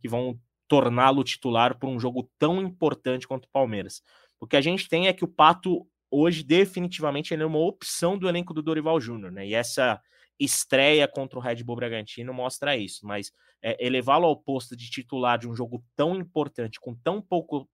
que 0.00 0.08
vão 0.08 0.38
torná-lo 0.68 1.24
titular 1.24 1.76
por 1.76 1.88
um 1.88 1.98
jogo 1.98 2.30
tão 2.38 2.62
importante 2.62 3.26
quanto 3.26 3.46
o 3.46 3.50
Palmeiras. 3.50 4.04
O 4.38 4.46
que 4.46 4.56
a 4.56 4.60
gente 4.60 4.88
tem 4.88 5.08
é 5.08 5.12
que 5.12 5.24
o 5.24 5.28
Pato, 5.28 5.84
hoje, 6.08 6.44
definitivamente, 6.44 7.34
ele 7.34 7.42
é 7.42 7.46
uma 7.46 7.58
opção 7.58 8.16
do 8.16 8.28
elenco 8.28 8.54
do 8.54 8.62
Dorival 8.62 9.00
Júnior, 9.00 9.32
né? 9.32 9.44
E 9.44 9.54
essa 9.54 10.00
estreia 10.38 11.08
contra 11.08 11.40
o 11.40 11.42
Red 11.42 11.64
Bull 11.64 11.76
Bragantino 11.76 12.32
mostra 12.32 12.76
isso, 12.76 13.04
mas 13.04 13.32
é, 13.60 13.84
elevá-lo 13.84 14.26
ao 14.26 14.36
posto 14.36 14.76
de 14.76 14.88
titular 14.88 15.40
de 15.40 15.48
um 15.48 15.56
jogo 15.56 15.84
tão 15.96 16.14
importante, 16.14 16.78
com 16.78 16.94
tão 16.94 17.20
pouco 17.20 17.68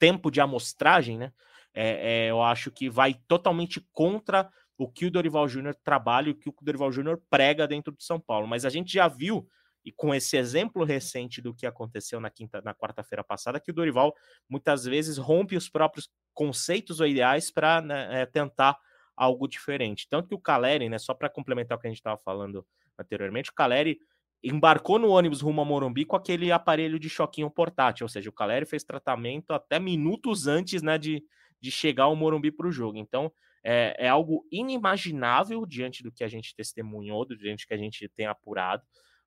tempo 0.00 0.32
de 0.32 0.40
amostragem, 0.40 1.16
né? 1.16 1.32
É, 1.74 2.26
é, 2.26 2.30
eu 2.30 2.42
acho 2.42 2.70
que 2.70 2.90
vai 2.90 3.14
totalmente 3.26 3.80
contra 3.92 4.50
o 4.76 4.88
que 4.88 5.06
o 5.06 5.10
Dorival 5.10 5.48
Júnior 5.48 5.74
trabalha 5.82 6.28
e 6.28 6.32
o 6.32 6.34
que 6.34 6.48
o 6.48 6.54
Dorival 6.60 6.92
Júnior 6.92 7.22
prega 7.30 7.66
dentro 7.66 7.92
do 7.92 8.02
São 8.02 8.18
Paulo. 8.18 8.46
Mas 8.46 8.64
a 8.64 8.70
gente 8.70 8.92
já 8.92 9.08
viu, 9.08 9.48
e 9.84 9.92
com 9.92 10.14
esse 10.14 10.36
exemplo 10.36 10.84
recente 10.84 11.40
do 11.40 11.54
que 11.54 11.66
aconteceu 11.66 12.20
na 12.20 12.30
quinta, 12.30 12.60
na 12.62 12.74
quarta-feira 12.74 13.22
passada, 13.22 13.60
que 13.60 13.70
o 13.70 13.74
Dorival 13.74 14.14
muitas 14.48 14.84
vezes 14.84 15.18
rompe 15.18 15.56
os 15.56 15.68
próprios 15.68 16.10
conceitos 16.34 17.00
ou 17.00 17.06
ideais 17.06 17.50
para 17.50 17.80
né, 17.80 18.22
é, 18.22 18.26
tentar 18.26 18.76
algo 19.16 19.46
diferente. 19.46 20.08
Tanto 20.08 20.28
que 20.28 20.34
o 20.34 20.40
Caleri, 20.40 20.88
né, 20.88 20.98
só 20.98 21.14
para 21.14 21.28
complementar 21.28 21.76
o 21.76 21.80
que 21.80 21.86
a 21.86 21.90
gente 21.90 21.98
estava 21.98 22.18
falando 22.18 22.66
anteriormente, 22.98 23.50
o 23.50 23.54
Caleri 23.54 23.98
embarcou 24.42 24.98
no 24.98 25.10
ônibus 25.10 25.40
rumo 25.40 25.60
a 25.60 25.64
Morumbi 25.64 26.04
com 26.04 26.16
aquele 26.16 26.50
aparelho 26.50 26.98
de 26.98 27.08
choquinho 27.08 27.48
portátil, 27.48 28.04
ou 28.04 28.08
seja, 28.08 28.28
o 28.28 28.32
Caleri 28.32 28.66
fez 28.66 28.82
tratamento 28.82 29.52
até 29.52 29.78
minutos 29.78 30.48
antes 30.48 30.82
né, 30.82 30.98
de, 30.98 31.22
de 31.62 31.70
chegar 31.70 32.04
ao 32.04 32.16
Morumbi 32.16 32.50
para 32.50 32.66
o 32.66 32.72
jogo. 32.72 32.98
Então, 32.98 33.32
é, 33.64 33.94
é, 34.06 34.08
algo 34.08 34.44
inimaginável 34.50 35.64
diante 35.64 36.02
do 36.02 36.10
que 36.10 36.24
a 36.24 36.28
gente 36.28 36.54
testemunhou, 36.54 37.24
diante 37.24 37.64
do 37.64 37.68
que 37.68 37.74
a 37.74 37.78
gente 37.78 38.08
tem 38.08 38.26
apurado, 38.26 38.82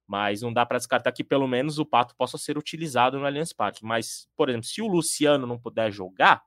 mas 0.05 0.41
não 0.41 0.51
dá 0.51 0.65
para 0.65 0.77
descartar 0.77 1.11
que 1.13 1.23
pelo 1.23 1.47
menos 1.47 1.79
o 1.79 1.85
Pato 1.85 2.15
possa 2.15 2.37
ser 2.37 2.57
utilizado 2.57 3.17
no 3.17 3.25
Allianz 3.25 3.53
Parque. 3.53 3.83
Mas, 3.83 4.27
por 4.35 4.49
exemplo, 4.49 4.67
se 4.67 4.81
o 4.81 4.87
Luciano 4.87 5.47
não 5.47 5.57
puder 5.57 5.91
jogar, 5.91 6.43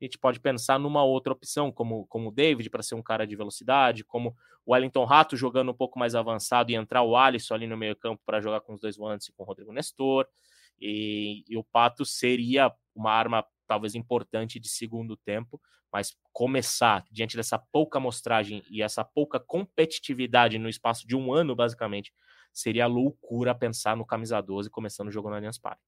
a 0.00 0.04
gente 0.04 0.18
pode 0.18 0.38
pensar 0.38 0.78
numa 0.78 1.02
outra 1.02 1.32
opção, 1.32 1.72
como, 1.72 2.06
como 2.06 2.28
o 2.28 2.32
David, 2.32 2.68
para 2.68 2.82
ser 2.82 2.94
um 2.94 3.02
cara 3.02 3.26
de 3.26 3.34
velocidade, 3.34 4.04
como 4.04 4.36
o 4.66 4.72
Wellington 4.72 5.04
Rato 5.04 5.36
jogando 5.36 5.70
um 5.70 5.74
pouco 5.74 5.98
mais 5.98 6.14
avançado 6.14 6.70
e 6.70 6.74
entrar 6.74 7.02
o 7.02 7.16
Alisson 7.16 7.54
ali 7.54 7.66
no 7.66 7.76
meio 7.76 7.96
campo 7.96 8.20
para 8.26 8.40
jogar 8.40 8.60
com 8.60 8.74
os 8.74 8.80
dois 8.80 8.96
volantes 8.96 9.28
e 9.28 9.32
com 9.32 9.42
o 9.42 9.46
Rodrigo 9.46 9.72
Nestor. 9.72 10.26
E, 10.78 11.44
e 11.48 11.56
o 11.56 11.64
Pato 11.64 12.04
seria 12.04 12.72
uma 12.94 13.12
arma 13.12 13.44
talvez 13.72 13.94
importante 13.94 14.60
de 14.60 14.68
segundo 14.68 15.16
tempo, 15.16 15.58
mas 15.90 16.14
começar 16.30 17.06
diante 17.10 17.38
dessa 17.38 17.58
pouca 17.58 17.98
amostragem 17.98 18.62
e 18.70 18.82
essa 18.82 19.02
pouca 19.02 19.40
competitividade 19.40 20.58
no 20.58 20.68
espaço 20.68 21.06
de 21.06 21.16
um 21.16 21.32
ano, 21.32 21.56
basicamente, 21.56 22.12
seria 22.52 22.86
loucura 22.86 23.54
pensar 23.54 23.96
no 23.96 24.04
camisa 24.04 24.42
12 24.42 24.68
começando 24.68 25.08
o 25.08 25.10
jogo 25.10 25.30
no 25.30 25.36
Allianz 25.36 25.56
Parque. 25.56 25.80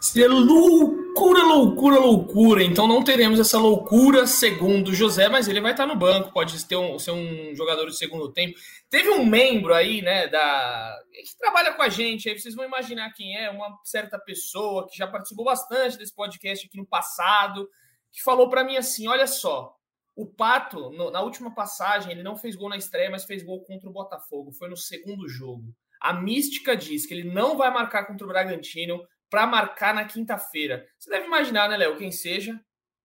Seria 0.00 0.28
loucura, 0.28 1.42
loucura, 1.42 1.98
loucura. 1.98 2.62
Então 2.62 2.86
não 2.86 3.02
teremos 3.02 3.40
essa 3.40 3.58
loucura 3.58 4.26
segundo 4.26 4.94
José, 4.94 5.28
mas 5.28 5.48
ele 5.48 5.60
vai 5.60 5.72
estar 5.72 5.86
no 5.86 5.96
banco, 5.96 6.32
pode 6.32 6.64
ter 6.64 6.76
um, 6.76 6.98
ser 6.98 7.10
um 7.10 7.54
jogador 7.54 7.86
de 7.86 7.96
segundo 7.96 8.32
tempo. 8.32 8.58
Teve 8.88 9.10
um 9.10 9.24
membro 9.24 9.74
aí, 9.74 10.02
né, 10.02 10.28
da 10.28 10.96
que 11.12 11.36
trabalha 11.38 11.72
com 11.72 11.82
a 11.82 11.88
gente, 11.88 12.28
aí 12.28 12.38
vocês 12.38 12.54
vão 12.54 12.64
imaginar 12.64 13.12
quem 13.12 13.36
é, 13.36 13.50
uma 13.50 13.76
certa 13.84 14.18
pessoa 14.18 14.86
que 14.88 14.96
já 14.96 15.06
participou 15.06 15.44
bastante 15.44 15.98
desse 15.98 16.14
podcast 16.14 16.66
aqui 16.66 16.76
no 16.76 16.86
passado, 16.86 17.68
que 18.12 18.22
falou 18.22 18.48
para 18.48 18.62
mim 18.62 18.76
assim: 18.76 19.08
olha 19.08 19.26
só, 19.26 19.74
o 20.14 20.24
Pato, 20.24 20.90
no, 20.90 21.10
na 21.10 21.20
última 21.20 21.54
passagem, 21.54 22.12
ele 22.12 22.22
não 22.22 22.36
fez 22.36 22.56
gol 22.56 22.68
na 22.68 22.76
estreia, 22.76 23.10
mas 23.10 23.24
fez 23.24 23.42
gol 23.42 23.62
contra 23.64 23.88
o 23.88 23.92
Botafogo. 23.92 24.52
Foi 24.52 24.68
no 24.68 24.76
segundo 24.76 25.28
jogo. 25.28 25.74
A 26.00 26.12
mística 26.12 26.76
diz 26.76 27.06
que 27.06 27.12
ele 27.12 27.30
não 27.30 27.56
vai 27.56 27.70
marcar 27.70 28.06
contra 28.06 28.24
o 28.24 28.28
Bragantino, 28.28 29.02
para 29.30 29.46
marcar 29.46 29.94
na 29.94 30.04
quinta-feira. 30.04 30.86
Você 30.98 31.10
deve 31.10 31.26
imaginar, 31.26 31.68
né, 31.68 31.76
Léo, 31.76 31.96
quem 31.96 32.12
seja 32.12 32.58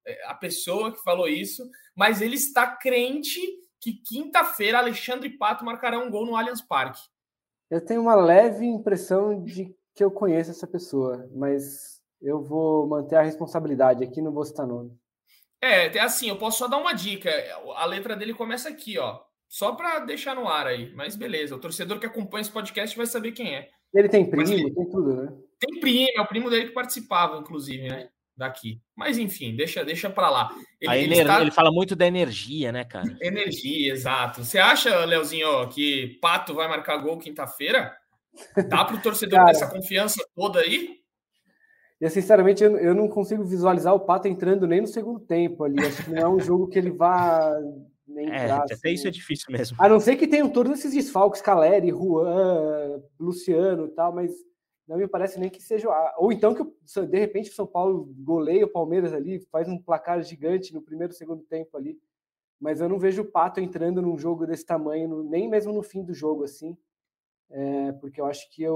é, 0.06 0.26
a 0.28 0.34
pessoa 0.34 0.92
que 0.92 1.04
falou 1.04 1.28
isso, 1.28 1.70
mas 1.96 2.22
ele 2.22 2.36
está 2.36 2.68
crente 2.68 3.40
que 3.80 3.94
quinta-feira 3.94 4.78
Alexandre 4.78 5.30
Pato 5.30 5.66
marcará 5.66 5.98
um 5.98 6.10
gol 6.10 6.26
no 6.26 6.36
Allianz 6.36 6.62
Parque. 6.62 7.02
Eu 7.70 7.84
tenho 7.84 8.02
uma 8.02 8.16
leve 8.16 8.66
impressão 8.66 9.44
de 9.44 9.74
que 9.96 10.04
eu 10.04 10.12
conheço 10.12 10.52
essa 10.52 10.68
pessoa, 10.68 11.28
mas 11.34 12.02
eu 12.22 12.44
vou 12.44 12.88
manter 12.88 13.16
a 13.16 13.24
responsabilidade 13.24 14.04
aqui, 14.04 14.22
não 14.22 14.32
vou 14.32 14.46
citar 14.46 14.68
nome. 14.68 14.96
É, 15.62 15.96
é 15.96 16.00
assim, 16.00 16.30
eu 16.30 16.38
posso 16.38 16.60
só 16.60 16.68
dar 16.68 16.78
uma 16.78 16.94
dica. 16.94 17.32
A 17.76 17.86
letra 17.86 18.16
dele 18.16 18.34
começa 18.34 18.70
aqui, 18.70 18.98
ó. 18.98 19.20
Só 19.48 19.74
para 19.74 20.00
deixar 20.00 20.36
no 20.36 20.48
ar 20.48 20.66
aí. 20.68 20.94
Mas 20.96 21.16
beleza, 21.16 21.56
o 21.56 21.60
torcedor 21.60 22.00
que 22.00 22.06
acompanha 22.06 22.42
esse 22.42 22.52
podcast 22.52 22.96
vai 22.96 23.06
saber 23.06 23.32
quem 23.32 23.56
é. 23.56 23.70
Ele 23.94 24.10
tem 24.10 24.30
primo, 24.30 24.52
ele... 24.52 24.74
tem 24.74 24.90
tudo, 24.90 25.14
né? 25.14 25.41
Tem 25.62 25.80
primo, 25.80 26.08
é 26.16 26.20
o 26.22 26.26
primo 26.26 26.50
dele 26.50 26.66
que 26.66 26.74
participava, 26.74 27.38
inclusive, 27.38 27.88
né? 27.88 28.10
Daqui. 28.36 28.82
Mas 28.96 29.20
enfim, 29.20 29.56
deixa, 29.56 29.86
deixa 29.86 30.10
para 30.10 30.30
lá. 30.30 30.50
Ele, 30.80 31.04
ele, 31.04 31.20
está... 31.20 31.40
ele, 31.40 31.52
fala 31.52 31.72
muito 31.72 31.96
da 31.96 32.08
energia, 32.08 32.72
né, 32.72 32.84
cara? 32.84 33.06
Energia, 33.22 33.94
exato. 33.94 34.44
Você 34.44 34.58
acha, 34.58 35.06
Leozinho, 35.06 35.70
que 35.70 36.18
Pato 36.20 36.56
vai 36.56 36.68
marcar 36.68 36.98
gol 36.98 37.20
quinta-feira? 37.20 37.96
Dá 38.68 38.84
para 38.84 38.96
o 38.96 39.02
torcedor 39.02 39.40
cara, 39.40 39.52
essa 39.52 39.70
confiança 39.70 40.26
toda 40.36 40.60
aí? 40.60 41.02
Eu, 42.00 42.10
sinceramente, 42.10 42.64
eu, 42.64 42.76
eu 42.78 42.96
não 42.96 43.08
consigo 43.08 43.44
visualizar 43.44 43.94
o 43.94 44.00
Pato 44.00 44.28
entrando 44.28 44.66
nem 44.66 44.82
no 44.82 44.88
segundo 44.88 45.20
tempo 45.20 45.64
ali. 45.64 45.80
Acho 45.86 46.04
que 46.04 46.10
não 46.10 46.18
é 46.18 46.28
um 46.28 46.40
jogo 46.40 46.68
que 46.68 46.80
ele 46.80 46.90
vá 46.90 47.54
nem 48.08 48.30
é, 48.30 48.50
até 48.50 48.74
assim. 48.74 48.90
isso 48.90 49.08
é 49.08 49.12
difícil 49.12 49.52
mesmo. 49.52 49.78
A 49.80 49.88
não 49.88 50.00
ser 50.00 50.16
que 50.16 50.28
tenham 50.28 50.50
todos 50.50 50.80
esses 50.80 50.94
desfalques, 50.94 51.42
Caleri, 51.42 51.90
Juan, 51.90 53.02
Luciano 53.20 53.86
e 53.86 53.90
tal, 53.90 54.16
mas 54.16 54.32
não 54.92 54.98
me 54.98 55.08
parece 55.08 55.40
nem 55.40 55.50
que 55.50 55.62
seja. 55.62 55.88
Ou 56.18 56.34
então 56.34 56.54
que 56.54 56.64
de 57.08 57.18
repente 57.18 57.50
o 57.50 57.54
São 57.54 57.66
Paulo 57.66 58.14
goleia 58.20 58.66
o 58.66 58.70
Palmeiras 58.70 59.14
ali, 59.14 59.40
faz 59.50 59.70
um 59.70 59.78
placar 59.78 60.22
gigante 60.22 60.74
no 60.74 60.82
primeiro 60.82 61.14
segundo 61.14 61.44
tempo 61.44 61.78
ali. 61.78 61.98
Mas 62.60 62.82
eu 62.82 62.90
não 62.90 63.00
vejo 63.00 63.22
o 63.22 63.32
Pato 63.32 63.62
entrando 63.62 64.02
num 64.02 64.18
jogo 64.18 64.46
desse 64.46 64.66
tamanho, 64.66 65.24
nem 65.24 65.50
mesmo 65.50 65.72
no 65.72 65.82
fim 65.82 66.04
do 66.04 66.14
jogo, 66.14 66.44
assim. 66.44 66.78
É, 67.50 67.94
porque 67.94 68.20
eu 68.20 68.26
acho 68.26 68.50
que 68.52 68.68
o, 68.68 68.76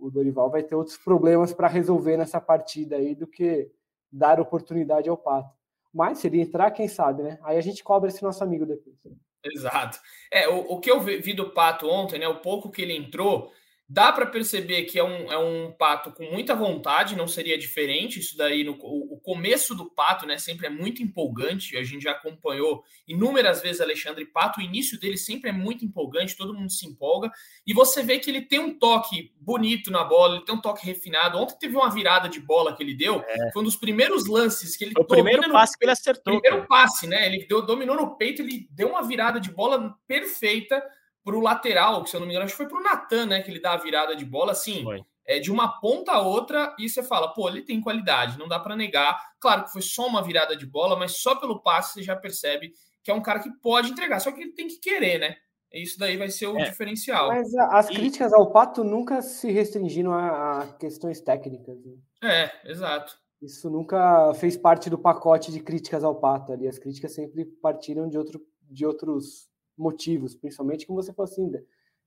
o, 0.00 0.06
o 0.06 0.10
Dorival 0.10 0.50
vai 0.50 0.62
ter 0.62 0.74
outros 0.74 0.96
problemas 0.96 1.52
para 1.52 1.68
resolver 1.68 2.16
nessa 2.16 2.40
partida 2.40 2.96
aí 2.96 3.14
do 3.14 3.26
que 3.26 3.70
dar 4.10 4.40
oportunidade 4.40 5.08
ao 5.08 5.18
Pato. 5.18 5.54
Mas 5.92 6.18
se 6.18 6.28
ele 6.28 6.40
entrar, 6.40 6.70
quem 6.70 6.88
sabe, 6.88 7.22
né? 7.22 7.38
Aí 7.42 7.58
a 7.58 7.60
gente 7.60 7.84
cobra 7.84 8.08
esse 8.08 8.22
nosso 8.22 8.42
amigo 8.42 8.64
depois. 8.64 8.96
Exato. 9.44 9.98
É, 10.32 10.48
o, 10.48 10.60
o 10.72 10.80
que 10.80 10.90
eu 10.90 10.98
vi 11.00 11.34
do 11.34 11.50
Pato 11.50 11.86
ontem, 11.86 12.18
né? 12.18 12.26
O 12.26 12.40
pouco 12.40 12.70
que 12.70 12.80
ele 12.80 12.96
entrou, 12.96 13.52
Dá 13.88 14.10
para 14.10 14.26
perceber 14.26 14.82
que 14.82 14.98
é 14.98 15.04
um, 15.04 15.30
é 15.30 15.38
um 15.38 15.70
pato 15.70 16.10
com 16.10 16.24
muita 16.24 16.56
vontade, 16.56 17.14
não 17.14 17.28
seria 17.28 17.56
diferente. 17.56 18.18
Isso 18.18 18.36
daí, 18.36 18.64
no, 18.64 18.72
o, 18.72 19.16
começo 19.22 19.76
do 19.76 19.88
pato, 19.88 20.26
né, 20.26 20.38
sempre 20.38 20.66
é 20.66 20.70
muito 20.70 21.04
empolgante. 21.04 21.76
A 21.76 21.84
gente 21.84 22.02
já 22.02 22.10
acompanhou 22.10 22.82
inúmeras 23.06 23.62
vezes 23.62 23.80
Alexandre 23.80 24.24
Pato. 24.24 24.58
O 24.58 24.62
início 24.62 24.98
dele 24.98 25.16
sempre 25.16 25.50
é 25.50 25.52
muito 25.52 25.84
empolgante, 25.84 26.36
todo 26.36 26.52
mundo 26.52 26.70
se 26.70 26.84
empolga. 26.84 27.30
E 27.64 27.72
você 27.72 28.02
vê 28.02 28.18
que 28.18 28.28
ele 28.28 28.42
tem 28.42 28.58
um 28.58 28.76
toque 28.76 29.32
bonito 29.40 29.88
na 29.88 30.02
bola, 30.02 30.34
ele 30.34 30.44
tem 30.44 30.54
um 30.56 30.60
toque 30.60 30.84
refinado. 30.84 31.38
Ontem 31.38 31.56
teve 31.56 31.76
uma 31.76 31.88
virada 31.88 32.28
de 32.28 32.40
bola 32.40 32.74
que 32.74 32.82
ele 32.82 32.94
deu, 32.94 33.22
é. 33.24 33.52
foi 33.52 33.62
um 33.62 33.66
dos 33.66 33.76
primeiros 33.76 34.26
lances 34.26 34.76
que 34.76 34.84
ele. 34.84 34.94
O 34.98 35.04
primeiro 35.04 35.48
passe 35.52 35.74
no... 35.74 35.78
que 35.78 35.84
ele 35.84 35.92
acertou. 35.92 36.40
Primeiro 36.40 36.66
passe, 36.66 37.06
né? 37.06 37.24
Ele 37.26 37.46
deu, 37.46 37.64
dominou 37.64 37.94
no 37.94 38.16
peito, 38.16 38.42
ele 38.42 38.66
deu 38.72 38.88
uma 38.88 39.02
virada 39.04 39.38
de 39.38 39.52
bola 39.52 39.96
perfeita 40.08 40.82
pro 41.26 41.40
lateral, 41.40 42.04
que 42.04 42.10
se 42.10 42.14
eu 42.14 42.20
não 42.20 42.26
me 42.28 42.32
engano, 42.32 42.44
acho 42.44 42.54
que 42.54 42.62
foi 42.62 42.68
pro 42.68 42.80
Natan, 42.80 43.26
né? 43.26 43.42
Que 43.42 43.50
ele 43.50 43.58
dá 43.58 43.72
a 43.72 43.76
virada 43.76 44.14
de 44.14 44.24
bola, 44.24 44.52
assim, 44.52 44.84
é, 45.26 45.40
de 45.40 45.50
uma 45.50 45.80
ponta 45.80 46.12
a 46.12 46.22
outra, 46.22 46.72
e 46.78 46.88
você 46.88 47.02
fala, 47.02 47.34
pô, 47.34 47.48
ele 47.48 47.62
tem 47.62 47.80
qualidade, 47.80 48.38
não 48.38 48.46
dá 48.46 48.60
para 48.60 48.76
negar. 48.76 49.20
Claro 49.40 49.64
que 49.64 49.72
foi 49.72 49.82
só 49.82 50.06
uma 50.06 50.22
virada 50.22 50.56
de 50.56 50.64
bola, 50.64 50.96
mas 50.96 51.16
só 51.16 51.34
pelo 51.34 51.60
passe 51.60 51.94
você 51.94 52.02
já 52.04 52.14
percebe 52.14 52.72
que 53.02 53.10
é 53.10 53.14
um 53.14 53.20
cara 53.20 53.40
que 53.40 53.50
pode 53.60 53.90
entregar, 53.90 54.20
só 54.20 54.30
que 54.30 54.40
ele 54.40 54.52
tem 54.52 54.68
que 54.68 54.78
querer, 54.78 55.18
né? 55.18 55.36
Isso 55.72 55.98
daí 55.98 56.16
vai 56.16 56.30
ser 56.30 56.46
o 56.46 56.56
é, 56.56 56.64
diferencial. 56.64 57.28
Mas 57.28 57.52
as 57.56 57.88
críticas 57.88 58.32
ao 58.32 58.52
Pato 58.52 58.84
nunca 58.84 59.20
se 59.20 59.50
restringiram 59.50 60.12
a, 60.12 60.60
a 60.60 60.66
questões 60.74 61.20
técnicas. 61.20 61.76
Né? 61.84 61.96
É, 62.22 62.70
exato. 62.70 63.18
Isso 63.42 63.68
nunca 63.68 64.32
fez 64.34 64.56
parte 64.56 64.88
do 64.88 64.96
pacote 64.96 65.50
de 65.50 65.58
críticas 65.58 66.04
ao 66.04 66.14
Pato 66.14 66.52
ali. 66.52 66.68
As 66.68 66.78
críticas 66.78 67.12
sempre 67.12 67.44
partiram 67.44 68.08
de, 68.08 68.16
outro, 68.16 68.40
de 68.62 68.86
outros 68.86 69.48
motivos, 69.76 70.34
principalmente 70.34 70.86
como 70.86 71.02
você 71.02 71.12
falou 71.12 71.30
assim, 71.30 71.50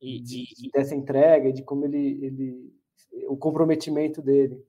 e, 0.02 0.20
de, 0.20 0.46
e, 0.58 0.72
dessa 0.72 0.96
entrega, 0.96 1.52
de 1.52 1.64
como 1.64 1.86
ele, 1.86 2.26
ele 2.26 2.74
o 3.28 3.38
comprometimento 3.38 4.22
dele. 4.22 4.64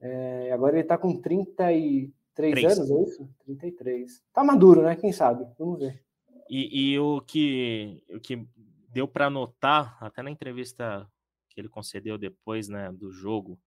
É, 0.00 0.50
agora 0.52 0.74
ele 0.74 0.82
está 0.82 0.98
com 0.98 1.20
33 1.20 2.12
Três. 2.34 2.78
anos, 2.78 2.90
é 2.90 3.02
isso? 3.02 3.28
33. 3.44 4.22
Tá 4.32 4.42
maduro, 4.42 4.82
né? 4.82 4.96
Quem 4.96 5.12
sabe? 5.12 5.46
Vamos 5.58 5.78
ver. 5.78 6.02
E, 6.48 6.92
e 6.92 6.98
o, 6.98 7.20
que, 7.20 8.02
o 8.10 8.20
que 8.20 8.46
deu 8.90 9.08
para 9.08 9.30
notar, 9.30 9.96
até 10.00 10.22
na 10.22 10.30
entrevista 10.30 11.08
que 11.48 11.60
ele 11.60 11.68
concedeu 11.68 12.18
depois 12.18 12.68
né, 12.68 12.92
do 12.92 13.10
jogo 13.10 13.58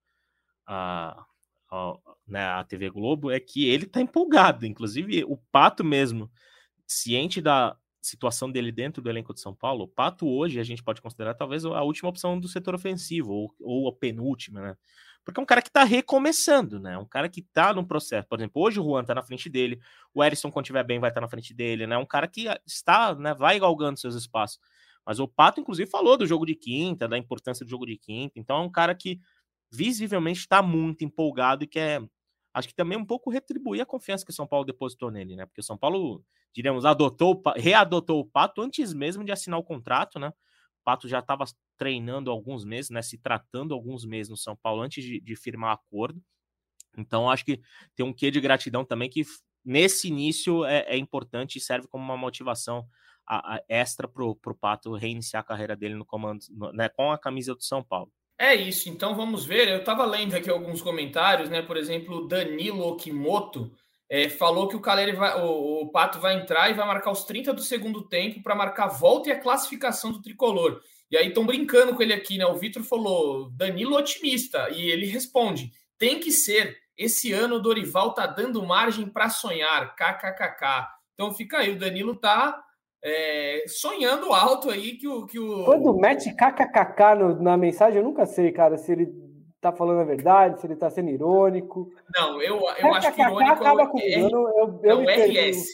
a, 0.66 1.24
a, 1.70 1.98
né, 2.26 2.44
a 2.44 2.64
TV 2.64 2.90
Globo, 2.90 3.30
é 3.30 3.40
que 3.40 3.68
ele 3.68 3.86
tá 3.86 4.00
empolgado. 4.00 4.66
Inclusive, 4.66 5.24
o 5.24 5.36
Pato 5.50 5.82
mesmo, 5.82 6.30
ciente 6.86 7.40
da 7.40 7.76
situação 8.00 8.50
dele 8.50 8.70
dentro 8.70 9.02
do 9.02 9.10
elenco 9.10 9.34
de 9.34 9.40
São 9.40 9.54
Paulo, 9.54 9.84
o 9.84 9.88
Pato 9.88 10.26
hoje 10.26 10.60
a 10.60 10.64
gente 10.64 10.82
pode 10.82 11.02
considerar 11.02 11.34
talvez 11.34 11.64
a 11.64 11.82
última 11.82 12.08
opção 12.08 12.38
do 12.38 12.48
setor 12.48 12.74
ofensivo, 12.74 13.32
ou, 13.32 13.54
ou 13.60 13.88
a 13.88 13.92
penúltima, 13.92 14.60
né? 14.60 14.76
Porque 15.24 15.38
é 15.38 15.42
um 15.42 15.46
cara 15.46 15.60
que 15.60 15.70
tá 15.70 15.84
recomeçando, 15.84 16.80
né? 16.80 16.96
Um 16.96 17.04
cara 17.04 17.28
que 17.28 17.42
tá 17.42 17.74
num 17.74 17.84
processo. 17.84 18.26
Por 18.26 18.38
exemplo, 18.38 18.62
hoje 18.62 18.80
o 18.80 18.84
Juan 18.84 19.04
tá 19.04 19.14
na 19.14 19.22
frente 19.22 19.50
dele, 19.50 19.78
o 20.14 20.24
Erisson, 20.24 20.50
quando 20.50 20.64
estiver 20.64 20.82
bem, 20.84 20.98
vai 20.98 21.10
estar 21.10 21.20
tá 21.20 21.26
na 21.26 21.28
frente 21.28 21.52
dele, 21.52 21.86
né? 21.86 21.98
Um 21.98 22.06
cara 22.06 22.26
que 22.26 22.46
está, 22.66 23.14
né, 23.14 23.34
vai 23.34 23.60
galgando 23.60 23.98
seus 23.98 24.14
espaços. 24.14 24.58
Mas 25.04 25.18
o 25.20 25.28
Pato, 25.28 25.60
inclusive, 25.60 25.90
falou 25.90 26.16
do 26.16 26.26
jogo 26.26 26.46
de 26.46 26.54
quinta, 26.54 27.06
da 27.06 27.18
importância 27.18 27.64
do 27.64 27.68
jogo 27.68 27.84
de 27.84 27.96
quinta. 27.96 28.38
Então 28.38 28.56
é 28.56 28.60
um 28.60 28.70
cara 28.70 28.94
que 28.94 29.20
visivelmente 29.70 30.40
está 30.40 30.62
muito 30.62 31.04
empolgado 31.04 31.64
e 31.64 31.66
quer, 31.66 32.02
acho 32.54 32.68
que 32.68 32.74
também 32.74 32.96
um 32.96 33.04
pouco 33.04 33.30
retribuir 33.30 33.82
a 33.82 33.86
confiança 33.86 34.24
que 34.24 34.30
o 34.30 34.34
São 34.34 34.46
Paulo 34.46 34.64
depositou 34.64 35.10
nele, 35.10 35.36
né? 35.36 35.46
Porque 35.46 35.60
o 35.60 35.64
São 35.64 35.76
Paulo, 35.76 36.24
diríamos, 36.54 36.84
adotou, 36.84 37.42
readotou 37.56 38.20
o 38.20 38.24
Pato 38.24 38.60
antes 38.60 38.92
mesmo 38.92 39.24
de 39.24 39.32
assinar 39.32 39.58
o 39.58 39.64
contrato, 39.64 40.18
né? 40.18 40.32
Pato 40.84 41.06
já 41.06 41.18
estava 41.18 41.44
treinando 41.76 42.30
alguns 42.30 42.64
meses, 42.64 42.90
né? 42.90 43.02
Se 43.02 43.18
tratando 43.18 43.74
alguns 43.74 44.04
meses 44.04 44.30
no 44.30 44.36
São 44.36 44.56
Paulo 44.56 44.82
antes 44.82 45.04
de, 45.04 45.20
de 45.20 45.36
firmar 45.36 45.72
acordo. 45.72 46.22
Então, 46.96 47.30
acho 47.30 47.44
que 47.44 47.60
tem 47.94 48.04
um 48.04 48.12
quê 48.12 48.30
de 48.30 48.40
gratidão 48.40 48.84
também 48.84 49.10
que 49.10 49.22
nesse 49.64 50.08
início 50.08 50.64
é, 50.64 50.86
é 50.88 50.96
importante 50.96 51.56
e 51.56 51.60
serve 51.60 51.86
como 51.86 52.02
uma 52.02 52.16
motivação 52.16 52.88
a, 53.26 53.56
a 53.56 53.62
extra 53.68 54.08
para 54.08 54.24
o 54.24 54.58
Pato 54.58 54.94
reiniciar 54.94 55.42
a 55.42 55.46
carreira 55.46 55.76
dele 55.76 55.94
no 55.94 56.06
comando, 56.06 56.40
no, 56.50 56.72
né, 56.72 56.88
com 56.88 57.12
a 57.12 57.18
camisa 57.18 57.54
do 57.54 57.62
São 57.62 57.84
Paulo. 57.84 58.10
É 58.38 58.54
isso, 58.54 58.88
então 58.88 59.14
vamos 59.14 59.44
ver. 59.44 59.68
Eu 59.68 59.80
estava 59.80 60.06
lendo 60.06 60.34
aqui 60.34 60.48
alguns 60.48 60.80
comentários, 60.80 61.50
né? 61.50 61.60
Por 61.60 61.76
exemplo, 61.76 62.26
Danilo 62.26 62.86
Okimoto 62.86 63.76
é, 64.10 64.28
falou 64.28 64.68
que 64.68 64.76
o 64.76 64.80
Caleri 64.80 65.12
vai, 65.12 65.40
o, 65.40 65.82
o, 65.82 65.90
Pato 65.90 66.18
vai 66.18 66.34
entrar 66.34 66.70
e 66.70 66.74
vai 66.74 66.86
marcar 66.86 67.10
os 67.10 67.24
30 67.24 67.52
do 67.52 67.60
segundo 67.60 68.08
tempo 68.08 68.42
para 68.42 68.54
marcar 68.54 68.84
a 68.84 68.88
volta 68.88 69.28
e 69.28 69.32
a 69.32 69.38
classificação 69.38 70.10
do 70.10 70.22
tricolor. 70.22 70.80
E 71.10 71.16
aí 71.16 71.28
estão 71.28 71.44
brincando 71.44 71.94
com 71.94 72.02
ele 72.02 72.12
aqui, 72.12 72.38
né? 72.38 72.46
O 72.46 72.56
Vitor 72.56 72.82
falou, 72.82 73.50
Danilo 73.50 73.96
otimista, 73.96 74.68
e 74.70 74.90
ele 74.90 75.06
responde: 75.06 75.70
tem 75.98 76.20
que 76.20 76.32
ser. 76.32 76.76
Esse 76.96 77.32
ano 77.32 77.56
o 77.56 77.60
Dorival 77.60 78.12
tá 78.12 78.26
dando 78.26 78.66
margem 78.66 79.06
para 79.08 79.30
sonhar, 79.30 79.94
kkkk. 79.94 80.88
Então 81.14 81.32
fica 81.32 81.58
aí, 81.58 81.70
o 81.70 81.78
Danilo 81.78 82.16
tá 82.16 82.60
é, 83.02 83.64
sonhando 83.68 84.32
alto 84.32 84.70
aí 84.70 84.96
que 84.96 85.06
o. 85.06 85.24
Que 85.26 85.38
o... 85.38 85.64
Quando 85.64 85.94
mete 85.94 86.34
kkkk 86.34 87.40
na 87.40 87.56
mensagem, 87.56 87.98
eu 87.98 88.04
nunca 88.04 88.26
sei, 88.26 88.50
cara, 88.52 88.76
se 88.76 88.92
ele 88.92 89.27
tá 89.60 89.72
falando 89.72 90.00
a 90.00 90.04
verdade, 90.04 90.60
se 90.60 90.66
ele 90.66 90.76
tá 90.76 90.88
sendo 90.90 91.10
irônico. 91.10 91.90
Não, 92.14 92.40
eu, 92.40 92.60
eu 92.78 92.94
acho 92.94 93.12
que 93.12 93.20
irônico 93.20 93.52
acaba 93.52 93.90
é, 94.00 94.20
eu, 94.20 94.30
eu, 94.30 94.80
é 94.84 94.94
o 94.94 95.02
RS. 95.02 95.66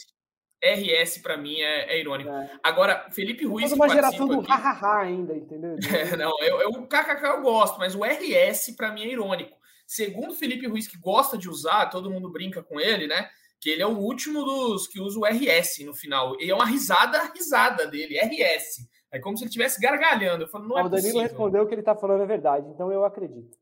RS 0.63 1.19
para 1.19 1.37
mim 1.37 1.59
é, 1.59 1.93
é 1.93 1.99
irônico. 1.99 2.29
É. 2.29 2.49
Agora, 2.63 3.07
Felipe 3.11 3.45
Ruiz. 3.45 3.69
Toda 3.69 3.83
uma 3.83 3.93
geração 3.93 4.27
do 4.27 4.41
hahaha 4.41 5.01
ainda, 5.01 5.35
entendeu? 5.35 5.75
É, 5.95 6.17
não, 6.17 6.31
eu, 6.41 6.61
eu, 6.61 6.69
o 6.69 6.87
KKK 6.87 7.23
eu 7.25 7.41
gosto, 7.41 7.77
mas 7.77 7.95
o 7.95 8.03
RS 8.03 8.75
para 8.75 8.91
mim 8.91 9.03
é 9.03 9.11
irônico. 9.11 9.55
Segundo 9.85 10.33
Felipe 10.33 10.67
Ruiz, 10.67 10.87
que 10.87 10.97
gosta 10.97 11.37
de 11.37 11.47
usar, 11.47 11.87
todo 11.87 12.09
mundo 12.09 12.31
brinca 12.31 12.63
com 12.63 12.79
ele, 12.79 13.05
né? 13.05 13.29
Que 13.61 13.69
ele 13.69 13.83
é 13.83 13.87
o 13.87 13.97
último 13.97 14.43
dos 14.43 14.87
que 14.87 14.99
usa 14.99 15.19
o 15.19 15.25
RS 15.25 15.85
no 15.85 15.93
final. 15.93 16.35
E 16.39 16.49
é 16.49 16.55
uma 16.55 16.65
risada, 16.65 17.31
risada 17.33 17.85
dele, 17.85 18.17
RS. 18.17 18.87
É 19.11 19.19
como 19.19 19.37
se 19.37 19.43
ele 19.43 19.49
estivesse 19.49 19.79
gargalhando. 19.79 20.43
Eu 20.43 20.47
falo, 20.47 20.67
não, 20.67 20.75
não 20.75 20.79
é 20.79 20.83
o 20.85 20.89
Danilo 20.89 21.13
possível. 21.13 21.21
respondeu 21.21 21.67
que 21.67 21.75
ele 21.75 21.83
tá 21.83 21.95
falando 21.95 22.21
a 22.21 22.25
verdade, 22.25 22.67
então 22.69 22.91
eu 22.91 23.05
acredito. 23.05 23.55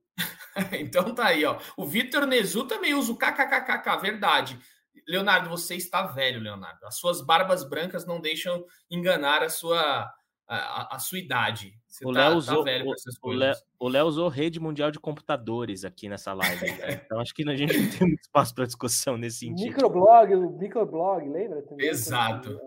então 0.80 1.14
tá 1.14 1.28
aí, 1.28 1.46
ó. 1.46 1.60
O 1.78 1.86
Vitor 1.86 2.26
Nezu 2.26 2.66
também 2.66 2.94
usa 2.94 3.12
o 3.12 3.18
KKKKK, 3.18 3.98
verdade. 4.02 4.60
Leonardo, 5.08 5.50
você 5.50 5.76
está 5.76 6.04
velho, 6.04 6.40
Leonardo. 6.40 6.86
As 6.86 6.98
suas 6.98 7.22
barbas 7.22 7.68
brancas 7.68 8.06
não 8.06 8.22
deixam 8.22 8.64
enganar 8.90 9.44
a 9.44 9.50
sua, 9.50 10.10
a, 10.48 10.96
a 10.96 11.00
sua 11.00 11.20
idade. 11.20 11.74
Você 11.88 12.06
o 12.08 12.12
tá, 12.12 12.22
Léo 12.22 12.32
tá 12.32 12.38
usou, 12.38 12.64
velho 12.64 12.86
o, 12.90 13.86
o 13.86 13.90
Léo 13.90 14.06
usou 14.08 14.28
rede 14.30 14.60
mundial 14.60 14.90
de 14.90 15.00
computadores 15.00 15.84
aqui 15.84 16.08
nessa 16.10 16.34
live. 16.34 16.66
Né? 16.66 17.02
Então 17.06 17.20
acho 17.20 17.34
que 17.34 17.48
a 17.48 17.56
gente 17.56 17.78
não 17.78 17.90
tem 17.90 18.08
muito 18.08 18.22
espaço 18.22 18.56
para 18.56 18.66
discussão 18.66 19.18
nesse 19.18 19.40
sentido. 19.40 19.68
Microblog, 19.68 20.36
o 20.36 20.58
microblog, 20.58 21.30
lembra? 21.30 21.62
Também, 21.64 21.88
Exato. 21.88 22.60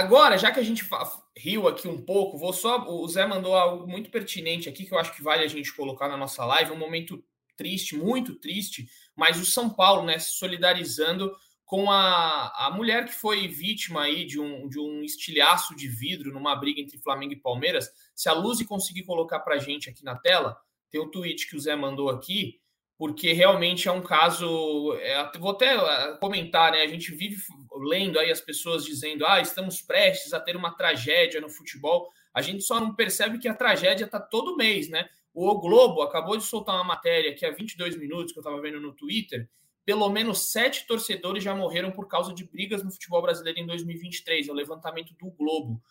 Agora, 0.00 0.38
já 0.38 0.50
que 0.50 0.58
a 0.58 0.62
gente 0.62 0.88
riu 1.36 1.68
aqui 1.68 1.86
um 1.86 2.00
pouco, 2.00 2.38
vou 2.38 2.54
só. 2.54 2.88
O 2.88 3.06
Zé 3.06 3.26
mandou 3.26 3.54
algo 3.54 3.86
muito 3.86 4.10
pertinente 4.10 4.66
aqui 4.66 4.86
que 4.86 4.94
eu 4.94 4.98
acho 4.98 5.14
que 5.14 5.22
vale 5.22 5.44
a 5.44 5.48
gente 5.48 5.74
colocar 5.74 6.08
na 6.08 6.16
nossa 6.16 6.42
live. 6.46 6.72
Um 6.72 6.78
momento 6.78 7.22
triste, 7.54 7.94
muito 7.94 8.34
triste, 8.36 8.88
mas 9.14 9.38
o 9.38 9.44
São 9.44 9.68
Paulo, 9.68 10.02
né, 10.02 10.18
se 10.18 10.38
solidarizando 10.38 11.30
com 11.66 11.90
a, 11.90 12.66
a 12.66 12.70
mulher 12.70 13.04
que 13.04 13.12
foi 13.12 13.46
vítima 13.46 14.04
aí 14.04 14.24
de 14.24 14.40
um, 14.40 14.66
de 14.70 14.80
um 14.80 15.04
estilhaço 15.04 15.76
de 15.76 15.86
vidro 15.86 16.32
numa 16.32 16.56
briga 16.56 16.80
entre 16.80 16.96
Flamengo 16.96 17.34
e 17.34 17.40
Palmeiras. 17.40 17.90
Se 18.14 18.30
a 18.30 18.32
Luz 18.32 18.62
conseguir 18.62 19.02
colocar 19.02 19.40
para 19.40 19.58
gente 19.58 19.90
aqui 19.90 20.02
na 20.02 20.16
tela, 20.16 20.56
tem 20.90 20.98
o 20.98 21.10
tweet 21.10 21.46
que 21.46 21.56
o 21.56 21.60
Zé 21.60 21.76
mandou 21.76 22.08
aqui, 22.08 22.58
porque 22.96 23.34
realmente 23.34 23.86
é 23.86 23.92
um 23.92 24.02
caso. 24.02 24.94
É, 24.94 25.30
vou 25.38 25.50
até 25.50 25.74
é, 25.74 26.16
comentar, 26.16 26.72
né? 26.72 26.80
A 26.80 26.88
gente 26.88 27.14
vive 27.14 27.36
lendo 27.80 28.18
aí 28.18 28.30
as 28.30 28.40
pessoas 28.40 28.84
dizendo: 28.84 29.26
ah, 29.26 29.40
estamos 29.40 29.80
prestes 29.80 30.32
a 30.32 30.40
ter 30.40 30.56
uma 30.56 30.76
tragédia 30.76 31.40
no 31.40 31.48
futebol. 31.48 32.08
A 32.32 32.42
gente 32.42 32.62
só 32.62 32.80
não 32.80 32.94
percebe 32.94 33.38
que 33.38 33.48
a 33.48 33.54
tragédia 33.54 34.04
está 34.04 34.20
todo 34.20 34.56
mês, 34.56 34.88
né? 34.88 35.08
O 35.32 35.58
Globo 35.60 36.02
acabou 36.02 36.36
de 36.36 36.44
soltar 36.44 36.74
uma 36.74 36.84
matéria 36.84 37.34
que 37.34 37.46
há 37.46 37.50
22 37.50 37.96
minutos 37.96 38.32
que 38.32 38.38
eu 38.38 38.42
estava 38.42 38.60
vendo 38.60 38.80
no 38.80 38.92
Twitter. 38.92 39.48
Pelo 39.84 40.08
menos 40.08 40.50
sete 40.50 40.86
torcedores 40.86 41.42
já 41.42 41.54
morreram 41.54 41.90
por 41.90 42.06
causa 42.06 42.34
de 42.34 42.44
brigas 42.44 42.82
no 42.82 42.90
futebol 42.90 43.22
brasileiro 43.22 43.58
em 43.58 43.66
2023. 43.66 44.48
É 44.48 44.52
o 44.52 44.54
levantamento 44.54 45.14
do 45.14 45.30
Globo. 45.30 45.82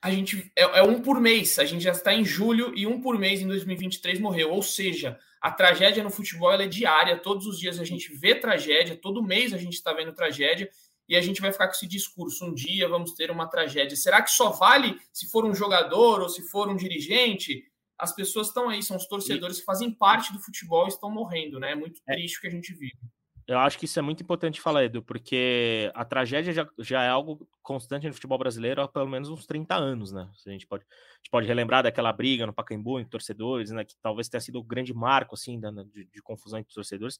A 0.00 0.10
gente 0.10 0.50
é, 0.56 0.62
é 0.62 0.82
um 0.82 1.02
por 1.02 1.20
mês. 1.20 1.58
A 1.58 1.64
gente 1.64 1.82
já 1.82 1.92
está 1.92 2.14
em 2.14 2.24
julho 2.24 2.72
e 2.76 2.86
um 2.86 3.00
por 3.00 3.18
mês 3.18 3.40
em 3.40 3.48
2023 3.48 4.20
morreu. 4.20 4.52
Ou 4.52 4.62
seja, 4.62 5.18
a 5.40 5.50
tragédia 5.50 6.02
no 6.02 6.10
futebol 6.10 6.52
é 6.52 6.66
diária. 6.66 7.16
Todos 7.18 7.46
os 7.46 7.58
dias 7.58 7.78
a 7.78 7.84
gente 7.84 8.12
vê 8.16 8.34
tragédia. 8.34 8.96
Todo 8.96 9.22
mês 9.22 9.52
a 9.52 9.58
gente 9.58 9.74
está 9.74 9.92
vendo 9.92 10.12
tragédia 10.12 10.70
e 11.08 11.16
a 11.16 11.20
gente 11.20 11.40
vai 11.40 11.50
ficar 11.50 11.66
com 11.66 11.74
esse 11.74 11.86
discurso. 11.86 12.44
Um 12.44 12.54
dia 12.54 12.88
vamos 12.88 13.12
ter 13.14 13.30
uma 13.30 13.46
tragédia. 13.48 13.96
Será 13.96 14.22
que 14.22 14.30
só 14.30 14.50
vale 14.50 14.98
se 15.12 15.30
for 15.30 15.44
um 15.44 15.54
jogador 15.54 16.20
ou 16.20 16.28
se 16.28 16.42
for 16.48 16.68
um 16.68 16.76
dirigente? 16.76 17.64
as 17.98 18.14
pessoas 18.14 18.46
estão 18.46 18.68
aí, 18.68 18.82
são 18.82 18.96
os 18.96 19.06
torcedores 19.06 19.56
e... 19.56 19.60
que 19.60 19.66
fazem 19.66 19.90
parte 19.90 20.32
do 20.32 20.38
futebol 20.38 20.86
e 20.86 20.88
estão 20.88 21.10
morrendo, 21.10 21.58
né? 21.58 21.72
É 21.72 21.74
muito 21.74 22.00
é. 22.06 22.14
triste 22.14 22.38
o 22.38 22.40
que 22.40 22.46
a 22.46 22.50
gente 22.50 22.72
vive. 22.72 22.96
Eu 23.46 23.58
acho 23.58 23.78
que 23.78 23.86
isso 23.86 23.98
é 23.98 24.02
muito 24.02 24.22
importante 24.22 24.60
falar, 24.60 24.84
Edu, 24.84 25.02
porque 25.02 25.90
a 25.94 26.04
tragédia 26.04 26.52
já, 26.52 26.68
já 26.78 27.02
é 27.02 27.08
algo 27.08 27.48
constante 27.62 28.06
no 28.06 28.12
futebol 28.12 28.36
brasileiro 28.36 28.82
há 28.82 28.86
pelo 28.86 29.08
menos 29.08 29.30
uns 29.30 29.46
30 29.46 29.74
anos, 29.74 30.12
né? 30.12 30.30
A 30.46 30.50
gente 30.50 30.66
pode, 30.66 30.84
a 30.84 31.16
gente 31.16 31.30
pode 31.30 31.46
relembrar 31.46 31.82
daquela 31.82 32.12
briga 32.12 32.46
no 32.46 32.52
Pacaembu 32.52 33.00
entre 33.00 33.10
torcedores, 33.10 33.70
né? 33.70 33.86
Que 33.86 33.96
talvez 34.02 34.28
tenha 34.28 34.40
sido 34.42 34.58
o 34.58 34.62
grande 34.62 34.92
marco, 34.92 35.34
assim, 35.34 35.58
da, 35.58 35.70
de, 35.70 36.04
de 36.04 36.22
confusão 36.22 36.58
entre 36.58 36.74
torcedores. 36.74 37.18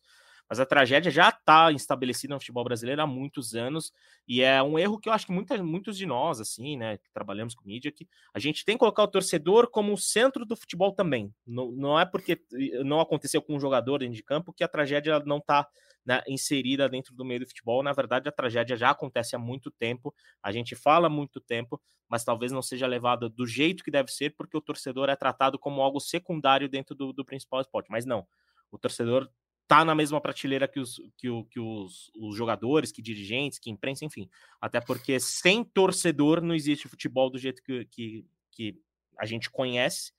Mas 0.49 0.59
a 0.59 0.67
tragédia 0.67 1.11
já 1.11 1.29
está 1.29 1.71
estabelecida 1.73 2.35
no 2.35 2.41
futebol 2.41 2.65
brasileiro 2.65 3.03
há 3.03 3.07
muitos 3.07 3.55
anos, 3.55 3.93
e 4.27 4.43
é 4.43 4.63
um 4.63 4.79
erro 4.79 4.99
que 4.99 5.09
eu 5.09 5.13
acho 5.13 5.27
que 5.27 5.33
muita, 5.33 5.63
muitos 5.63 5.97
de 5.97 6.07
nós, 6.07 6.41
assim, 6.41 6.77
né, 6.77 6.97
que 6.99 7.11
trabalhamos 7.13 7.55
com 7.55 7.67
mídia, 7.67 7.93
que 7.93 8.09
a 8.33 8.39
gente 8.39 8.65
tem 8.65 8.75
que 8.77 8.81
colocar 8.81 9.03
o 9.03 9.09
torcedor 9.09 9.71
como 9.71 9.93
o 9.93 9.99
centro 9.99 10.47
do 10.47 10.57
futebol 10.57 10.93
também. 10.93 11.35
Não, 11.47 11.71
não 11.73 12.01
é 12.01 12.05
porque 12.05 12.41
não 12.85 13.01
aconteceu 13.01 13.43
com 13.43 13.57
um 13.57 13.61
jogador 13.61 13.99
dentro 13.99 14.15
de 14.15 14.23
campo 14.23 14.53
que 14.53 14.65
a 14.65 14.69
tragédia 14.69 15.21
não 15.21 15.39
está 15.39 15.69
né, 16.09 16.23
inserida 16.27 16.89
dentro 16.89 17.15
do 17.15 17.23
meio 17.23 17.41
do 17.41 17.47
futebol. 17.47 17.83
Na 17.83 17.93
verdade, 17.93 18.29
a 18.29 18.33
tragédia 18.33 18.77
já 18.77 18.91
acontece 18.91 19.37
há 19.37 19.39
muito 19.39 19.71
tempo, 19.71 20.15
a 20.43 20.51
gente 20.51 20.75
fala 20.75 21.07
há 21.07 21.11
muito 21.11 21.39
tempo, 21.39 21.79
mas 22.09 22.25
talvez 22.25 22.51
não 22.51 22.63
seja 22.63 22.87
levada 22.87 23.29
do 23.29 23.47
jeito 23.47 23.85
que 23.85 23.91
deve 23.91 24.11
ser, 24.11 24.35
porque 24.35 24.57
o 24.57 24.61
torcedor 24.63 25.11
é 25.11 25.17
tratado 25.17 25.59
como 25.59 25.83
algo 25.83 26.01
secundário 26.01 26.67
dentro 26.67 26.95
do, 26.95 27.13
do 27.13 27.25
principal 27.27 27.61
esporte. 27.61 27.91
Mas 27.91 28.07
não, 28.07 28.27
o 28.71 28.79
torcedor 28.79 29.31
tá 29.69 29.85
na 29.85 29.95
mesma 29.95 30.19
prateleira 30.19 30.67
que 30.67 30.81
os, 30.81 31.01
que, 31.19 31.29
o, 31.29 31.45
que 31.45 31.61
os, 31.61 32.11
os 32.17 32.35
jogadores, 32.35 32.91
que 32.91 33.03
dirigentes, 33.03 33.59
que 33.59 33.71
imprensa, 33.71 34.05
enfim. 34.05 34.29
Até 34.59 34.81
porque 34.81 35.21
sem 35.21 35.63
torcedor 35.63 36.41
não 36.41 36.55
existe 36.55 36.89
futebol 36.89 37.31
do 37.31 37.39
jeito 37.39 37.63
que, 37.63 37.85
que, 37.85 38.27
que 38.51 38.81
a 39.19 39.27
gente 39.27 39.51
conhece. 39.51 40.13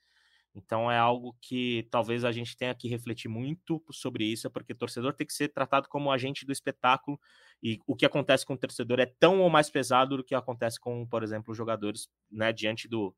Então 0.53 0.91
é 0.91 0.97
algo 0.97 1.35
que 1.41 1.87
talvez 1.89 2.23
a 2.23 2.31
gente 2.31 2.55
tenha 2.55 2.75
que 2.75 2.87
refletir 2.87 3.27
muito 3.27 3.83
sobre 3.91 4.23
isso, 4.23 4.49
porque 4.51 4.75
torcedor 4.75 5.13
tem 5.13 5.25
que 5.25 5.33
ser 5.33 5.49
tratado 5.49 5.87
como 5.89 6.11
agente 6.11 6.45
do 6.45 6.51
espetáculo 6.51 7.19
e 7.61 7.79
o 7.87 7.95
que 7.95 8.05
acontece 8.05 8.45
com 8.45 8.53
o 8.53 8.57
torcedor 8.57 8.99
é 8.99 9.05
tão 9.05 9.41
ou 9.41 9.49
mais 9.49 9.69
pesado 9.69 10.17
do 10.17 10.23
que 10.23 10.35
acontece 10.35 10.79
com, 10.79 11.07
por 11.07 11.23
exemplo, 11.23 11.53
jogadores, 11.53 12.07
né, 12.31 12.53
diante 12.53 12.87
do, 12.87 13.15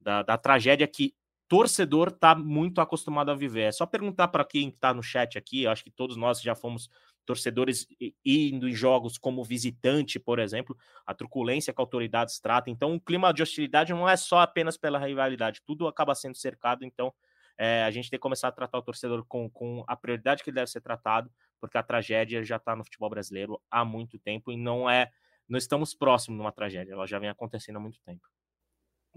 da, 0.00 0.22
da 0.22 0.38
tragédia 0.38 0.86
que 0.86 1.14
torcedor 1.48 2.08
está 2.08 2.34
muito 2.34 2.80
acostumado 2.80 3.30
a 3.30 3.34
viver. 3.34 3.62
É 3.62 3.72
só 3.72 3.86
perguntar 3.86 4.28
para 4.28 4.44
quem 4.44 4.68
está 4.68 4.92
no 4.92 5.02
chat 5.02 5.38
aqui, 5.38 5.66
acho 5.66 5.84
que 5.84 5.90
todos 5.90 6.16
nós 6.16 6.40
já 6.40 6.54
fomos 6.54 6.88
torcedores 7.24 7.86
indo 8.24 8.68
em 8.68 8.72
jogos 8.72 9.18
como 9.18 9.42
visitante, 9.42 10.18
por 10.18 10.38
exemplo, 10.38 10.76
a 11.04 11.12
truculência 11.12 11.72
que 11.72 11.80
autoridades 11.80 12.38
tratam. 12.38 12.72
Então, 12.72 12.94
o 12.94 13.00
clima 13.00 13.34
de 13.34 13.42
hostilidade 13.42 13.92
não 13.92 14.08
é 14.08 14.16
só 14.16 14.38
apenas 14.38 14.76
pela 14.76 14.98
rivalidade, 14.98 15.60
tudo 15.66 15.88
acaba 15.88 16.14
sendo 16.14 16.36
cercado. 16.36 16.84
Então, 16.84 17.12
é, 17.58 17.82
a 17.82 17.90
gente 17.90 18.08
tem 18.10 18.18
que 18.18 18.22
começar 18.22 18.48
a 18.48 18.52
tratar 18.52 18.78
o 18.78 18.82
torcedor 18.82 19.24
com, 19.26 19.50
com 19.50 19.84
a 19.86 19.96
prioridade 19.96 20.42
que 20.42 20.50
ele 20.50 20.54
deve 20.54 20.70
ser 20.70 20.80
tratado, 20.80 21.30
porque 21.60 21.76
a 21.76 21.82
tragédia 21.82 22.44
já 22.44 22.56
está 22.56 22.76
no 22.76 22.84
futebol 22.84 23.10
brasileiro 23.10 23.60
há 23.70 23.84
muito 23.84 24.18
tempo 24.18 24.52
e 24.52 24.56
não 24.56 24.88
é, 24.88 25.10
não 25.48 25.58
estamos 25.58 25.94
próximos 25.94 26.38
de 26.38 26.44
uma 26.44 26.52
tragédia, 26.52 26.92
ela 26.92 27.06
já 27.06 27.18
vem 27.18 27.28
acontecendo 27.28 27.76
há 27.76 27.80
muito 27.80 28.00
tempo. 28.02 28.28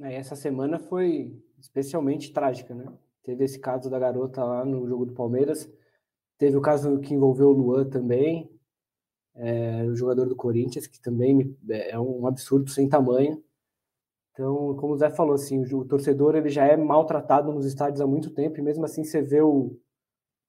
Essa 0.02 0.36
semana 0.36 0.80
foi 0.80 1.38
especialmente 1.60 2.32
trágica, 2.32 2.74
né? 2.74 2.86
Teve 3.24 3.44
esse 3.44 3.60
caso 3.60 3.90
da 3.90 4.00
garota 4.00 4.44
lá 4.44 4.64
no 4.64 4.88
jogo 4.88 5.06
do 5.06 5.14
Palmeiras, 5.14 5.70
teve 6.38 6.56
o 6.56 6.62
caso 6.62 7.00
que 7.00 7.14
envolveu 7.14 7.50
o 7.50 7.54
Luan 7.54 7.90
também, 7.90 8.50
é, 9.36 9.84
o 9.84 9.96
jogador 9.96 10.26
do 10.28 10.36
Corinthians, 10.36 10.88
que 10.88 11.02
também 11.02 11.56
é 11.70 12.00
um 12.00 12.26
absurdo 12.26 12.70
sem 12.70 12.88
tamanho. 12.88 13.44
Então, 14.32 14.76
como 14.78 14.94
o 14.94 14.98
Zé 14.98 15.10
falou, 15.10 15.34
assim, 15.34 15.60
o, 15.60 15.80
o 15.80 15.86
torcedor 15.86 16.36
ele 16.36 16.50
já 16.50 16.66
é 16.66 16.78
maltratado 16.78 17.52
nos 17.52 17.66
estádios 17.66 18.00
há 18.00 18.08
muito 18.08 18.34
tempo, 18.34 18.58
e 18.58 18.64
mesmo 18.64 18.86
assim 18.86 19.04
você 19.04 19.22
vê 19.22 19.42
o, 19.42 19.78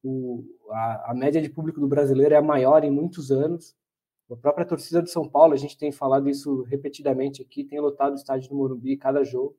o 0.04 0.44
a, 0.70 1.10
a 1.10 1.14
média 1.14 1.42
de 1.42 1.50
público 1.50 1.80
do 1.80 1.88
brasileiro 1.88 2.34
é 2.34 2.38
a 2.38 2.42
maior 2.42 2.84
em 2.84 2.90
muitos 2.90 3.32
anos. 3.32 3.76
A 4.30 4.36
própria 4.36 4.64
torcida 4.64 5.02
de 5.02 5.10
São 5.10 5.28
Paulo, 5.28 5.54
a 5.54 5.56
gente 5.56 5.76
tem 5.76 5.90
falado 5.90 6.28
isso 6.28 6.62
repetidamente 6.62 7.42
aqui, 7.42 7.64
tem 7.64 7.80
lotado 7.80 8.12
o 8.12 8.16
estádio 8.16 8.48
do 8.48 8.54
Morumbi 8.54 8.96
cada 8.96 9.24
jogo. 9.24 9.56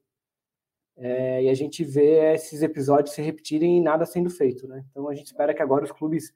É, 0.95 1.43
e 1.43 1.49
a 1.49 1.53
gente 1.53 1.83
vê 1.83 2.33
esses 2.33 2.61
episódios 2.61 3.13
se 3.13 3.21
repetirem 3.21 3.77
e 3.77 3.81
nada 3.81 4.05
sendo 4.05 4.29
feito. 4.29 4.67
Né? 4.67 4.85
Então 4.89 5.09
a 5.09 5.15
gente 5.15 5.27
espera 5.27 5.53
que 5.53 5.61
agora 5.61 5.83
os 5.83 5.91
clubes 5.91 6.33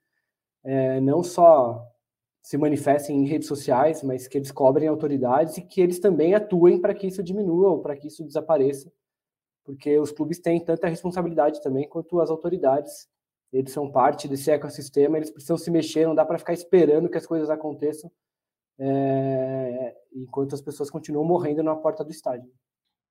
é, 0.63 0.99
não 0.99 1.23
só 1.23 1.81
se 2.41 2.57
manifestem 2.57 3.17
em 3.17 3.25
redes 3.25 3.47
sociais, 3.47 4.03
mas 4.03 4.27
que 4.27 4.37
eles 4.37 4.51
cobrem 4.51 4.87
autoridades 4.87 5.57
e 5.57 5.61
que 5.61 5.81
eles 5.81 5.99
também 5.99 6.35
atuem 6.35 6.79
para 6.79 6.93
que 6.93 7.07
isso 7.07 7.23
diminua 7.23 7.69
ou 7.69 7.81
para 7.81 7.95
que 7.95 8.07
isso 8.07 8.23
desapareça, 8.23 8.91
porque 9.63 9.97
os 9.97 10.11
clubes 10.11 10.39
têm 10.39 10.63
tanta 10.63 10.87
responsabilidade 10.87 11.61
também 11.61 11.87
quanto 11.87 12.19
as 12.19 12.29
autoridades. 12.29 13.07
Eles 13.51 13.71
são 13.71 13.91
parte 13.91 14.27
desse 14.27 14.51
ecossistema, 14.51 15.17
eles 15.17 15.31
precisam 15.31 15.57
se 15.57 15.71
mexer, 15.71 16.05
não 16.05 16.13
dá 16.13 16.25
para 16.25 16.37
ficar 16.37 16.53
esperando 16.53 17.09
que 17.09 17.17
as 17.17 17.25
coisas 17.25 17.49
aconteçam 17.49 18.11
é, 18.79 19.95
enquanto 20.13 20.53
as 20.53 20.61
pessoas 20.61 20.89
continuam 20.89 21.25
morrendo 21.25 21.63
na 21.63 21.75
porta 21.75 22.03
do 22.03 22.11
estádio. 22.11 22.51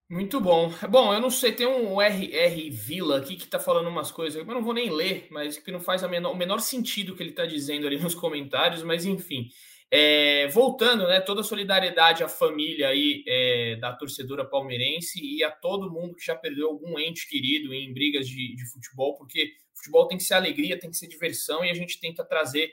Muito 0.09 0.39
bom. 0.39 0.71
Bom, 0.91 1.15
eu 1.15 1.21
não 1.21 1.31
sei, 1.31 1.53
tem 1.53 1.67
um 1.67 2.01
RR 2.01 2.71
Vila 2.71 3.19
aqui 3.19 3.37
que 3.37 3.47
tá 3.47 3.59
falando 3.59 3.89
umas 3.89 4.13
coisas, 4.13 4.39
eu 4.39 4.45
não 4.45 4.63
vou 4.63 4.75
nem 4.75 4.91
ler, 4.91 5.27
mas 5.31 5.57
que 5.57 5.73
não 5.73 5.81
faz 5.81 6.03
menor, 6.03 6.33
o 6.33 6.37
menor 6.37 6.61
sentido 6.61 7.17
que 7.17 7.23
ele 7.23 7.33
tá 7.33 7.47
dizendo 7.47 7.87
ali 7.87 7.97
nos 7.99 8.15
comentários, 8.15 8.83
mas 8.83 9.07
enfim. 9.07 9.49
É, 9.91 10.49
voltando, 10.49 11.07
né, 11.07 11.21
toda 11.21 11.41
a 11.41 11.45
solidariedade 11.45 12.25
à 12.25 12.29
família 12.29 12.89
aí 12.89 13.23
é, 13.29 13.77
da 13.77 13.93
torcedora 13.93 14.45
palmeirense 14.45 15.21
e 15.23 15.45
a 15.45 15.51
todo 15.51 15.91
mundo 15.91 16.17
que 16.17 16.25
já 16.25 16.35
perdeu 16.35 16.69
algum 16.69 16.99
ente 16.99 17.29
querido 17.29 17.73
em 17.73 17.93
brigas 17.93 18.27
de, 18.27 18.57
de 18.57 18.67
futebol, 18.73 19.15
porque 19.15 19.53
futebol 19.75 20.09
tem 20.09 20.19
que 20.19 20.25
ser 20.25 20.35
alegria, 20.35 20.79
tem 20.79 20.91
que 20.91 20.97
ser 20.97 21.07
diversão 21.07 21.65
e 21.65 21.71
a 21.71 21.75
gente 21.75 22.01
tenta 22.01 22.25
trazer 22.25 22.73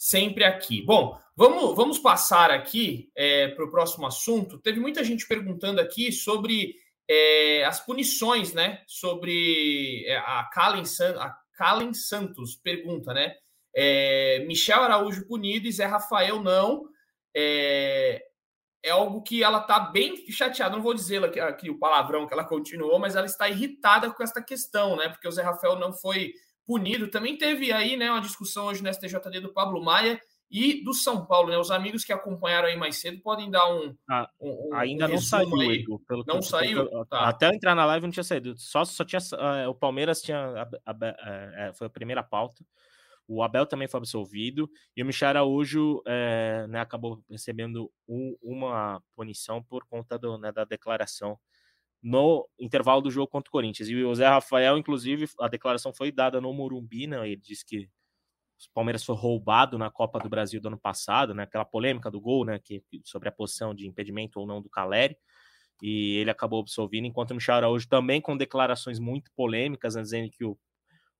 sempre 0.00 0.44
aqui. 0.44 0.80
Bom, 0.80 1.20
vamos, 1.36 1.76
vamos 1.76 1.98
passar 1.98 2.50
aqui 2.50 3.10
é, 3.14 3.48
para 3.48 3.66
o 3.66 3.70
próximo 3.70 4.06
assunto. 4.06 4.58
Teve 4.58 4.80
muita 4.80 5.04
gente 5.04 5.28
perguntando 5.28 5.78
aqui 5.78 6.10
sobre 6.10 6.74
é, 7.06 7.66
as 7.66 7.84
punições, 7.84 8.54
né? 8.54 8.82
Sobre 8.86 10.02
é, 10.06 10.16
a 10.16 10.48
Kalen, 10.50 10.84
a 11.18 11.36
Kalen 11.52 11.92
Santos 11.92 12.56
pergunta, 12.56 13.12
né? 13.12 13.34
É, 13.76 14.42
Michel 14.48 14.82
Araújo 14.82 15.26
punido 15.26 15.66
e 15.66 15.72
Zé 15.72 15.84
Rafael 15.84 16.42
não. 16.42 16.88
É, 17.36 18.24
é 18.82 18.90
algo 18.90 19.20
que 19.20 19.44
ela 19.44 19.60
está 19.60 19.80
bem 19.80 20.16
chateada. 20.30 20.74
Não 20.74 20.82
vou 20.82 20.94
dizer 20.94 21.22
aqui, 21.22 21.38
aqui 21.38 21.68
o 21.68 21.78
palavrão 21.78 22.26
que 22.26 22.32
ela 22.32 22.44
continuou, 22.44 22.98
mas 22.98 23.16
ela 23.16 23.26
está 23.26 23.50
irritada 23.50 24.10
com 24.10 24.22
esta 24.22 24.42
questão, 24.42 24.96
né? 24.96 25.10
Porque 25.10 25.28
o 25.28 25.30
Zé 25.30 25.42
Rafael 25.42 25.78
não 25.78 25.92
foi 25.92 26.32
punido. 26.70 27.10
Também 27.10 27.36
teve 27.36 27.72
aí 27.72 27.96
né, 27.96 28.08
uma 28.08 28.20
discussão 28.20 28.66
hoje 28.66 28.80
no 28.80 28.94
STJD 28.94 29.40
do 29.40 29.52
Pablo 29.52 29.82
Maia 29.82 30.20
e 30.48 30.84
do 30.84 30.94
São 30.94 31.26
Paulo. 31.26 31.50
Né? 31.50 31.58
Os 31.58 31.72
amigos 31.72 32.04
que 32.04 32.12
acompanharam 32.12 32.68
aí 32.68 32.76
mais 32.76 33.00
cedo 33.00 33.20
podem 33.20 33.50
dar 33.50 33.68
um. 33.74 33.92
Ah, 34.08 34.30
um 34.40 34.72
ainda 34.72 35.06
um 35.06 35.08
não 35.08 35.18
saiu, 35.18 35.60
aí. 35.60 35.80
Edu, 35.80 36.00
pelo 36.06 36.24
não 36.24 36.40
saiu? 36.40 36.88
Tá. 37.06 37.28
Até 37.28 37.48
eu 37.48 37.52
entrar 37.52 37.74
na 37.74 37.84
live 37.86 38.06
não 38.06 38.12
tinha 38.12 38.22
saído. 38.22 38.54
Só, 38.56 38.84
só 38.84 39.04
tinha. 39.04 39.20
Uh, 39.20 39.68
o 39.68 39.74
Palmeiras 39.74 40.22
tinha. 40.22 40.48
Uh, 40.48 41.70
uh, 41.70 41.74
foi 41.74 41.88
a 41.88 41.90
primeira 41.90 42.22
pauta. 42.22 42.64
O 43.26 43.42
Abel 43.42 43.66
também 43.66 43.88
foi 43.88 43.98
absolvido 43.98 44.68
e 44.96 45.04
o 45.04 45.06
Michel 45.06 45.28
Araújo 45.28 46.02
é, 46.04 46.66
né, 46.68 46.80
acabou 46.80 47.22
recebendo 47.30 47.88
um, 48.08 48.36
uma 48.42 49.00
punição 49.14 49.62
por 49.62 49.84
conta 49.86 50.18
do, 50.18 50.36
né, 50.36 50.50
da 50.50 50.64
declaração 50.64 51.38
no 52.02 52.48
intervalo 52.58 53.02
do 53.02 53.10
jogo 53.10 53.28
contra 53.28 53.48
o 53.48 53.52
Corinthians. 53.52 53.88
E 53.88 54.02
o 54.02 54.14
Zé 54.14 54.26
Rafael, 54.26 54.78
inclusive, 54.78 55.28
a 55.38 55.48
declaração 55.48 55.92
foi 55.92 56.10
dada 56.10 56.40
no 56.40 56.52
Morumbi, 56.52 57.06
né? 57.06 57.26
Ele 57.26 57.36
disse 57.36 57.64
que 57.64 57.88
o 58.68 58.72
Palmeiras 58.74 59.04
foi 59.04 59.14
roubado 59.14 59.78
na 59.78 59.90
Copa 59.90 60.18
do 60.18 60.28
Brasil 60.28 60.60
do 60.60 60.68
ano 60.68 60.78
passado, 60.78 61.34
né? 61.34 61.44
Aquela 61.44 61.64
polêmica 61.64 62.10
do 62.10 62.20
gol, 62.20 62.44
né? 62.44 62.58
Que, 62.58 62.82
sobre 63.04 63.28
a 63.28 63.32
posição 63.32 63.74
de 63.74 63.86
impedimento 63.86 64.40
ou 64.40 64.46
não 64.46 64.62
do 64.62 64.68
Caleri. 64.68 65.16
E 65.82 66.18
ele 66.18 66.30
acabou 66.30 66.60
absolvido, 66.60 67.06
enquanto 67.06 67.30
o 67.30 67.34
Michel 67.34 67.54
Araújo 67.54 67.88
também 67.88 68.20
com 68.20 68.36
declarações 68.36 68.98
muito 68.98 69.30
polêmicas, 69.34 69.94
né, 69.94 70.02
dizendo 70.02 70.30
que 70.30 70.44
o. 70.44 70.58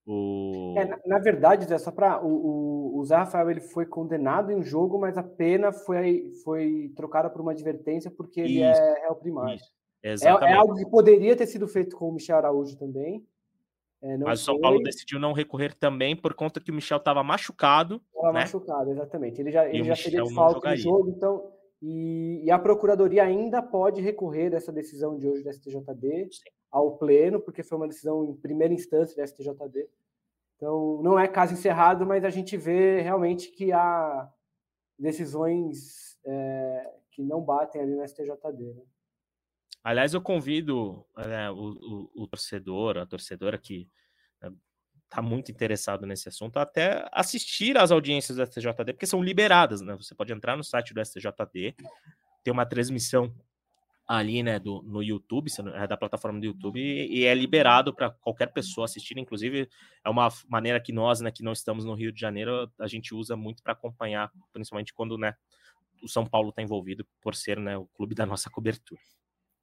o... 0.07 0.74
É, 0.76 0.85
na, 0.85 0.99
na, 1.07 1.18
verdade, 1.18 1.64
Zé, 1.64 1.78
só 1.78 1.91
para. 1.91 2.22
O, 2.22 2.28
o, 2.28 2.99
o 2.99 3.05
Zé 3.07 3.16
Rafael 3.16 3.51
ele 3.51 3.62
foi 3.62 3.87
condenado 3.87 4.51
em 4.51 4.57
um 4.57 4.62
jogo, 4.62 4.99
mas 5.01 5.16
a 5.16 5.22
pena 5.22 5.72
foi, 5.72 6.31
foi 6.45 6.93
trocada 6.95 7.31
por 7.31 7.41
uma 7.41 7.53
advertência 7.53 8.11
porque 8.11 8.41
ele 8.41 8.62
isso, 8.62 8.81
é 8.81 9.01
réu 9.01 9.14
primário. 9.14 9.57
Isso. 9.57 9.80
É, 10.03 10.14
é, 10.14 10.53
algo 10.55 10.76
que 10.76 10.86
poderia 10.86 11.36
ter 11.36 11.46
sido 11.46 11.68
feito 11.68 11.96
com 11.96 12.09
o 12.09 12.12
Michel 12.12 12.38
Araújo 12.38 12.76
também. 12.76 13.26
É, 14.03 14.16
Mas 14.16 14.40
o 14.40 14.44
São 14.44 14.61
Paulo 14.61 14.82
decidiu 14.82 15.18
não 15.20 15.32
recorrer 15.32 15.74
também 15.74 16.16
por 16.16 16.32
conta 16.32 16.59
que 16.61 16.70
o 16.70 16.74
Michel 16.74 16.96
estava 16.96 17.22
machucado. 17.22 18.01
Estava 18.14 18.32
né? 18.32 18.40
machucado, 18.40 18.90
exatamente. 18.90 19.40
Ele 19.40 19.51
já, 19.51 19.68
ele 19.68 19.84
já 19.84 19.96
seria 19.96 20.24
falta 20.26 20.70
no 20.70 20.76
jogo, 20.76 21.11
então. 21.11 21.53
E, 21.82 22.42
e, 22.44 22.51
a 22.51 22.59
Procuradoria 22.59 23.24
ainda 23.24 23.62
pode 23.62 24.03
recorrer 24.03 24.51
dessa 24.51 24.70
decisão 24.70 25.18
de 25.18 25.26
hoje 25.26 25.42
da 25.42 25.53
STJD 25.53 26.28
Sim. 26.30 26.42
ao 26.70 26.96
Pleno, 26.98 27.40
porque 27.40 27.62
foi 27.62 27.78
uma 27.78 27.88
decisão 27.88 28.24
em 28.24 28.34
primeira 28.34 28.72
instância 28.72 29.16
da 29.16 29.26
STJD. 29.26 29.88
Então, 30.57 31.01
não 31.03 31.18
é 31.18 31.26
caso 31.26 31.55
encerrado, 31.55 32.05
mas 32.05 32.22
a 32.22 32.28
gente 32.28 32.55
vê 32.57 33.01
realmente 33.01 33.51
que 33.51 33.72
há 33.72 34.30
decisões 34.98 36.18
é, 36.22 36.90
que 37.11 37.22
não 37.22 37.40
batem 37.40 37.80
ali 37.80 37.94
na 37.96 38.07
STJD. 38.07 38.74
Né? 38.74 38.82
Aliás, 39.83 40.12
eu 40.12 40.20
convido 40.20 41.07
né, 41.16 41.51
o, 41.51 41.55
o, 41.55 42.11
o, 42.22 42.26
torcedor, 42.26 42.99
a 42.99 43.07
torcedora 43.07 43.57
que 43.57 43.89
está 45.05 45.22
né, 45.22 45.28
muito 45.28 45.51
interessado 45.51 46.07
nesse 46.07 46.28
assunto, 46.28 46.59
até 46.59 47.09
assistir 47.12 47.78
às 47.78 47.91
audiências 47.91 48.37
do 48.37 48.45
STJD, 48.45 48.93
porque 48.93 49.07
são 49.07 49.22
liberadas, 49.22 49.81
né? 49.81 49.97
Você 49.97 50.14
pode 50.14 50.33
entrar 50.33 50.57
no 50.57 50.62
site 50.62 50.93
do 50.93 51.05
STJD, 51.05 51.74
ter 52.45 52.51
uma 52.51 52.66
transmissão 52.66 53.35
ali, 54.07 54.43
né, 54.43 54.59
do, 54.59 54.83
no 54.83 55.03
YouTube, 55.03 55.49
é 55.74 55.87
da 55.87 55.97
plataforma 55.97 56.41
do 56.41 56.47
YouTube, 56.47 56.81
e, 56.81 57.20
e 57.20 57.24
é 57.24 57.33
liberado 57.33 57.95
para 57.95 58.11
qualquer 58.11 58.53
pessoa 58.53 58.85
assistir. 58.85 59.16
Inclusive, 59.16 59.68
é 60.05 60.11
uma 60.11 60.28
maneira 60.49 60.81
que 60.81 60.93
nós, 60.93 61.20
né, 61.20 61.31
que 61.31 61.45
não 61.45 61.53
estamos 61.53 61.85
no 61.85 61.95
Rio 61.95 62.11
de 62.11 62.20
Janeiro, 62.20 62.68
a 62.78 62.89
gente 62.89 63.14
usa 63.14 63.37
muito 63.37 63.62
para 63.62 63.72
acompanhar, 63.72 64.28
principalmente 64.53 64.93
quando, 64.93 65.16
né, 65.16 65.37
o 66.03 66.09
São 66.09 66.26
Paulo 66.26 66.49
está 66.49 66.61
envolvido 66.61 67.07
por 67.20 67.37
ser, 67.37 67.59
né, 67.61 67.78
o 67.78 67.87
clube 67.87 68.14
da 68.14 68.26
nossa 68.26 68.51
cobertura. 68.51 69.01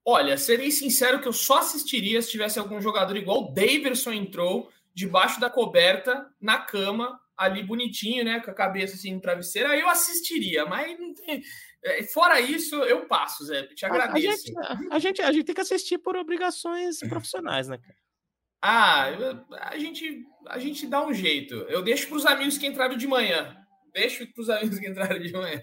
Olha, 0.09 0.37
serei 0.37 0.71
sincero 0.71 1.19
que 1.19 1.27
eu 1.27 1.33
só 1.33 1.57
assistiria 1.57 2.21
se 2.21 2.31
tivesse 2.31 2.57
algum 2.57 2.79
jogador 2.79 3.17
igual 3.17 3.43
o 3.43 3.53
Daverson 3.53 4.13
entrou 4.13 4.71
debaixo 4.93 5.37
da 5.37 5.49
coberta, 5.49 6.25
na 6.39 6.59
cama, 6.59 7.19
ali 7.35 7.61
bonitinho, 7.61 8.23
né, 8.23 8.39
com 8.39 8.49
a 8.49 8.53
cabeça 8.53 8.95
assim 8.95 9.13
no 9.13 9.19
travesseiro, 9.19 9.69
aí 9.69 9.81
eu 9.81 9.89
assistiria, 9.89 10.65
mas 10.65 10.97
não 10.97 11.13
tem 11.13 11.43
é, 11.83 12.03
fora 12.03 12.39
isso, 12.39 12.75
eu 12.83 13.05
passo, 13.05 13.43
Zé. 13.43 13.63
Te 13.67 13.85
agradeço. 13.85 14.57
A, 14.57 14.71
a, 14.71 14.71
gente, 14.71 14.89
a, 14.91 14.99
gente, 14.99 15.21
a 15.21 15.31
gente 15.33 15.43
tem 15.43 15.55
que 15.55 15.61
assistir 15.61 15.97
por 15.97 16.15
obrigações 16.15 16.99
profissionais, 16.99 17.67
né, 17.67 17.77
cara? 17.77 17.97
Ah, 18.61 19.11
eu, 19.11 19.45
a, 19.51 19.77
gente, 19.77 20.25
a 20.47 20.57
gente 20.57 20.87
dá 20.87 21.05
um 21.05 21.13
jeito. 21.13 21.53
Eu 21.67 21.83
deixo 21.83 22.07
para 22.07 22.17
os 22.17 22.25
amigos 22.25 22.57
que 22.57 22.65
entraram 22.65 22.95
de 22.95 23.07
manhã. 23.07 23.55
Deixo 23.93 24.25
para 24.33 24.41
os 24.41 24.49
amigos 24.49 24.79
que 24.79 24.87
entraram 24.87 25.19
de 25.19 25.31
manhã. 25.33 25.61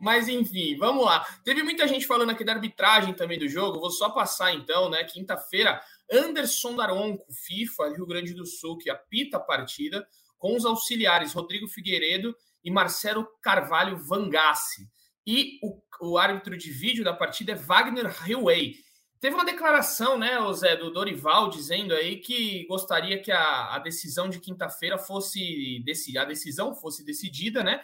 Mas 0.00 0.28
enfim, 0.28 0.76
vamos 0.76 1.04
lá. 1.04 1.24
Teve 1.44 1.62
muita 1.62 1.88
gente 1.88 2.06
falando 2.06 2.30
aqui 2.30 2.44
da 2.44 2.52
arbitragem 2.52 3.14
também 3.14 3.38
do 3.38 3.48
jogo. 3.48 3.80
Vou 3.80 3.90
só 3.90 4.10
passar 4.10 4.52
então, 4.52 4.90
né? 4.90 5.04
Quinta-feira, 5.04 5.80
Anderson 6.12 6.76
Daronco, 6.76 7.26
FIFA, 7.32 7.94
Rio 7.94 8.06
Grande 8.06 8.34
do 8.34 8.46
Sul, 8.46 8.78
que 8.78 8.90
apita 8.90 9.38
a 9.38 9.40
partida, 9.40 10.06
com 10.38 10.56
os 10.56 10.64
auxiliares 10.64 11.32
Rodrigo 11.32 11.66
Figueiredo 11.66 12.36
e 12.62 12.70
Marcelo 12.70 13.26
Carvalho 13.42 13.96
Vangassi. 13.96 14.88
E 15.26 15.58
o, 15.62 15.80
o 16.00 16.18
árbitro 16.18 16.56
de 16.56 16.70
vídeo 16.70 17.02
da 17.02 17.12
partida 17.12 17.52
é 17.52 17.56
Wagner 17.56 18.14
Hillway. 18.28 18.74
Teve 19.20 19.34
uma 19.34 19.44
declaração, 19.44 20.18
né, 20.18 20.36
Zé, 20.52 20.76
do 20.76 20.90
Dorival, 20.90 21.48
dizendo 21.48 21.94
aí 21.94 22.16
que 22.18 22.66
gostaria 22.66 23.20
que 23.20 23.32
a, 23.32 23.74
a 23.74 23.78
decisão 23.78 24.28
de 24.28 24.38
quinta-feira 24.38 24.98
fosse 24.98 25.82
a 26.18 26.24
decisão 26.24 26.74
fosse 26.74 27.04
decidida, 27.04 27.64
né, 27.64 27.80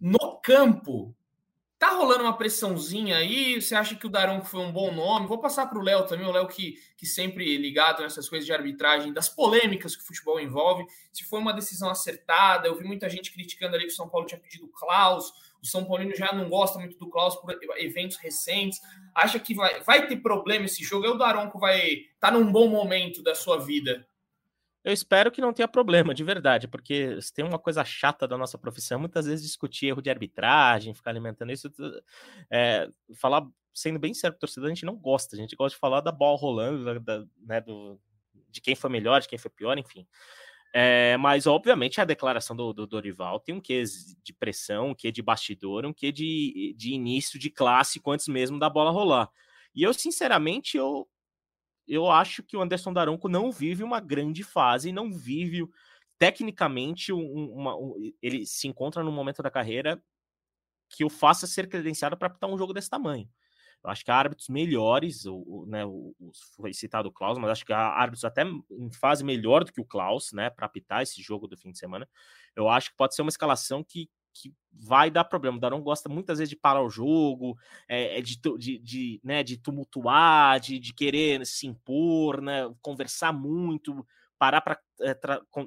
no 0.00 0.38
campo. 0.40 1.14
Tá 1.78 1.90
rolando 1.90 2.22
uma 2.22 2.36
pressãozinha 2.36 3.18
aí? 3.18 3.60
Você 3.60 3.74
acha 3.74 3.94
que 3.94 4.06
o 4.06 4.08
Daronco 4.08 4.46
foi 4.46 4.60
um 4.60 4.72
bom 4.72 4.94
nome? 4.94 5.26
Vou 5.26 5.38
passar 5.38 5.66
para 5.66 5.78
o 5.78 5.82
Léo 5.82 6.06
também, 6.06 6.26
o 6.26 6.32
Léo 6.32 6.48
que, 6.48 6.80
que 6.96 7.04
sempre 7.04 7.58
ligado 7.58 8.02
nessas 8.02 8.30
coisas 8.30 8.46
de 8.46 8.52
arbitragem, 8.52 9.12
das 9.12 9.28
polêmicas 9.28 9.94
que 9.94 10.02
o 10.02 10.06
futebol 10.06 10.40
envolve. 10.40 10.86
Se 11.12 11.22
foi 11.24 11.38
uma 11.38 11.52
decisão 11.52 11.90
acertada, 11.90 12.66
eu 12.66 12.74
vi 12.78 12.84
muita 12.84 13.10
gente 13.10 13.30
criticando 13.30 13.76
ali 13.76 13.84
que 13.84 13.92
o 13.92 13.96
São 13.96 14.08
Paulo 14.08 14.26
tinha 14.26 14.40
pedido 14.40 14.66
Klaus, 14.68 15.30
o 15.62 15.66
São 15.66 15.84
Paulino 15.84 16.14
já 16.14 16.32
não 16.32 16.48
gosta 16.48 16.78
muito 16.78 16.98
do 16.98 17.08
Klaus 17.08 17.36
por 17.36 17.56
eventos 17.78 18.16
recentes. 18.16 18.80
Acha 19.14 19.38
que 19.38 19.54
vai, 19.54 19.80
vai 19.82 20.06
ter 20.06 20.16
problema 20.16 20.66
esse 20.66 20.84
jogo? 20.84 21.06
É 21.06 21.10
o 21.10 21.18
Daronco 21.18 21.58
vai 21.58 21.90
estar 21.90 22.10
tá 22.20 22.30
num 22.30 22.50
bom 22.50 22.68
momento 22.68 23.22
da 23.22 23.34
sua 23.34 23.58
vida? 23.58 24.06
Eu 24.86 24.92
espero 24.92 25.32
que 25.32 25.40
não 25.40 25.52
tenha 25.52 25.66
problema, 25.66 26.14
de 26.14 26.22
verdade, 26.22 26.68
porque 26.68 27.18
tem 27.34 27.44
uma 27.44 27.58
coisa 27.58 27.84
chata 27.84 28.28
da 28.28 28.38
nossa 28.38 28.56
profissão, 28.56 29.00
muitas 29.00 29.26
vezes 29.26 29.44
discutir 29.44 29.86
erro 29.86 30.00
de 30.00 30.08
arbitragem, 30.08 30.94
ficar 30.94 31.10
alimentando 31.10 31.50
isso, 31.50 31.68
é, 32.48 32.88
falar, 33.16 33.44
sendo 33.74 33.98
bem 33.98 34.14
sério, 34.14 34.38
torcedor, 34.38 34.66
a 34.66 34.72
gente 34.72 34.86
não 34.86 34.94
gosta, 34.94 35.34
a 35.34 35.38
gente 35.40 35.56
gosta 35.56 35.74
de 35.74 35.80
falar 35.80 36.02
da 36.02 36.12
bola 36.12 36.38
rolando, 36.38 37.00
da, 37.00 37.24
né, 37.40 37.60
do, 37.60 37.98
de 38.48 38.60
quem 38.60 38.76
foi 38.76 38.88
melhor, 38.88 39.20
de 39.20 39.26
quem 39.26 39.36
foi 39.36 39.50
pior, 39.50 39.76
enfim. 39.76 40.06
É, 40.78 41.16
mas, 41.16 41.46
obviamente, 41.46 42.02
a 42.02 42.04
declaração 42.04 42.54
do, 42.54 42.70
do, 42.70 42.86
Dorival 42.86 43.40
tem 43.40 43.54
um 43.54 43.60
quê 43.62 43.82
de 44.22 44.34
pressão, 44.34 44.88
um 44.90 44.94
quê 44.94 45.10
de 45.10 45.22
bastidor, 45.22 45.86
um 45.86 45.92
quê 45.92 46.12
de, 46.12 46.74
de 46.76 46.92
início 46.92 47.38
de 47.38 47.48
clássico 47.48 48.10
antes 48.10 48.28
mesmo 48.28 48.58
da 48.58 48.68
bola 48.68 48.90
rolar. 48.90 49.30
E 49.74 49.82
eu, 49.82 49.94
sinceramente, 49.94 50.76
eu, 50.76 51.08
eu 51.88 52.10
acho 52.10 52.42
que 52.42 52.58
o 52.58 52.60
Anderson 52.60 52.92
Daronco 52.92 53.26
não 53.26 53.50
vive 53.50 53.82
uma 53.82 54.00
grande 54.00 54.44
fase, 54.44 54.92
não 54.92 55.10
vive 55.10 55.66
tecnicamente 56.18 57.10
um, 57.10 57.54
uma, 57.54 57.74
um, 57.74 57.94
ele 58.20 58.44
se 58.44 58.68
encontra 58.68 59.02
num 59.02 59.12
momento 59.12 59.42
da 59.42 59.50
carreira 59.50 59.98
que 60.90 61.06
o 61.06 61.08
faça 61.08 61.46
ser 61.46 61.70
credenciado 61.70 62.18
para 62.18 62.28
apitar 62.28 62.50
um 62.50 62.58
jogo 62.58 62.74
desse 62.74 62.90
tamanho. 62.90 63.26
Acho 63.86 64.04
que 64.04 64.10
há 64.10 64.16
árbitros 64.16 64.48
melhores, 64.48 65.26
o, 65.26 65.36
o 65.36 65.66
né, 65.66 65.84
o, 65.84 66.14
foi 66.56 66.72
citado 66.72 67.08
o 67.08 67.12
Klaus, 67.12 67.38
mas 67.38 67.50
acho 67.50 67.64
que 67.64 67.72
há 67.72 67.88
árbitros 67.88 68.24
até 68.24 68.42
em 68.42 68.90
fase 68.90 69.24
melhor 69.24 69.64
do 69.64 69.72
que 69.72 69.80
o 69.80 69.84
Klaus, 69.84 70.32
né, 70.32 70.50
para 70.50 70.66
apitar 70.66 71.02
esse 71.02 71.22
jogo 71.22 71.46
do 71.46 71.56
fim 71.56 71.70
de 71.70 71.78
semana. 71.78 72.08
Eu 72.54 72.68
acho 72.68 72.90
que 72.90 72.96
pode 72.96 73.14
ser 73.14 73.22
uma 73.22 73.28
escalação 73.28 73.84
que, 73.84 74.10
que 74.34 74.52
vai 74.72 75.10
dar 75.10 75.24
problema. 75.24 75.56
O 75.56 75.60
Darão 75.60 75.80
gosta 75.80 76.08
muitas 76.08 76.38
vezes 76.38 76.50
de 76.50 76.56
parar 76.56 76.82
o 76.82 76.90
jogo, 76.90 77.56
é, 77.88 78.20
de, 78.20 78.38
de, 78.58 78.78
de, 78.78 79.20
né, 79.22 79.42
de 79.42 79.56
tumultuar, 79.56 80.58
de, 80.60 80.78
de 80.78 80.92
querer 80.92 81.46
se 81.46 81.66
impor, 81.66 82.42
né, 82.42 82.68
conversar 82.82 83.32
muito, 83.32 84.06
parar 84.38 84.60
para 84.60 84.78
é, 85.00 85.14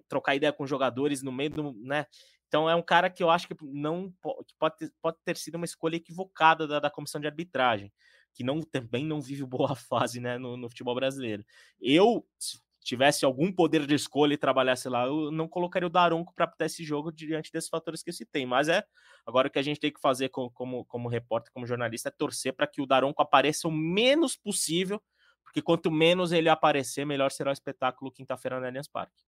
trocar 0.08 0.36
ideia 0.36 0.54
com 0.54 0.68
jogadores 0.68 1.24
no 1.24 1.32
meio 1.32 1.50
do. 1.50 1.74
Né, 1.74 2.06
então 2.50 2.68
é 2.68 2.76
um 2.76 2.82
cara 2.82 3.10
que 3.12 3.22
eu 3.22 3.30
acho 3.30 3.48
que 3.48 3.56
não 3.62 4.12
que 4.46 4.56
pode, 4.58 4.78
ter, 4.78 4.94
pode 5.02 5.18
ter 5.24 5.38
sido 5.38 5.56
uma 5.56 5.66
escolha 5.66 5.96
equivocada 5.96 6.68
da, 6.68 6.80
da 6.80 6.90
comissão 6.90 7.22
de 7.22 7.28
arbitragem, 7.28 7.94
que 8.34 8.44
não 8.44 8.60
também 8.62 9.06
não 9.06 9.22
vive 9.22 9.46
boa 9.46 9.76
fase 9.78 10.20
né, 10.20 10.38
no, 10.40 10.58
no 10.58 10.68
futebol 10.68 10.96
brasileiro. 10.96 11.46
Eu, 11.80 12.28
se 12.40 12.60
tivesse 12.82 13.24
algum 13.24 13.52
poder 13.52 13.86
de 13.86 13.94
escolha 13.94 14.34
e 14.34 14.38
trabalhasse 14.38 14.90
lá, 14.90 15.06
eu 15.06 15.30
não 15.30 15.48
colocaria 15.48 15.86
o 15.86 15.92
Daronco 15.92 16.34
para 16.34 16.46
apitar 16.46 16.66
esse 16.66 16.84
jogo 16.84 17.12
diante 17.12 17.52
desses 17.52 17.70
fatores 17.70 18.02
que 18.02 18.10
eu 18.10 18.14
citei. 18.14 18.48
Mas 18.48 18.68
é 18.68 18.84
agora 19.28 19.48
o 19.48 19.52
que 19.52 19.60
a 19.60 19.62
gente 19.62 19.80
tem 19.80 19.94
que 19.94 20.02
fazer 20.02 20.30
como, 20.30 20.50
como, 20.50 20.84
como 20.86 21.08
repórter, 21.08 21.54
como 21.54 21.68
jornalista, 21.68 22.10
é 22.10 22.12
torcer 22.12 22.54
para 22.54 22.66
que 22.66 22.82
o 22.82 22.88
Daronco 22.88 23.22
apareça 23.22 23.68
o 23.68 23.72
menos 23.72 24.36
possível, 24.36 25.00
porque 25.44 25.62
quanto 25.62 25.92
menos 25.92 26.32
ele 26.32 26.50
aparecer, 26.50 27.06
melhor 27.06 27.30
será 27.30 27.52
o 27.52 27.54
espetáculo 27.54 28.12
quinta-feira 28.12 28.60
no 28.60 28.66
Allianz 28.66 28.88
Parque. 28.88 29.29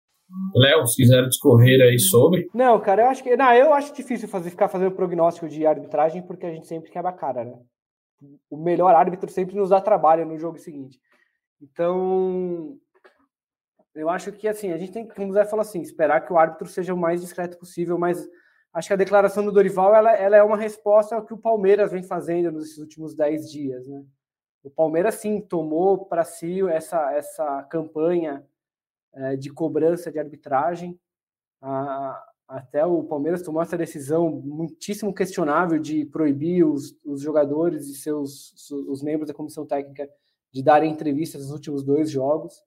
Léo, 0.55 0.87
se 0.87 0.97
quiser 0.97 1.27
discorrer 1.29 1.81
aí 1.81 1.99
sobre. 1.99 2.51
Não, 2.53 2.81
cara, 2.81 3.03
eu 3.03 3.09
acho 3.09 3.23
que. 3.23 3.37
Não, 3.37 3.53
eu 3.55 3.73
acho 3.73 3.95
difícil 3.95 4.29
fazer, 4.29 4.51
ficar 4.51 4.69
fazendo 4.69 4.91
prognóstico 4.91 5.49
de 5.49 5.65
arbitragem, 5.67 6.23
porque 6.23 6.47
a 6.47 6.53
gente 6.53 6.67
sempre 6.67 6.91
quebra 6.91 7.11
a 7.11 7.15
cara, 7.15 7.45
né? 7.45 7.59
O 8.51 8.57
melhor 8.57 8.95
árbitro 8.95 9.31
sempre 9.31 9.55
nos 9.55 9.71
dá 9.71 9.81
trabalho 9.81 10.27
no 10.27 10.39
jogo 10.39 10.59
seguinte. 10.59 10.99
Então, 11.61 12.77
eu 13.95 14.11
acho 14.11 14.33
que 14.33 14.49
assim, 14.49 14.73
a 14.73 14.79
gente 14.79 14.93
tem, 14.93 15.07
como 15.07 15.31
o 15.31 15.33
Zé 15.33 15.45
falou 15.45 15.63
assim, 15.63 15.81
esperar 15.81 16.21
que 16.21 16.33
o 16.33 16.39
árbitro 16.39 16.67
seja 16.67 16.93
o 16.93 16.99
mais 16.99 17.21
discreto 17.21 17.59
possível, 17.59 17.99
mas 17.99 18.29
acho 18.73 18.89
que 18.89 18.95
a 18.95 18.97
declaração 18.97 19.45
do 19.45 19.53
Dorival 19.53 19.95
ela, 19.95 20.13
ela 20.15 20.37
é 20.37 20.43
uma 20.43 20.57
resposta 20.57 21.15
ao 21.15 21.25
que 21.25 21.33
o 21.33 21.39
Palmeiras 21.39 21.93
vem 21.93 22.03
fazendo 22.03 22.53
nos 22.53 22.77
últimos 22.79 23.15
dez 23.15 23.51
dias, 23.51 23.87
né? 23.87 24.05
O 24.63 24.71
Palmeiras 24.71 25.15
sim 25.15 25.41
tomou 25.41 26.07
para 26.07 26.25
si 26.25 26.61
essa, 26.69 27.13
essa 27.13 27.63
campanha 27.71 28.45
de 29.39 29.51
cobrança 29.51 30.11
de 30.11 30.19
arbitragem. 30.19 30.99
Até 32.49 32.87
o 32.87 33.03
Palmeiras 33.03 33.43
tomou 33.43 33.61
essa 33.61 33.77
decisão 33.77 34.31
muitíssimo 34.31 35.13
questionável 35.13 35.79
de 35.79 36.05
proibir 36.05 36.65
os, 36.65 36.97
os 37.05 37.21
jogadores 37.21 37.89
e 37.89 37.95
seus 37.97 38.71
os 38.71 39.03
membros 39.03 39.29
da 39.29 39.35
comissão 39.35 39.67
técnica 39.67 40.09
de 40.53 40.63
darem 40.63 40.93
entrevistas 40.93 41.43
nos 41.43 41.53
últimos 41.53 41.83
dois 41.83 42.11
jogos. 42.11 42.63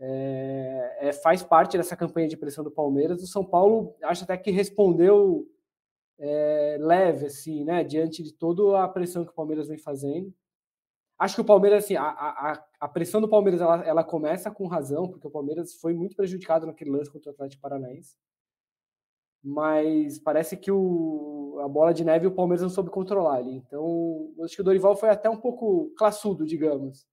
É, 0.00 1.08
é, 1.08 1.12
faz 1.12 1.42
parte 1.42 1.76
dessa 1.76 1.96
campanha 1.96 2.28
de 2.28 2.36
pressão 2.36 2.62
do 2.62 2.70
Palmeiras. 2.70 3.22
O 3.22 3.26
São 3.26 3.44
Paulo 3.44 3.96
acho 4.02 4.24
até 4.24 4.36
que 4.36 4.50
respondeu 4.50 5.48
é, 6.18 6.76
leve, 6.80 7.26
assim, 7.26 7.64
né, 7.64 7.84
diante 7.84 8.22
de 8.22 8.32
toda 8.32 8.82
a 8.82 8.88
pressão 8.88 9.24
que 9.24 9.30
o 9.30 9.34
Palmeiras 9.34 9.68
vem 9.68 9.78
fazendo. 9.78 10.32
Acho 11.18 11.36
que 11.36 11.40
o 11.40 11.44
Palmeiras, 11.44 11.84
assim, 11.84 11.96
a, 11.96 12.04
a, 12.04 12.64
a 12.80 12.86
pressão 12.86 13.20
do 13.20 13.28
Palmeiras 13.28 13.60
ela, 13.60 13.84
ela 13.84 14.04
começa 14.04 14.50
com 14.50 14.66
razão, 14.66 15.08
porque 15.08 15.26
o 15.26 15.30
Palmeiras 15.30 15.74
foi 15.74 15.92
muito 15.94 16.14
prejudicado 16.14 16.66
naquele 16.66 16.90
lance 16.90 17.10
contra 17.10 17.30
o 17.30 17.34
Atlético 17.34 17.62
Paranaense. 17.62 18.16
Mas 19.42 20.18
parece 20.18 20.56
que 20.56 20.70
o, 20.70 21.58
a 21.62 21.68
bola 21.68 21.92
de 21.92 22.04
neve 22.04 22.26
o 22.26 22.34
Palmeiras 22.34 22.62
não 22.62 22.70
soube 22.70 22.90
controlar 22.90 23.36
ali. 23.36 23.56
Então, 23.56 24.32
acho 24.44 24.54
que 24.54 24.60
o 24.60 24.64
Dorival 24.64 24.96
foi 24.96 25.08
até 25.08 25.28
um 25.28 25.36
pouco 25.36 25.92
classudo, 25.96 26.44
digamos. 26.44 27.06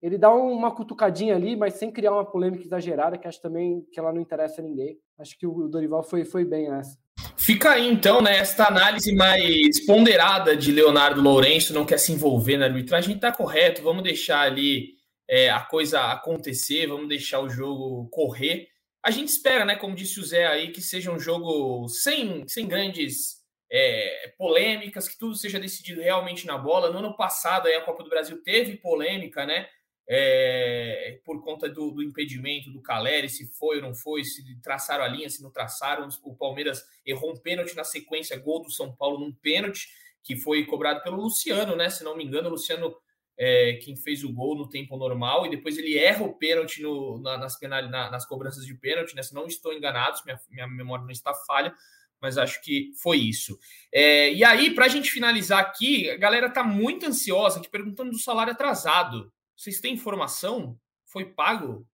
Ele 0.00 0.16
dá 0.16 0.32
uma 0.32 0.72
cutucadinha 0.72 1.34
ali, 1.34 1.56
mas 1.56 1.74
sem 1.74 1.90
criar 1.90 2.12
uma 2.12 2.24
polêmica 2.24 2.64
exagerada, 2.64 3.18
que 3.18 3.26
acho 3.26 3.40
também 3.40 3.84
que 3.92 3.98
ela 3.98 4.12
não 4.12 4.20
interessa 4.20 4.60
a 4.60 4.64
ninguém. 4.64 4.98
Acho 5.18 5.36
que 5.36 5.46
o 5.46 5.66
Dorival 5.66 6.04
foi, 6.04 6.24
foi 6.24 6.44
bem 6.44 6.70
nessa. 6.70 6.96
Fica 7.36 7.70
aí, 7.70 7.90
então, 7.90 8.20
né, 8.20 8.36
esta 8.36 8.68
análise 8.68 9.12
mais 9.14 9.84
ponderada 9.86 10.56
de 10.56 10.70
Leonardo 10.70 11.20
Lourenço, 11.20 11.72
não 11.72 11.84
quer 11.84 11.98
se 11.98 12.12
envolver 12.12 12.56
na 12.56 12.66
arbitragem, 12.66 13.16
está 13.16 13.32
correto, 13.32 13.82
vamos 13.82 14.02
deixar 14.02 14.42
ali 14.42 14.97
é, 15.28 15.50
a 15.50 15.60
coisa 15.60 16.12
acontecer, 16.12 16.86
vamos 16.86 17.08
deixar 17.08 17.40
o 17.40 17.50
jogo 17.50 18.08
correr. 18.10 18.68
A 19.02 19.10
gente 19.10 19.28
espera, 19.28 19.64
né, 19.64 19.76
como 19.76 19.94
disse 19.94 20.18
o 20.18 20.24
Zé 20.24 20.46
aí, 20.46 20.72
que 20.72 20.80
seja 20.80 21.12
um 21.12 21.20
jogo 21.20 21.88
sem, 21.88 22.46
sem 22.48 22.66
grandes 22.66 23.38
é, 23.70 24.32
polêmicas, 24.38 25.08
que 25.08 25.18
tudo 25.18 25.34
seja 25.36 25.60
decidido 25.60 26.00
realmente 26.00 26.46
na 26.46 26.56
bola. 26.56 26.90
No 26.90 26.98
ano 26.98 27.16
passado, 27.16 27.66
aí, 27.66 27.74
a 27.74 27.84
Copa 27.84 28.02
do 28.02 28.10
Brasil 28.10 28.42
teve 28.42 28.76
polêmica, 28.76 29.46
né? 29.46 29.68
é, 30.08 31.20
por 31.22 31.42
conta 31.44 31.68
do, 31.68 31.90
do, 31.90 32.02
impedimento 32.02 32.70
do 32.70 32.80
Caleri, 32.80 33.28
se 33.28 33.46
foi 33.46 33.76
ou 33.76 33.82
não 33.82 33.94
foi, 33.94 34.24
se 34.24 34.42
traçaram 34.62 35.04
a 35.04 35.08
linha, 35.08 35.28
se 35.28 35.42
não 35.42 35.50
traçaram. 35.50 36.08
O 36.24 36.34
Palmeiras 36.34 36.82
errou 37.04 37.32
um 37.32 37.36
pênalti 37.36 37.76
na 37.76 37.84
sequência, 37.84 38.38
gol 38.38 38.62
do 38.62 38.70
São 38.70 38.94
Paulo 38.96 39.18
num 39.18 39.32
pênalti, 39.32 39.86
que 40.24 40.34
foi 40.34 40.64
cobrado 40.64 41.02
pelo 41.02 41.20
Luciano, 41.20 41.76
né? 41.76 41.90
Se 41.90 42.02
não 42.02 42.16
me 42.16 42.24
engano, 42.24 42.48
o 42.48 42.52
Luciano 42.52 42.96
é, 43.38 43.74
quem 43.74 43.94
fez 43.94 44.24
o 44.24 44.32
gol 44.32 44.56
no 44.56 44.68
tempo 44.68 44.96
normal 44.96 45.46
e 45.46 45.50
depois 45.50 45.78
ele 45.78 45.96
erra 45.96 46.24
o 46.24 46.34
pênalti 46.34 46.82
no, 46.82 47.20
na, 47.20 47.38
nas, 47.38 47.56
penal, 47.56 47.88
na, 47.88 48.10
nas 48.10 48.26
cobranças 48.26 48.66
de 48.66 48.74
pênalti, 48.74 49.14
né? 49.14 49.22
Se 49.22 49.32
não 49.32 49.46
estou 49.46 49.72
enganado, 49.72 50.20
minha, 50.24 50.40
minha 50.50 50.66
memória 50.66 51.04
não 51.04 51.12
está 51.12 51.32
falha, 51.32 51.72
mas 52.20 52.36
acho 52.36 52.60
que 52.62 52.90
foi 53.00 53.18
isso. 53.18 53.56
É, 53.92 54.32
e 54.32 54.42
aí, 54.42 54.74
para 54.74 54.86
a 54.86 54.88
gente 54.88 55.10
finalizar 55.10 55.60
aqui, 55.60 56.10
a 56.10 56.16
galera 56.16 56.48
está 56.48 56.64
muito 56.64 57.06
ansiosa 57.06 57.60
aqui 57.60 57.68
perguntando 57.68 58.10
do 58.10 58.18
salário 58.18 58.52
atrasado. 58.52 59.32
Vocês 59.56 59.80
têm 59.80 59.94
informação? 59.94 60.76
Foi 61.04 61.24
pago? 61.24 61.86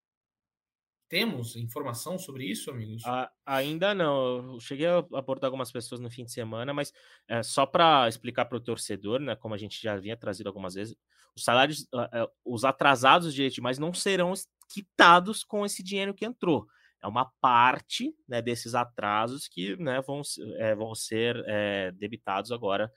Temos 1.08 1.54
informação 1.56 2.18
sobre 2.18 2.44
isso, 2.44 2.70
amigos? 2.70 3.02
Ainda 3.44 3.94
não. 3.94 4.54
Eu 4.54 4.60
cheguei 4.60 4.86
a 4.86 4.98
abordar 5.12 5.48
algumas 5.48 5.70
pessoas 5.70 6.00
no 6.00 6.10
fim 6.10 6.24
de 6.24 6.32
semana, 6.32 6.72
mas 6.72 6.92
é, 7.28 7.42
só 7.42 7.66
para 7.66 8.08
explicar 8.08 8.46
para 8.46 8.56
o 8.56 8.60
torcedor, 8.60 9.20
né, 9.20 9.36
como 9.36 9.54
a 9.54 9.58
gente 9.58 9.80
já 9.80 9.92
havia 9.92 10.16
trazido 10.16 10.48
algumas 10.48 10.74
vezes, 10.74 10.96
os 11.36 11.44
salários, 11.44 11.82
uh, 11.92 12.24
uh, 12.24 12.28
os 12.44 12.64
atrasados 12.64 13.28
de 13.30 13.36
direitos 13.36 13.58
mais 13.58 13.78
não 13.78 13.92
serão 13.92 14.32
quitados 14.68 15.44
com 15.44 15.64
esse 15.64 15.82
dinheiro 15.82 16.14
que 16.14 16.24
entrou. 16.24 16.66
É 17.02 17.06
uma 17.06 17.30
parte 17.40 18.14
né, 18.26 18.40
desses 18.40 18.74
atrasos 18.74 19.46
que 19.46 19.76
né, 19.76 20.00
vão, 20.00 20.22
é, 20.58 20.74
vão 20.74 20.94
ser 20.94 21.36
é, 21.46 21.92
debitados 21.92 22.50
agora 22.50 22.90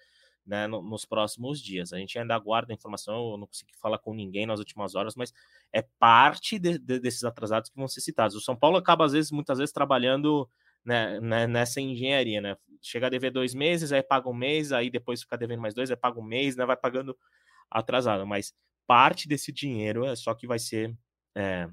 né, 0.45 0.65
no, 0.65 0.81
nos 0.81 1.03
próximos 1.03 1.61
dias. 1.61 1.91
A 1.91 1.97
gente 1.97 2.17
ainda 2.17 2.33
aguarda 2.33 2.71
a 2.71 2.75
informação, 2.75 3.31
eu 3.31 3.37
não 3.37 3.47
consegui 3.47 3.75
falar 3.81 3.97
com 3.97 4.13
ninguém 4.13 4.45
nas 4.45 4.59
últimas 4.59 4.95
horas, 4.95 5.13
mas 5.15 5.33
é 5.73 5.81
parte 5.99 6.57
de, 6.57 6.79
de, 6.79 6.99
desses 7.01 7.25
atrasados 7.25 7.69
que 7.69 7.75
vão 7.75 7.87
ser 7.87 7.99
citados. 7.99 8.35
O 8.35 8.41
São 8.41 8.55
Paulo 8.55 8.77
acaba, 8.77 9.03
às 9.03 9.11
vezes, 9.11 9.29
muitas 9.29 9.57
vezes, 9.57 9.73
trabalhando 9.73 10.49
né, 10.85 11.19
né, 11.19 11.45
nessa 11.45 11.81
engenharia, 11.81 12.39
né? 12.39 12.55
Chega 12.81 13.07
a 13.07 13.09
dever 13.09 13.29
dois 13.29 13.53
meses, 13.53 13.91
aí 13.91 14.01
paga 14.01 14.29
um 14.29 14.33
mês, 14.33 14.71
aí 14.71 14.89
depois 14.89 15.21
fica 15.21 15.37
devendo 15.37 15.61
mais 15.61 15.73
dois, 15.73 15.91
aí 15.91 15.97
paga 15.97 16.17
um 16.17 16.23
mês, 16.23 16.55
né? 16.55 16.65
Vai 16.65 16.77
pagando 16.77 17.17
atrasado. 17.69 18.25
Mas 18.25 18.53
parte 18.85 19.27
desse 19.27 19.51
dinheiro 19.51 20.05
é 20.05 20.15
só 20.15 20.33
que 20.33 20.47
vai 20.47 20.59
ser. 20.59 20.95
É, 21.35 21.69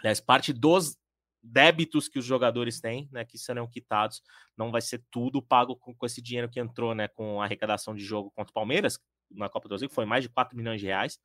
aliás, 0.00 0.20
parte 0.20 0.52
dos 0.52 0.96
débitos 1.42 2.08
que 2.08 2.18
os 2.18 2.24
jogadores 2.24 2.80
têm, 2.80 3.08
né, 3.12 3.24
que 3.24 3.38
serão 3.38 3.68
quitados, 3.68 4.22
não 4.56 4.70
vai 4.70 4.80
ser 4.80 5.02
tudo 5.10 5.40
pago 5.40 5.76
com, 5.76 5.94
com 5.94 6.06
esse 6.06 6.20
dinheiro 6.20 6.48
que 6.48 6.58
entrou, 6.58 6.94
né, 6.94 7.08
com 7.08 7.40
a 7.40 7.44
arrecadação 7.44 7.94
de 7.94 8.04
jogo 8.04 8.32
contra 8.32 8.50
o 8.50 8.54
Palmeiras 8.54 8.98
na 9.30 9.48
Copa 9.48 9.68
do 9.68 9.70
Brasil, 9.70 9.88
que 9.88 9.94
foi 9.94 10.04
mais 10.04 10.24
de 10.24 10.28
4 10.28 10.56
milhões 10.56 10.80
de 10.80 10.86
reais, 10.86 11.20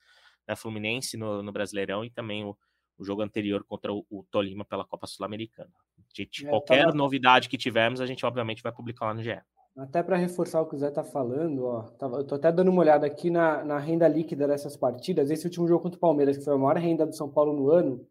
né, 0.48 0.56
Fluminense 0.56 1.18
no, 1.18 1.42
no 1.42 1.52
Brasileirão 1.52 2.06
e 2.06 2.10
também 2.10 2.46
o, 2.46 2.58
o 2.98 3.04
jogo 3.04 3.22
anterior 3.22 3.64
contra 3.64 3.92
o, 3.92 4.06
o 4.10 4.24
Tolima 4.30 4.64
pela 4.64 4.86
Copa 4.86 5.08
Sul-Americana. 5.08 5.72
De, 6.14 6.26
de 6.26 6.46
é, 6.46 6.50
qualquer 6.50 6.86
tava... 6.86 6.96
novidade 6.96 7.50
que 7.50 7.58
tivermos, 7.58 8.02
a 8.02 8.06
gente 8.06 8.26
obviamente 8.26 8.62
vai 8.62 8.72
publicar 8.72 9.08
lá 9.08 9.14
no 9.14 9.24
GE. 9.24 9.42
Até 9.76 10.04
para 10.04 10.18
reforçar 10.18 10.62
o 10.62 10.66
que 10.66 10.76
o 10.76 10.78
Zé 10.78 10.90
está 10.90 11.04
falando, 11.04 11.64
ó, 11.64 11.84
tava, 11.98 12.18
eu 12.18 12.26
tô 12.26 12.36
até 12.36 12.52
dando 12.52 12.70
uma 12.70 12.82
olhada 12.82 13.08
aqui 13.08 13.30
na, 13.30 13.64
na 13.64 13.80
renda 13.80 14.08
líquida 14.08 14.46
dessas 14.46 14.76
partidas. 14.76 15.32
Esse 15.32 15.46
último 15.46 15.68
jogo 15.68 15.84
contra 15.84 15.98
o 15.98 16.02
Palmeiras, 16.02 16.38
que 16.38 16.44
foi 16.44 16.54
a 16.54 16.58
maior 16.58 16.78
renda 16.78 17.06
do 17.06 17.16
São 17.16 17.30
Paulo 17.30 17.54
no 17.54 17.70
ano, 17.70 18.06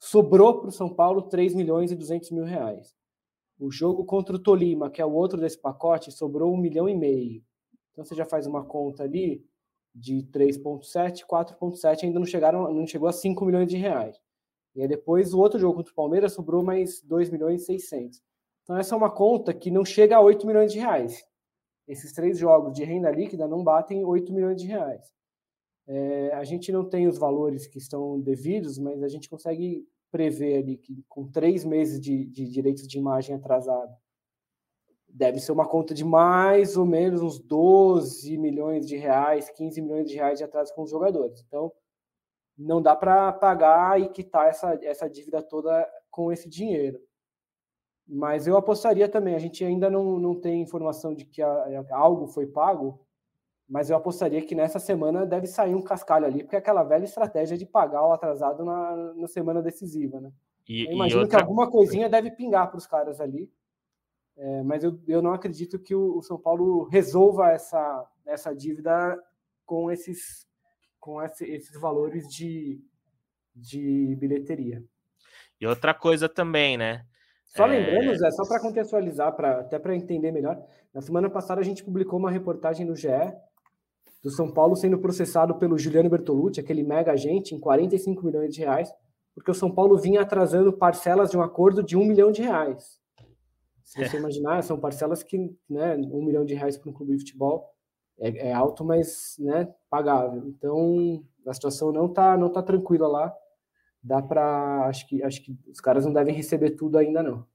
sobrou 0.00 0.60
para 0.60 0.68
o 0.68 0.72
São 0.72 0.88
Paulo 0.88 1.22
3 1.22 1.54
milhões 1.54 1.92
e 1.92 1.96
200 1.96 2.30
mil 2.30 2.44
reais. 2.44 2.94
O 3.58 3.70
jogo 3.70 4.04
contra 4.04 4.34
o 4.34 4.38
Tolima, 4.38 4.90
que 4.90 5.00
é 5.00 5.04
o 5.04 5.12
outro 5.12 5.38
desse 5.38 5.58
pacote, 5.58 6.10
sobrou 6.10 6.52
um 6.52 6.56
milhão 6.56 6.88
e 6.88 6.96
meio. 6.96 7.42
Então 7.92 8.04
você 8.04 8.14
já 8.14 8.24
faz 8.24 8.46
uma 8.46 8.64
conta 8.64 9.04
ali 9.04 9.44
de 9.94 10.26
3,7, 10.32 11.24
4,7, 11.24 12.04
ainda 12.04 12.18
não 12.18 12.26
chegaram, 12.26 12.72
não 12.72 12.86
chegou 12.86 13.08
a 13.08 13.12
5 13.12 13.44
milhões 13.44 13.68
de 13.68 13.76
reais. 13.76 14.18
E 14.74 14.82
aí 14.82 14.88
depois 14.88 15.32
o 15.32 15.38
outro 15.38 15.58
jogo 15.58 15.76
contra 15.76 15.92
o 15.92 15.94
Palmeiras 15.94 16.32
sobrou 16.32 16.64
mais 16.64 17.00
2 17.02 17.30
milhões 17.30 17.62
e 17.62 17.66
600. 17.66 18.20
Então 18.64 18.76
essa 18.76 18.94
é 18.94 18.98
uma 18.98 19.10
conta 19.10 19.54
que 19.54 19.70
não 19.70 19.84
chega 19.84 20.16
a 20.16 20.20
8 20.20 20.46
milhões 20.46 20.72
de 20.72 20.80
reais. 20.80 21.24
Esses 21.86 22.12
três 22.12 22.38
jogos 22.38 22.72
de 22.72 22.82
renda 22.82 23.10
líquida 23.10 23.46
não 23.46 23.62
batem 23.62 24.04
8 24.04 24.32
milhões 24.32 24.60
de 24.60 24.66
reais. 24.66 25.12
É, 25.86 26.32
a 26.32 26.42
gente 26.44 26.72
não 26.72 26.88
tem 26.88 27.06
os 27.06 27.18
valores 27.18 27.66
que 27.66 27.78
estão 27.78 28.18
devidos, 28.18 28.78
mas 28.78 29.02
a 29.02 29.08
gente 29.08 29.28
consegue 29.28 29.86
prever 30.10 30.58
ali 30.58 30.78
que 30.78 31.04
com 31.08 31.30
três 31.30 31.64
meses 31.64 32.00
de, 32.00 32.24
de 32.26 32.48
direitos 32.48 32.86
de 32.88 32.98
imagem 32.98 33.36
atrasado, 33.36 33.92
deve 35.08 35.38
ser 35.40 35.52
uma 35.52 35.68
conta 35.68 35.92
de 35.92 36.04
mais 36.04 36.76
ou 36.76 36.86
menos 36.86 37.20
uns 37.20 37.38
12 37.38 38.36
milhões 38.38 38.86
de 38.86 38.96
reais, 38.96 39.50
15 39.50 39.82
milhões 39.82 40.08
de 40.08 40.14
reais 40.16 40.38
de 40.38 40.44
atraso 40.44 40.74
com 40.74 40.82
os 40.82 40.90
jogadores. 40.90 41.44
Então, 41.46 41.72
não 42.56 42.80
dá 42.80 42.96
para 42.96 43.32
pagar 43.32 44.00
e 44.00 44.08
quitar 44.08 44.48
essa, 44.48 44.78
essa 44.82 45.08
dívida 45.08 45.42
toda 45.42 45.88
com 46.10 46.32
esse 46.32 46.48
dinheiro. 46.48 47.00
Mas 48.06 48.46
eu 48.46 48.56
apostaria 48.56 49.08
também, 49.08 49.34
a 49.34 49.38
gente 49.38 49.64
ainda 49.64 49.88
não, 49.88 50.18
não 50.18 50.34
tem 50.38 50.60
informação 50.60 51.14
de 51.14 51.24
que 51.24 51.40
a, 51.40 51.48
a, 51.48 51.96
algo 51.96 52.26
foi 52.26 52.46
pago, 52.46 53.00
mas 53.68 53.88
eu 53.88 53.96
apostaria 53.96 54.42
que 54.42 54.54
nessa 54.54 54.78
semana 54.78 55.24
deve 55.24 55.46
sair 55.46 55.74
um 55.74 55.82
cascalho 55.82 56.26
ali, 56.26 56.42
porque 56.42 56.56
é 56.56 56.58
aquela 56.58 56.82
velha 56.82 57.04
estratégia 57.04 57.56
de 57.56 57.64
pagar 57.64 58.06
o 58.06 58.12
atrasado 58.12 58.64
na, 58.64 59.14
na 59.14 59.26
semana 59.26 59.62
decisiva, 59.62 60.20
né? 60.20 60.30
E, 60.68 60.86
eu 60.86 60.92
imagino 60.92 61.22
outra... 61.22 61.38
que 61.38 61.42
alguma 61.42 61.70
coisinha 61.70 62.08
deve 62.08 62.30
pingar 62.30 62.68
para 62.68 62.78
os 62.78 62.86
caras 62.86 63.20
ali, 63.20 63.50
é, 64.36 64.62
mas 64.62 64.82
eu, 64.84 65.00
eu 65.06 65.22
não 65.22 65.32
acredito 65.32 65.78
que 65.78 65.94
o, 65.94 66.18
o, 66.18 66.22
São 66.22 66.38
Paulo 66.38 66.84
resolva 66.84 67.52
essa, 67.52 68.06
essa 68.26 68.54
dívida 68.54 69.18
com 69.64 69.90
esses, 69.90 70.46
com 70.98 71.22
esse, 71.22 71.44
esses 71.44 71.80
valores 71.80 72.28
de, 72.28 72.82
de 73.54 74.16
bilheteria. 74.16 74.84
E 75.60 75.66
outra 75.66 75.94
coisa 75.94 76.28
também, 76.28 76.76
né? 76.76 77.06
Só 77.56 77.66
lembrando, 77.66 78.10
é... 78.10 78.14
Zé, 78.16 78.30
só 78.32 78.44
para 78.46 78.60
contextualizar, 78.60 79.34
pra, 79.34 79.60
até 79.60 79.78
para 79.78 79.94
entender 79.94 80.32
melhor, 80.32 80.60
na 80.92 81.00
semana 81.00 81.30
passada 81.30 81.60
a 81.60 81.64
gente 81.64 81.84
publicou 81.84 82.18
uma 82.18 82.30
reportagem 82.30 82.84
no 82.84 82.96
GE 82.96 83.08
do 84.22 84.30
São 84.30 84.50
Paulo 84.50 84.74
sendo 84.74 84.98
processado 84.98 85.54
pelo 85.56 85.78
Juliano 85.78 86.08
Bertolucci, 86.08 86.58
aquele 86.58 86.82
mega 86.82 87.12
agente, 87.12 87.54
em 87.54 87.60
45 87.60 88.24
milhões 88.24 88.54
de 88.54 88.60
reais, 88.60 88.92
porque 89.34 89.50
o 89.50 89.54
São 89.54 89.70
Paulo 89.70 89.98
vinha 89.98 90.22
atrasando 90.22 90.72
parcelas 90.72 91.30
de 91.30 91.36
um 91.36 91.42
acordo 91.42 91.82
de 91.82 91.96
um 91.96 92.04
milhão 92.04 92.32
de 92.32 92.42
reais. 92.42 92.98
Se 93.84 94.02
você 94.02 94.16
é. 94.16 94.18
imaginar, 94.20 94.62
são 94.62 94.78
parcelas 94.80 95.22
que, 95.22 95.54
né, 95.68 95.96
um 95.96 96.24
milhão 96.24 96.44
de 96.44 96.54
reais 96.54 96.76
para 96.76 96.90
um 96.90 96.92
clube 96.92 97.12
de 97.12 97.18
futebol 97.18 97.70
é, 98.18 98.48
é, 98.48 98.52
alto, 98.52 98.84
mas, 98.84 99.36
né, 99.38 99.68
pagável. 99.90 100.44
Então, 100.46 101.22
a 101.46 101.52
situação 101.52 101.92
não 101.92 102.08
tá, 102.08 102.36
não 102.36 102.48
tá 102.48 102.62
tranquila 102.62 103.06
lá. 103.06 103.34
Dá 104.04 104.20
para, 104.20 104.86
acho 104.86 105.08
que, 105.08 105.22
acho 105.22 105.42
que 105.42 105.56
os 105.66 105.80
caras 105.80 106.04
não 106.04 106.12
devem 106.12 106.34
receber 106.34 106.72
tudo 106.72 106.98
ainda 106.98 107.22
não. 107.22 107.46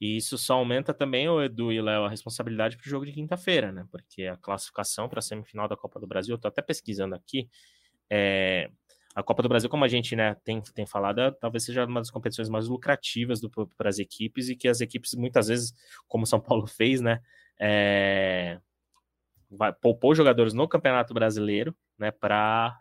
E 0.00 0.16
isso 0.16 0.38
só 0.38 0.54
aumenta 0.54 0.94
também, 0.94 1.28
o 1.28 1.42
Edu 1.42 1.70
e 1.70 1.80
Léo, 1.80 2.04
a 2.04 2.08
responsabilidade 2.08 2.76
para 2.76 2.86
o 2.86 2.88
jogo 2.88 3.04
de 3.04 3.12
quinta-feira, 3.12 3.72
né? 3.72 3.86
Porque 3.90 4.24
a 4.24 4.36
classificação 4.36 5.08
para 5.08 5.18
a 5.18 5.22
semifinal 5.22 5.68
da 5.68 5.76
Copa 5.76 6.00
do 6.00 6.06
Brasil, 6.06 6.32
eu 6.32 6.36
estou 6.36 6.48
até 6.48 6.62
pesquisando 6.62 7.14
aqui, 7.14 7.48
é, 8.10 8.70
a 9.14 9.22
Copa 9.22 9.42
do 9.42 9.48
Brasil, 9.48 9.70
como 9.70 9.84
a 9.84 9.88
gente 9.88 10.14
né, 10.14 10.34
tem, 10.44 10.60
tem 10.60 10.84
falado, 10.84 11.20
é, 11.22 11.30
talvez 11.30 11.64
seja 11.64 11.86
uma 11.86 12.00
das 12.00 12.10
competições 12.10 12.50
mais 12.50 12.68
lucrativas 12.68 13.40
para 13.76 13.88
as 13.88 13.98
equipes 13.98 14.50
e 14.50 14.56
que 14.56 14.68
as 14.68 14.82
equipes, 14.82 15.14
muitas 15.14 15.48
vezes, 15.48 15.72
como 16.06 16.26
São 16.26 16.38
Paulo 16.38 16.66
fez, 16.68 17.00
né? 17.00 17.20
É, 17.58 18.60
vai, 19.50 19.72
poupou 19.72 20.14
jogadores 20.14 20.52
no 20.52 20.68
Campeonato 20.68 21.14
Brasileiro 21.14 21.74
né, 21.98 22.10
para 22.10 22.78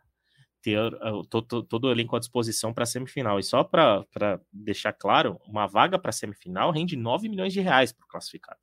ter 0.66 0.80
uh, 0.80 1.24
todo, 1.24 1.84
o 1.84 1.92
elenco 1.92 2.16
à 2.16 2.20
disposição 2.20 2.74
para 2.74 2.86
a 2.86 2.88
semifinal. 2.88 3.38
E 3.38 3.44
só 3.44 3.64
para 3.64 4.42
deixar 4.52 4.94
claro, 4.94 5.40
uma 5.48 5.68
vaga 5.68 6.00
para 6.00 6.10
a 6.10 6.14
semifinal 6.14 6.72
rende 6.72 6.96
9 6.96 7.30
milhões 7.30 7.54
de 7.54 7.62
reais 7.62 7.94
para 7.94 8.04
o 8.04 8.08
classificado. 8.08 8.60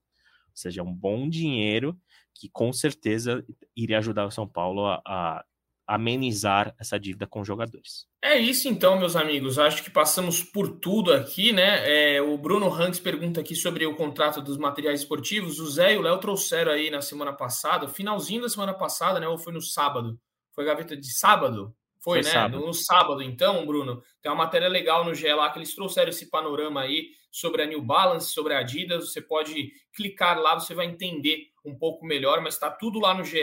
Ou 0.48 0.57
seja, 0.57 0.80
é 0.80 0.84
um 0.84 0.92
bom 0.92 1.28
dinheiro 1.28 1.96
que 2.34 2.48
com 2.48 2.72
certeza 2.72 3.44
iria 3.76 3.98
ajudar 3.98 4.26
o 4.26 4.32
São 4.32 4.48
Paulo 4.48 4.84
a, 4.84 5.00
a 5.07 5.44
amenizar 5.86 6.74
essa 6.76 6.98
dívida 6.98 7.24
com 7.24 7.44
jogadores. 7.44 8.07
É 8.20 8.36
isso 8.36 8.68
então, 8.68 8.98
meus 8.98 9.14
amigos. 9.14 9.57
Acho 9.57 9.84
que 9.84 9.90
passamos 9.90 10.42
por 10.42 10.80
tudo 10.80 11.12
aqui, 11.12 11.53
né? 11.53 12.16
É, 12.16 12.20
o 12.20 12.36
Bruno 12.36 12.66
Hanks 12.72 12.98
pergunta 12.98 13.40
aqui 13.40 13.55
sobre 13.55 13.86
o 13.86 13.94
contrato 13.94 14.42
dos 14.42 14.59
materiais 14.59 15.00
esportivos. 15.00 15.61
O 15.61 15.70
Zé 15.70 15.94
e 15.94 15.98
o 15.98 16.03
Léo 16.03 16.18
trouxeram 16.18 16.72
aí 16.72 16.90
na 16.90 17.00
semana 17.00 17.32
passada, 17.32 17.86
finalzinho 17.86 18.42
da 18.42 18.48
semana 18.48 18.74
passada, 18.74 19.20
né? 19.20 19.28
Ou 19.28 19.38
foi 19.38 19.53
no 19.53 19.62
sábado? 19.62 20.18
Foi 20.53 20.64
gaveta 20.64 20.96
de 20.96 21.12
sábado? 21.12 21.72
Foi, 22.03 22.20
Foi 22.20 22.28
né? 22.28 22.30
Sábado. 22.30 22.66
No 22.66 22.74
sábado, 22.74 23.22
então, 23.22 23.64
Bruno, 23.64 24.03
tem 24.20 24.30
uma 24.30 24.44
matéria 24.44 24.68
legal 24.68 25.05
no 25.05 25.14
GE 25.14 25.32
lá 25.32 25.50
que 25.50 25.59
eles 25.59 25.74
trouxeram 25.74 26.11
esse 26.11 26.28
panorama 26.28 26.80
aí 26.80 27.11
sobre 27.30 27.62
a 27.62 27.66
New 27.66 27.80
Balance, 27.80 28.32
sobre 28.32 28.55
a 28.55 28.59
Adidas. 28.59 29.11
Você 29.11 29.20
pode 29.20 29.72
clicar 29.94 30.38
lá, 30.38 30.55
você 30.55 30.74
vai 30.74 30.86
entender 30.86 31.46
um 31.64 31.76
pouco 31.76 32.05
melhor, 32.05 32.40
mas 32.40 32.55
está 32.55 32.70
tudo 32.70 32.98
lá 32.98 33.14
no 33.14 33.24
GE, 33.24 33.38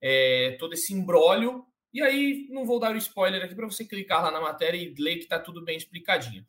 é, 0.00 0.56
todo 0.58 0.74
esse 0.74 0.92
embrólio. 0.92 1.64
E 1.92 2.02
aí, 2.02 2.46
não 2.50 2.66
vou 2.66 2.78
dar 2.78 2.94
o 2.94 2.98
spoiler 2.98 3.42
aqui 3.42 3.54
para 3.54 3.64
você 3.64 3.82
clicar 3.82 4.22
lá 4.22 4.30
na 4.30 4.42
matéria 4.42 4.76
e 4.76 4.94
ler 4.98 5.16
que 5.16 5.24
está 5.24 5.38
tudo 5.38 5.64
bem 5.64 5.78
explicadinho. 5.78 6.44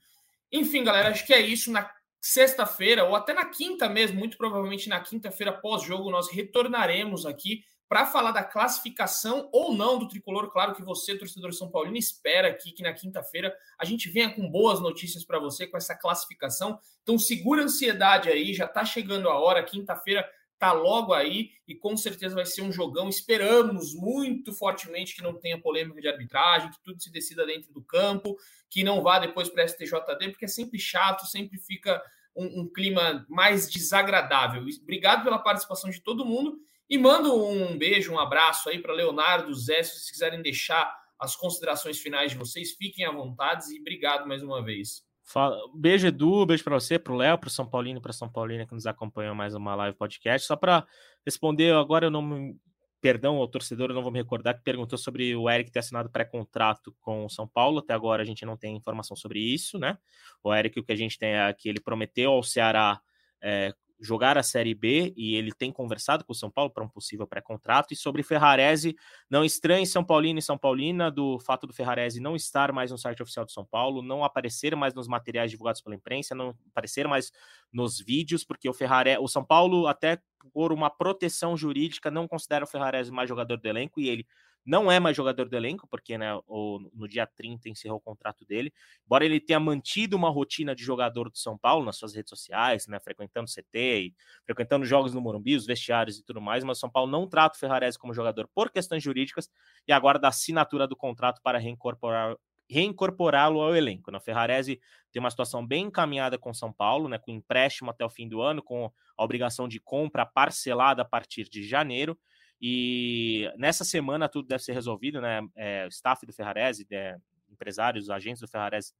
Enfim, 0.51 0.83
galera, 0.83 1.09
acho 1.09 1.25
que 1.25 1.33
é 1.33 1.39
isso. 1.39 1.71
Na 1.71 1.89
sexta-feira, 2.19 3.05
ou 3.05 3.15
até 3.15 3.33
na 3.33 3.45
quinta 3.45 3.87
mesmo, 3.87 4.19
muito 4.19 4.37
provavelmente 4.37 4.89
na 4.89 4.99
quinta-feira 4.99 5.53
pós-jogo, 5.53 6.11
nós 6.11 6.29
retornaremos 6.29 7.25
aqui 7.25 7.63
para 7.89 8.05
falar 8.05 8.31
da 8.31 8.43
classificação 8.43 9.49
ou 9.51 9.73
não 9.73 9.97
do 9.97 10.07
tricolor. 10.07 10.51
Claro 10.51 10.75
que 10.75 10.83
você, 10.83 11.17
torcedor 11.17 11.53
São 11.53 11.69
Paulino, 11.69 11.97
espera 11.97 12.49
aqui 12.49 12.71
que 12.71 12.83
na 12.83 12.93
quinta-feira 12.93 13.55
a 13.77 13.85
gente 13.85 14.09
venha 14.09 14.33
com 14.33 14.49
boas 14.49 14.81
notícias 14.81 15.23
para 15.23 15.39
você 15.39 15.65
com 15.65 15.77
essa 15.77 15.95
classificação. 15.95 16.79
Então 17.01 17.17
segura 17.17 17.61
a 17.61 17.65
ansiedade 17.65 18.29
aí, 18.29 18.53
já 18.53 18.65
está 18.65 18.83
chegando 18.83 19.29
a 19.29 19.39
hora. 19.39 19.63
Quinta-feira 19.63 20.29
tá 20.59 20.73
logo 20.73 21.13
aí 21.13 21.51
e 21.67 21.75
com 21.75 21.95
certeza 21.95 22.35
vai 22.35 22.45
ser 22.45 22.61
um 22.61 22.71
jogão. 22.71 23.07
Esperamos 23.07 23.93
muito 23.93 24.51
fortemente 24.51 25.15
que 25.15 25.21
não 25.21 25.33
tenha 25.33 25.61
polêmica 25.61 26.01
de 26.01 26.07
arbitragem, 26.07 26.71
que 26.71 26.81
tudo 26.83 27.01
se 27.01 27.11
decida 27.11 27.45
dentro 27.45 27.71
do 27.71 27.81
campo, 27.81 28.35
que 28.69 28.83
não 28.83 29.01
vá 29.01 29.19
depois 29.19 29.49
para 29.49 29.67
STJD, 29.67 30.29
porque 30.31 30.45
é 30.45 30.49
sempre 30.49 30.79
chato, 30.79 31.25
sempre 31.25 31.57
fica 31.59 32.01
um, 32.35 32.61
um, 32.61 32.67
clima 32.67 33.25
mais 33.29 33.69
desagradável. 33.69 34.63
Obrigado 34.81 35.23
pela 35.23 35.39
participação 35.39 35.89
de 35.89 36.01
todo 36.01 36.25
mundo 36.25 36.59
e 36.89 36.97
mando 36.97 37.35
um 37.35 37.77
beijo, 37.77 38.13
um 38.13 38.19
abraço 38.19 38.69
aí 38.69 38.79
para 38.79 38.93
Leonardo, 38.93 39.53
Zé, 39.53 39.83
se 39.83 39.91
vocês 39.91 40.11
quiserem 40.11 40.41
deixar 40.41 40.93
as 41.19 41.35
considerações 41.35 41.99
finais 41.99 42.31
de 42.31 42.37
vocês, 42.37 42.73
fiquem 42.73 43.05
à 43.05 43.11
vontade 43.11 43.65
e 43.75 43.79
obrigado 43.79 44.27
mais 44.27 44.43
uma 44.43 44.63
vez. 44.63 45.05
Fala, 45.29 45.59
beijo, 45.75 46.07
Edu, 46.07 46.45
beijo 46.45 46.63
para 46.63 46.79
você, 46.79 46.97
para 46.97 47.11
o 47.11 47.17
Léo, 47.17 47.37
para 47.37 47.47
o 47.47 47.51
São 47.51 47.69
Paulino, 47.69 48.01
para 48.01 48.13
São 48.13 48.31
Paulina 48.31 48.65
que 48.65 48.73
nos 48.73 48.87
acompanhou 48.87 49.35
mais 49.35 49.53
uma 49.53 49.75
live 49.75 49.97
podcast. 49.97 50.47
Só 50.47 50.55
para 50.55 50.87
responder, 51.25 51.73
agora 51.73 52.05
eu 52.05 52.11
não 52.11 52.21
me. 52.21 52.55
Perdão 52.99 53.35
ao 53.35 53.47
torcedor, 53.47 53.89
eu 53.89 53.95
não 53.95 54.01
vou 54.01 54.11
me 54.11 54.19
recordar, 54.19 54.55
que 54.55 54.63
perguntou 54.63 54.97
sobre 54.97 55.35
o 55.35 55.47
Eric 55.47 55.69
ter 55.69 55.79
assinado 55.79 56.09
pré-contrato 56.09 56.95
com 56.99 57.25
o 57.25 57.29
São 57.29 57.47
Paulo. 57.47 57.79
Até 57.79 57.93
agora 57.93 58.23
a 58.23 58.25
gente 58.25 58.43
não 58.43 58.57
tem 58.57 58.75
informação 58.75 59.15
sobre 59.15 59.39
isso, 59.39 59.77
né? 59.77 59.97
O 60.43 60.53
Eric, 60.53 60.79
o 60.79 60.83
que 60.83 60.93
a 60.93 60.95
gente 60.95 61.17
tem 61.17 61.33
é 61.33 61.53
que 61.53 61.69
ele 61.69 61.79
prometeu 61.79 62.31
ao 62.31 62.41
Ceará 62.41 62.99
é, 63.39 63.71
jogar 63.99 64.37
a 64.37 64.43
Série 64.43 64.75
B 64.75 65.13
e 65.15 65.35
ele 65.35 65.51
tem 65.51 65.71
conversado 65.71 66.23
com 66.23 66.31
o 66.31 66.35
São 66.35 66.49
Paulo 66.51 66.71
para 66.71 66.83
um 66.83 66.89
possível 66.89 67.25
pré-contrato. 67.27 67.93
E 67.93 67.95
sobre 67.95 68.23
Ferrarese, 68.23 68.95
não 69.29 69.43
estranhe 69.43 69.85
São 69.85 70.03
Paulino 70.03 70.39
e 70.39 70.41
São 70.41 70.57
Paulina 70.57 71.09
do 71.09 71.39
fato 71.39 71.65
do 71.65 71.73
Ferrarese 71.73 72.19
não 72.19 72.35
estar 72.35 72.71
mais 72.71 72.91
no 72.91 72.97
site 72.97 73.21
oficial 73.23 73.45
do 73.45 73.51
São 73.51 73.65
Paulo, 73.65 74.01
não 74.01 74.23
aparecer 74.23 74.75
mais 74.75 74.93
nos 74.93 75.07
materiais 75.07 75.51
divulgados 75.51 75.81
pela 75.81 75.95
imprensa, 75.95 76.35
não 76.35 76.55
aparecer 76.71 77.07
mais 77.07 77.31
nos 77.71 77.99
vídeos, 77.99 78.43
porque 78.43 78.69
o 78.69 78.73
Ferrarese, 78.73 79.19
o 79.19 79.27
São 79.27 79.43
Paulo, 79.43 79.87
até 79.87 80.19
por 80.53 80.71
uma 80.71 80.89
proteção 80.89 81.57
jurídica, 81.57 82.11
não 82.11 82.27
considera 82.27 82.65
o 82.65 82.67
Ferrarese 82.67 83.11
mais 83.11 83.27
jogador 83.27 83.57
do 83.57 83.67
elenco 83.67 83.99
e 83.99 84.07
ele 84.07 84.25
não 84.67 84.91
é 84.91 84.99
mais 84.99 85.15
jogador 85.15 85.47
do 85.47 85.55
elenco, 85.55 85.87
porque 85.87 86.17
né, 86.17 86.37
o, 86.45 86.79
no 86.93 87.07
dia 87.07 87.25
30 87.25 87.69
encerrou 87.69 87.97
o 87.99 88.01
contrato 88.01 88.45
dele. 88.45 88.73
Embora 89.05 89.23
ele 89.23 89.39
tenha 89.39 89.61
mantido 89.61 90.17
uma 90.17 90.29
rotina 90.29 90.75
de 90.75 90.83
jogador 90.83 91.29
do 91.29 91.37
São 91.37 91.57
Paulo 91.57 91.85
nas 91.85 91.95
suas 91.95 92.13
redes 92.13 92.29
sociais, 92.29 92.85
né, 92.85 92.99
frequentando 92.99 93.49
CT, 93.49 93.77
e 93.77 94.15
frequentando 94.45 94.85
jogos 94.85 95.13
no 95.13 95.21
Morumbi, 95.21 95.55
os 95.55 95.65
vestiários 95.65 96.19
e 96.19 96.23
tudo 96.23 96.41
mais, 96.41 96.65
mas 96.65 96.79
o 96.79 96.81
São 96.81 96.89
Paulo 96.89 97.09
não 97.09 97.25
trata 97.25 97.55
o 97.55 97.59
Ferrarese 97.59 97.97
como 97.97 98.13
jogador 98.13 98.49
por 98.53 98.69
questões 98.69 99.01
jurídicas 99.01 99.49
e 99.87 99.93
agora 99.93 100.19
da 100.19 100.27
assinatura 100.27 100.85
do 100.85 100.97
contrato 100.97 101.41
para 101.41 101.57
reincorporar 101.57 102.35
reincorporá-lo 102.69 103.61
ao 103.61 103.73
elenco. 103.73 104.11
Na 104.11 104.17
né? 104.17 104.23
Ferrarese 104.23 104.81
tem 105.11 105.21
uma 105.21 105.29
situação 105.29 105.65
bem 105.65 105.85
encaminhada 105.85 106.37
com 106.37 106.53
São 106.53 106.73
Paulo, 106.73 107.07
né, 107.07 107.17
com 107.17 107.31
empréstimo 107.31 107.89
até 107.89 108.03
o 108.03 108.09
fim 108.09 108.27
do 108.27 108.41
ano, 108.41 108.61
com 108.61 108.91
a 109.17 109.23
obrigação 109.23 109.69
de 109.69 109.79
compra 109.79 110.25
parcelada 110.25 111.01
a 111.01 111.05
partir 111.05 111.49
de 111.49 111.63
janeiro. 111.63 112.19
E 112.61 113.51
nessa 113.57 113.83
semana 113.83 114.27
tudo 114.27 114.47
deve 114.47 114.63
ser 114.63 114.73
resolvido, 114.73 115.21
né? 115.21 115.41
É, 115.55 115.87
staff 115.87 116.25
do 116.25 116.33
Ferrarese, 116.33 116.87
é, 116.91 117.17
empresários, 117.49 118.09
agentes 118.09 118.41
do 118.41 118.47
Ferrarese 118.47 118.93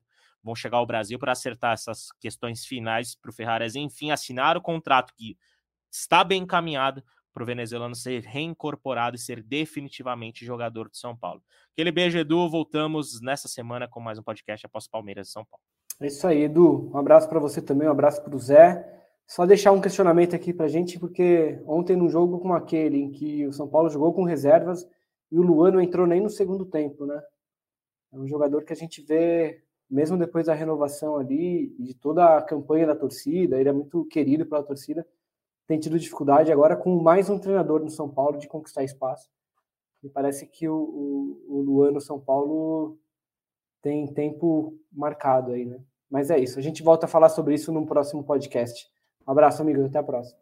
vão 0.43 0.55
chegar 0.55 0.77
ao 0.77 0.85
Brasil 0.85 1.17
para 1.17 1.31
acertar 1.31 1.73
essas 1.73 2.11
questões 2.19 2.65
finais 2.65 3.15
para 3.15 3.29
o 3.29 3.33
Ferrarese, 3.33 3.79
enfim, 3.79 4.11
assinar 4.11 4.55
o 4.55 4.61
contrato 4.61 5.13
que 5.15 5.37
está 5.91 6.23
bem 6.23 6.43
encaminhado 6.43 7.03
para 7.33 7.43
o 7.43 7.45
venezuelano 7.45 7.93
ser 7.93 8.23
reincorporado 8.23 9.15
e 9.15 9.19
ser 9.19 9.43
definitivamente 9.43 10.45
jogador 10.45 10.89
de 10.89 10.97
São 10.97 11.15
Paulo. 11.15 11.43
Aquele 11.71 11.91
beijo, 11.91 12.17
Edu. 12.17 12.49
Voltamos 12.49 13.21
nessa 13.21 13.47
semana 13.47 13.87
com 13.87 13.99
mais 13.99 14.17
um 14.17 14.23
podcast 14.23 14.65
após 14.65 14.87
Palmeiras 14.87 15.27
de 15.27 15.33
São 15.33 15.45
Paulo. 15.45 15.61
É 15.99 16.07
isso 16.07 16.25
aí, 16.25 16.43
Edu. 16.43 16.91
Um 16.91 16.97
abraço 16.97 17.29
para 17.29 17.39
você 17.39 17.61
também, 17.61 17.87
um 17.87 17.91
abraço 17.91 18.23
para 18.23 18.35
o 18.35 18.39
Zé. 18.39 19.06
Só 19.27 19.45
deixar 19.45 19.73
um 19.73 19.81
questionamento 19.81 20.33
aqui 20.33 20.53
para 20.53 20.69
gente, 20.69 20.97
porque 20.97 21.61
ontem 21.65 21.97
no 21.97 22.07
jogo 22.07 22.39
como 22.39 22.53
aquele, 22.53 22.97
em 22.97 23.11
que 23.11 23.45
o 23.45 23.51
São 23.51 23.67
Paulo 23.67 23.89
jogou 23.89 24.13
com 24.13 24.23
reservas 24.23 24.87
e 25.29 25.37
o 25.37 25.41
Luan 25.41 25.71
não 25.71 25.81
entrou 25.81 26.07
nem 26.07 26.21
no 26.21 26.29
segundo 26.29 26.65
tempo, 26.65 27.05
né? 27.05 27.21
É 28.13 28.17
um 28.17 28.25
jogador 28.25 28.63
que 28.63 28.71
a 28.71 28.75
gente 28.75 29.01
vê, 29.01 29.61
mesmo 29.89 30.17
depois 30.17 30.45
da 30.45 30.53
renovação 30.53 31.17
ali, 31.17 31.75
de 31.77 31.93
toda 31.93 32.37
a 32.37 32.41
campanha 32.41 32.87
da 32.87 32.95
torcida, 32.95 33.59
ele 33.59 33.67
é 33.67 33.73
muito 33.73 34.05
querido 34.05 34.45
pela 34.45 34.63
torcida, 34.63 35.05
tem 35.67 35.77
tido 35.77 35.99
dificuldade 35.99 36.49
agora 36.49 36.77
com 36.77 36.95
mais 36.95 37.29
um 37.29 37.37
treinador 37.37 37.81
no 37.81 37.89
São 37.89 38.09
Paulo 38.09 38.37
de 38.37 38.47
conquistar 38.47 38.85
espaço. 38.85 39.29
E 40.01 40.07
parece 40.07 40.47
que 40.47 40.69
o, 40.69 40.73
o, 41.49 41.83
o 41.83 41.99
São 41.99 42.17
Paulo 42.17 42.97
tem 43.81 44.07
tempo 44.13 44.79
marcado 44.89 45.51
aí, 45.51 45.65
né? 45.65 45.81
Mas 46.09 46.29
é 46.29 46.39
isso, 46.39 46.57
a 46.57 46.61
gente 46.61 46.81
volta 46.81 47.05
a 47.05 47.09
falar 47.09 47.27
sobre 47.27 47.55
isso 47.55 47.73
no 47.73 47.85
próximo 47.85 48.23
podcast. 48.23 48.89
Um 49.27 49.31
abraço, 49.31 49.61
amigo. 49.61 49.85
Até 49.85 49.99
a 49.99 50.03
próxima. 50.03 50.37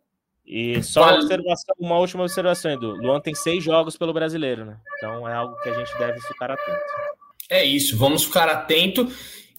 E 0.45 0.83
só 0.83 1.01
uma, 1.01 1.15
observação, 1.15 1.75
uma 1.79 1.97
última 1.97 2.23
observação, 2.23 2.71
Edu. 2.71 2.91
Luan 2.97 3.19
tem 3.19 3.33
seis 3.33 3.63
jogos 3.63 3.97
pelo 3.97 4.13
brasileiro, 4.13 4.63
né? 4.63 4.77
Então 4.97 5.27
é 5.27 5.33
algo 5.33 5.59
que 5.61 5.69
a 5.69 5.73
gente 5.73 5.97
deve 5.97 6.21
ficar 6.21 6.51
atento. 6.51 6.86
É 7.49 7.63
isso, 7.63 7.97
vamos 7.97 8.23
ficar 8.23 8.47
atento. 8.47 9.07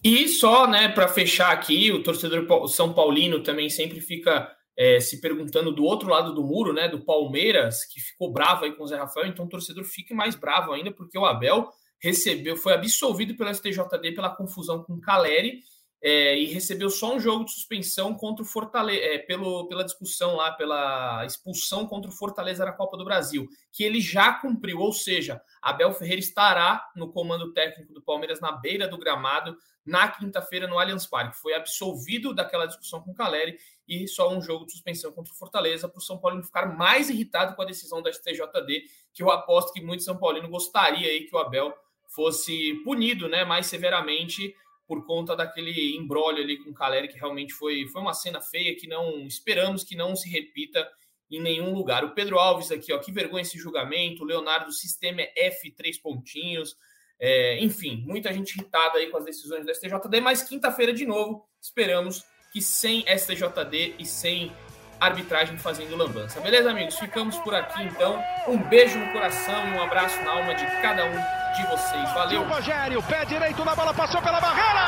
E 0.01 0.29
só, 0.29 0.65
né, 0.65 0.87
para 0.87 1.09
fechar 1.09 1.51
aqui, 1.51 1.91
o 1.91 2.01
torcedor 2.01 2.45
São 2.69 2.93
Paulino 2.93 3.43
também 3.43 3.69
sempre 3.69 3.99
fica 3.99 4.49
é, 4.77 4.99
se 5.01 5.19
perguntando 5.19 5.73
do 5.73 5.83
outro 5.83 6.09
lado 6.09 6.33
do 6.33 6.43
muro, 6.43 6.71
né, 6.71 6.87
do 6.87 7.03
Palmeiras, 7.03 7.83
que 7.85 7.99
ficou 7.99 8.31
bravo 8.31 8.63
aí 8.63 8.71
com 8.71 8.83
o 8.83 8.87
Zé 8.87 8.95
Rafael. 8.95 9.27
Então 9.27 9.45
o 9.45 9.49
torcedor 9.49 9.83
fique 9.83 10.13
mais 10.13 10.35
bravo 10.35 10.71
ainda, 10.71 10.91
porque 10.91 11.17
o 11.17 11.25
Abel 11.25 11.67
recebeu, 12.01 12.55
foi 12.55 12.73
absolvido 12.73 13.35
pela 13.35 13.53
STJD 13.53 14.13
pela 14.13 14.29
confusão 14.29 14.83
com 14.83 14.93
o 14.93 15.01
Caleri 15.01 15.59
é, 16.01 16.37
e 16.37 16.45
recebeu 16.45 16.89
só 16.89 17.15
um 17.15 17.19
jogo 17.19 17.45
de 17.45 17.53
suspensão 17.53 18.13
contra 18.13 18.43
o 18.43 18.47
Fortaleza, 18.47 19.01
é, 19.03 19.17
pelo, 19.17 19.67
pela 19.67 19.83
discussão 19.83 20.35
lá, 20.35 20.51
pela 20.51 21.25
expulsão 21.25 21.87
contra 21.87 22.09
o 22.09 22.13
Fortaleza 22.13 22.65
na 22.65 22.71
Copa 22.71 22.97
do 22.97 23.05
Brasil, 23.05 23.47
que 23.71 23.83
ele 23.83 23.99
já 23.99 24.33
cumpriu, 24.33 24.79
ou 24.79 24.93
seja, 24.93 25.41
Abel 25.61 25.93
Ferreira 25.93 26.19
estará 26.19 26.87
no 26.95 27.11
comando 27.11 27.51
técnico 27.53 27.93
do 27.93 28.01
Palmeiras 28.01 28.39
na 28.39 28.51
beira 28.51 28.87
do 28.87 28.97
gramado 28.97 29.57
na 29.87 30.07
quinta-feira 30.09 30.67
no 30.67 30.77
Allianz 30.77 31.07
Parque. 31.07 31.37
Foi 31.37 31.53
absolvido 31.53 32.33
daquela 32.33 32.65
discussão 32.65 33.01
com 33.01 33.11
o 33.11 33.15
Caleri 33.15 33.57
e 33.87 34.05
só 34.05 34.29
um 34.31 34.41
jogo 34.41 34.65
de 34.65 34.73
suspensão 34.73 35.13
contra 35.13 35.33
o 35.33 35.35
Fortaleza 35.35 35.87
para 35.87 35.97
o 35.97 36.01
São 36.01 36.17
Paulo 36.17 36.43
ficar 36.43 36.65
mais 36.65 37.09
irritado 37.09 37.55
com 37.55 37.61
a 37.61 37.65
decisão 37.65 38.01
da 38.01 38.11
STJD, 38.11 38.83
que 39.13 39.23
eu 39.23 39.31
aposto 39.31 39.71
que 39.71 39.81
muito 39.81 40.03
São 40.03 40.17
Paulino 40.17 40.49
gostaria 40.49 41.07
aí 41.07 41.21
que 41.21 41.33
o 41.33 41.39
Abel 41.39 41.73
fosse 42.09 42.75
punido 42.83 43.29
né, 43.29 43.45
mais 43.45 43.67
severamente 43.67 44.53
por 44.87 45.05
conta 45.05 45.35
daquele 45.35 45.95
embrólio 45.97 46.41
ali 46.41 46.57
com 46.57 46.69
o 46.69 46.73
Caleri, 46.73 47.09
que 47.09 47.19
realmente 47.19 47.53
foi, 47.53 47.85
foi 47.87 48.01
uma 48.01 48.13
cena 48.13 48.39
feia 48.39 48.75
que 48.75 48.87
não 48.87 49.27
esperamos 49.27 49.83
que 49.83 49.95
não 49.95 50.15
se 50.15 50.29
repita 50.29 50.89
em 51.29 51.41
nenhum 51.41 51.73
lugar. 51.73 52.05
O 52.05 52.11
Pedro 52.11 52.39
Alves 52.39 52.71
aqui, 52.71 52.93
ó, 52.93 52.97
que 52.97 53.11
vergonha 53.11 53.41
esse 53.41 53.57
julgamento. 53.57 54.23
O 54.23 54.25
Leonardo, 54.25 54.69
o 54.69 54.73
sistema 54.73 55.21
é 55.21 55.47
F, 55.47 55.69
três 55.71 55.97
pontinhos. 55.97 56.77
É, 57.19 57.61
enfim, 57.61 58.03
muita 58.05 58.31
gente 58.31 58.55
irritada 58.55 58.97
aí 58.97 59.09
com 59.09 59.17
as 59.17 59.25
decisões 59.25 59.65
do 59.65 59.73
STJD, 59.73 60.21
mas 60.21 60.43
quinta-feira 60.43 60.93
de 60.93 61.05
novo, 61.05 61.45
esperamos 61.59 62.23
que 62.53 62.61
sem 62.61 63.03
STJD 63.07 63.95
e 63.99 64.05
sem 64.05 64.51
arbitragem 64.99 65.57
fazendo 65.57 65.95
lambança. 65.95 66.39
Beleza, 66.39 66.69
amigos? 66.71 66.97
Ficamos 66.97 67.37
por 67.39 67.53
aqui 67.53 67.83
então. 67.83 68.23
Um 68.47 68.57
beijo 68.57 68.97
no 68.97 69.11
coração 69.11 69.67
e 69.67 69.71
um 69.71 69.81
abraço 69.83 70.21
na 70.23 70.31
alma 70.31 70.53
de 70.55 70.65
cada 70.81 71.05
um 71.05 71.11
de 71.55 71.63
vocês. 71.67 72.11
Valeu. 72.13 72.41
O 72.41 72.47
Rogério, 72.47 73.03
pé 73.03 73.25
direito 73.25 73.63
na 73.63 73.75
bola, 73.75 73.93
passou 73.93 74.21
pela 74.21 74.39
barreira. 74.39 74.85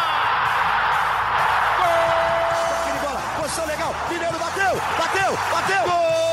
Gol! 1.77 3.09
Bola, 3.09 3.21
posição 3.39 3.65
legal. 3.65 3.95
Mineiro 4.09 4.39
bateu, 4.39 4.75
bateu, 4.97 5.37
bateu. 5.51 5.83
Gol! 5.83 6.28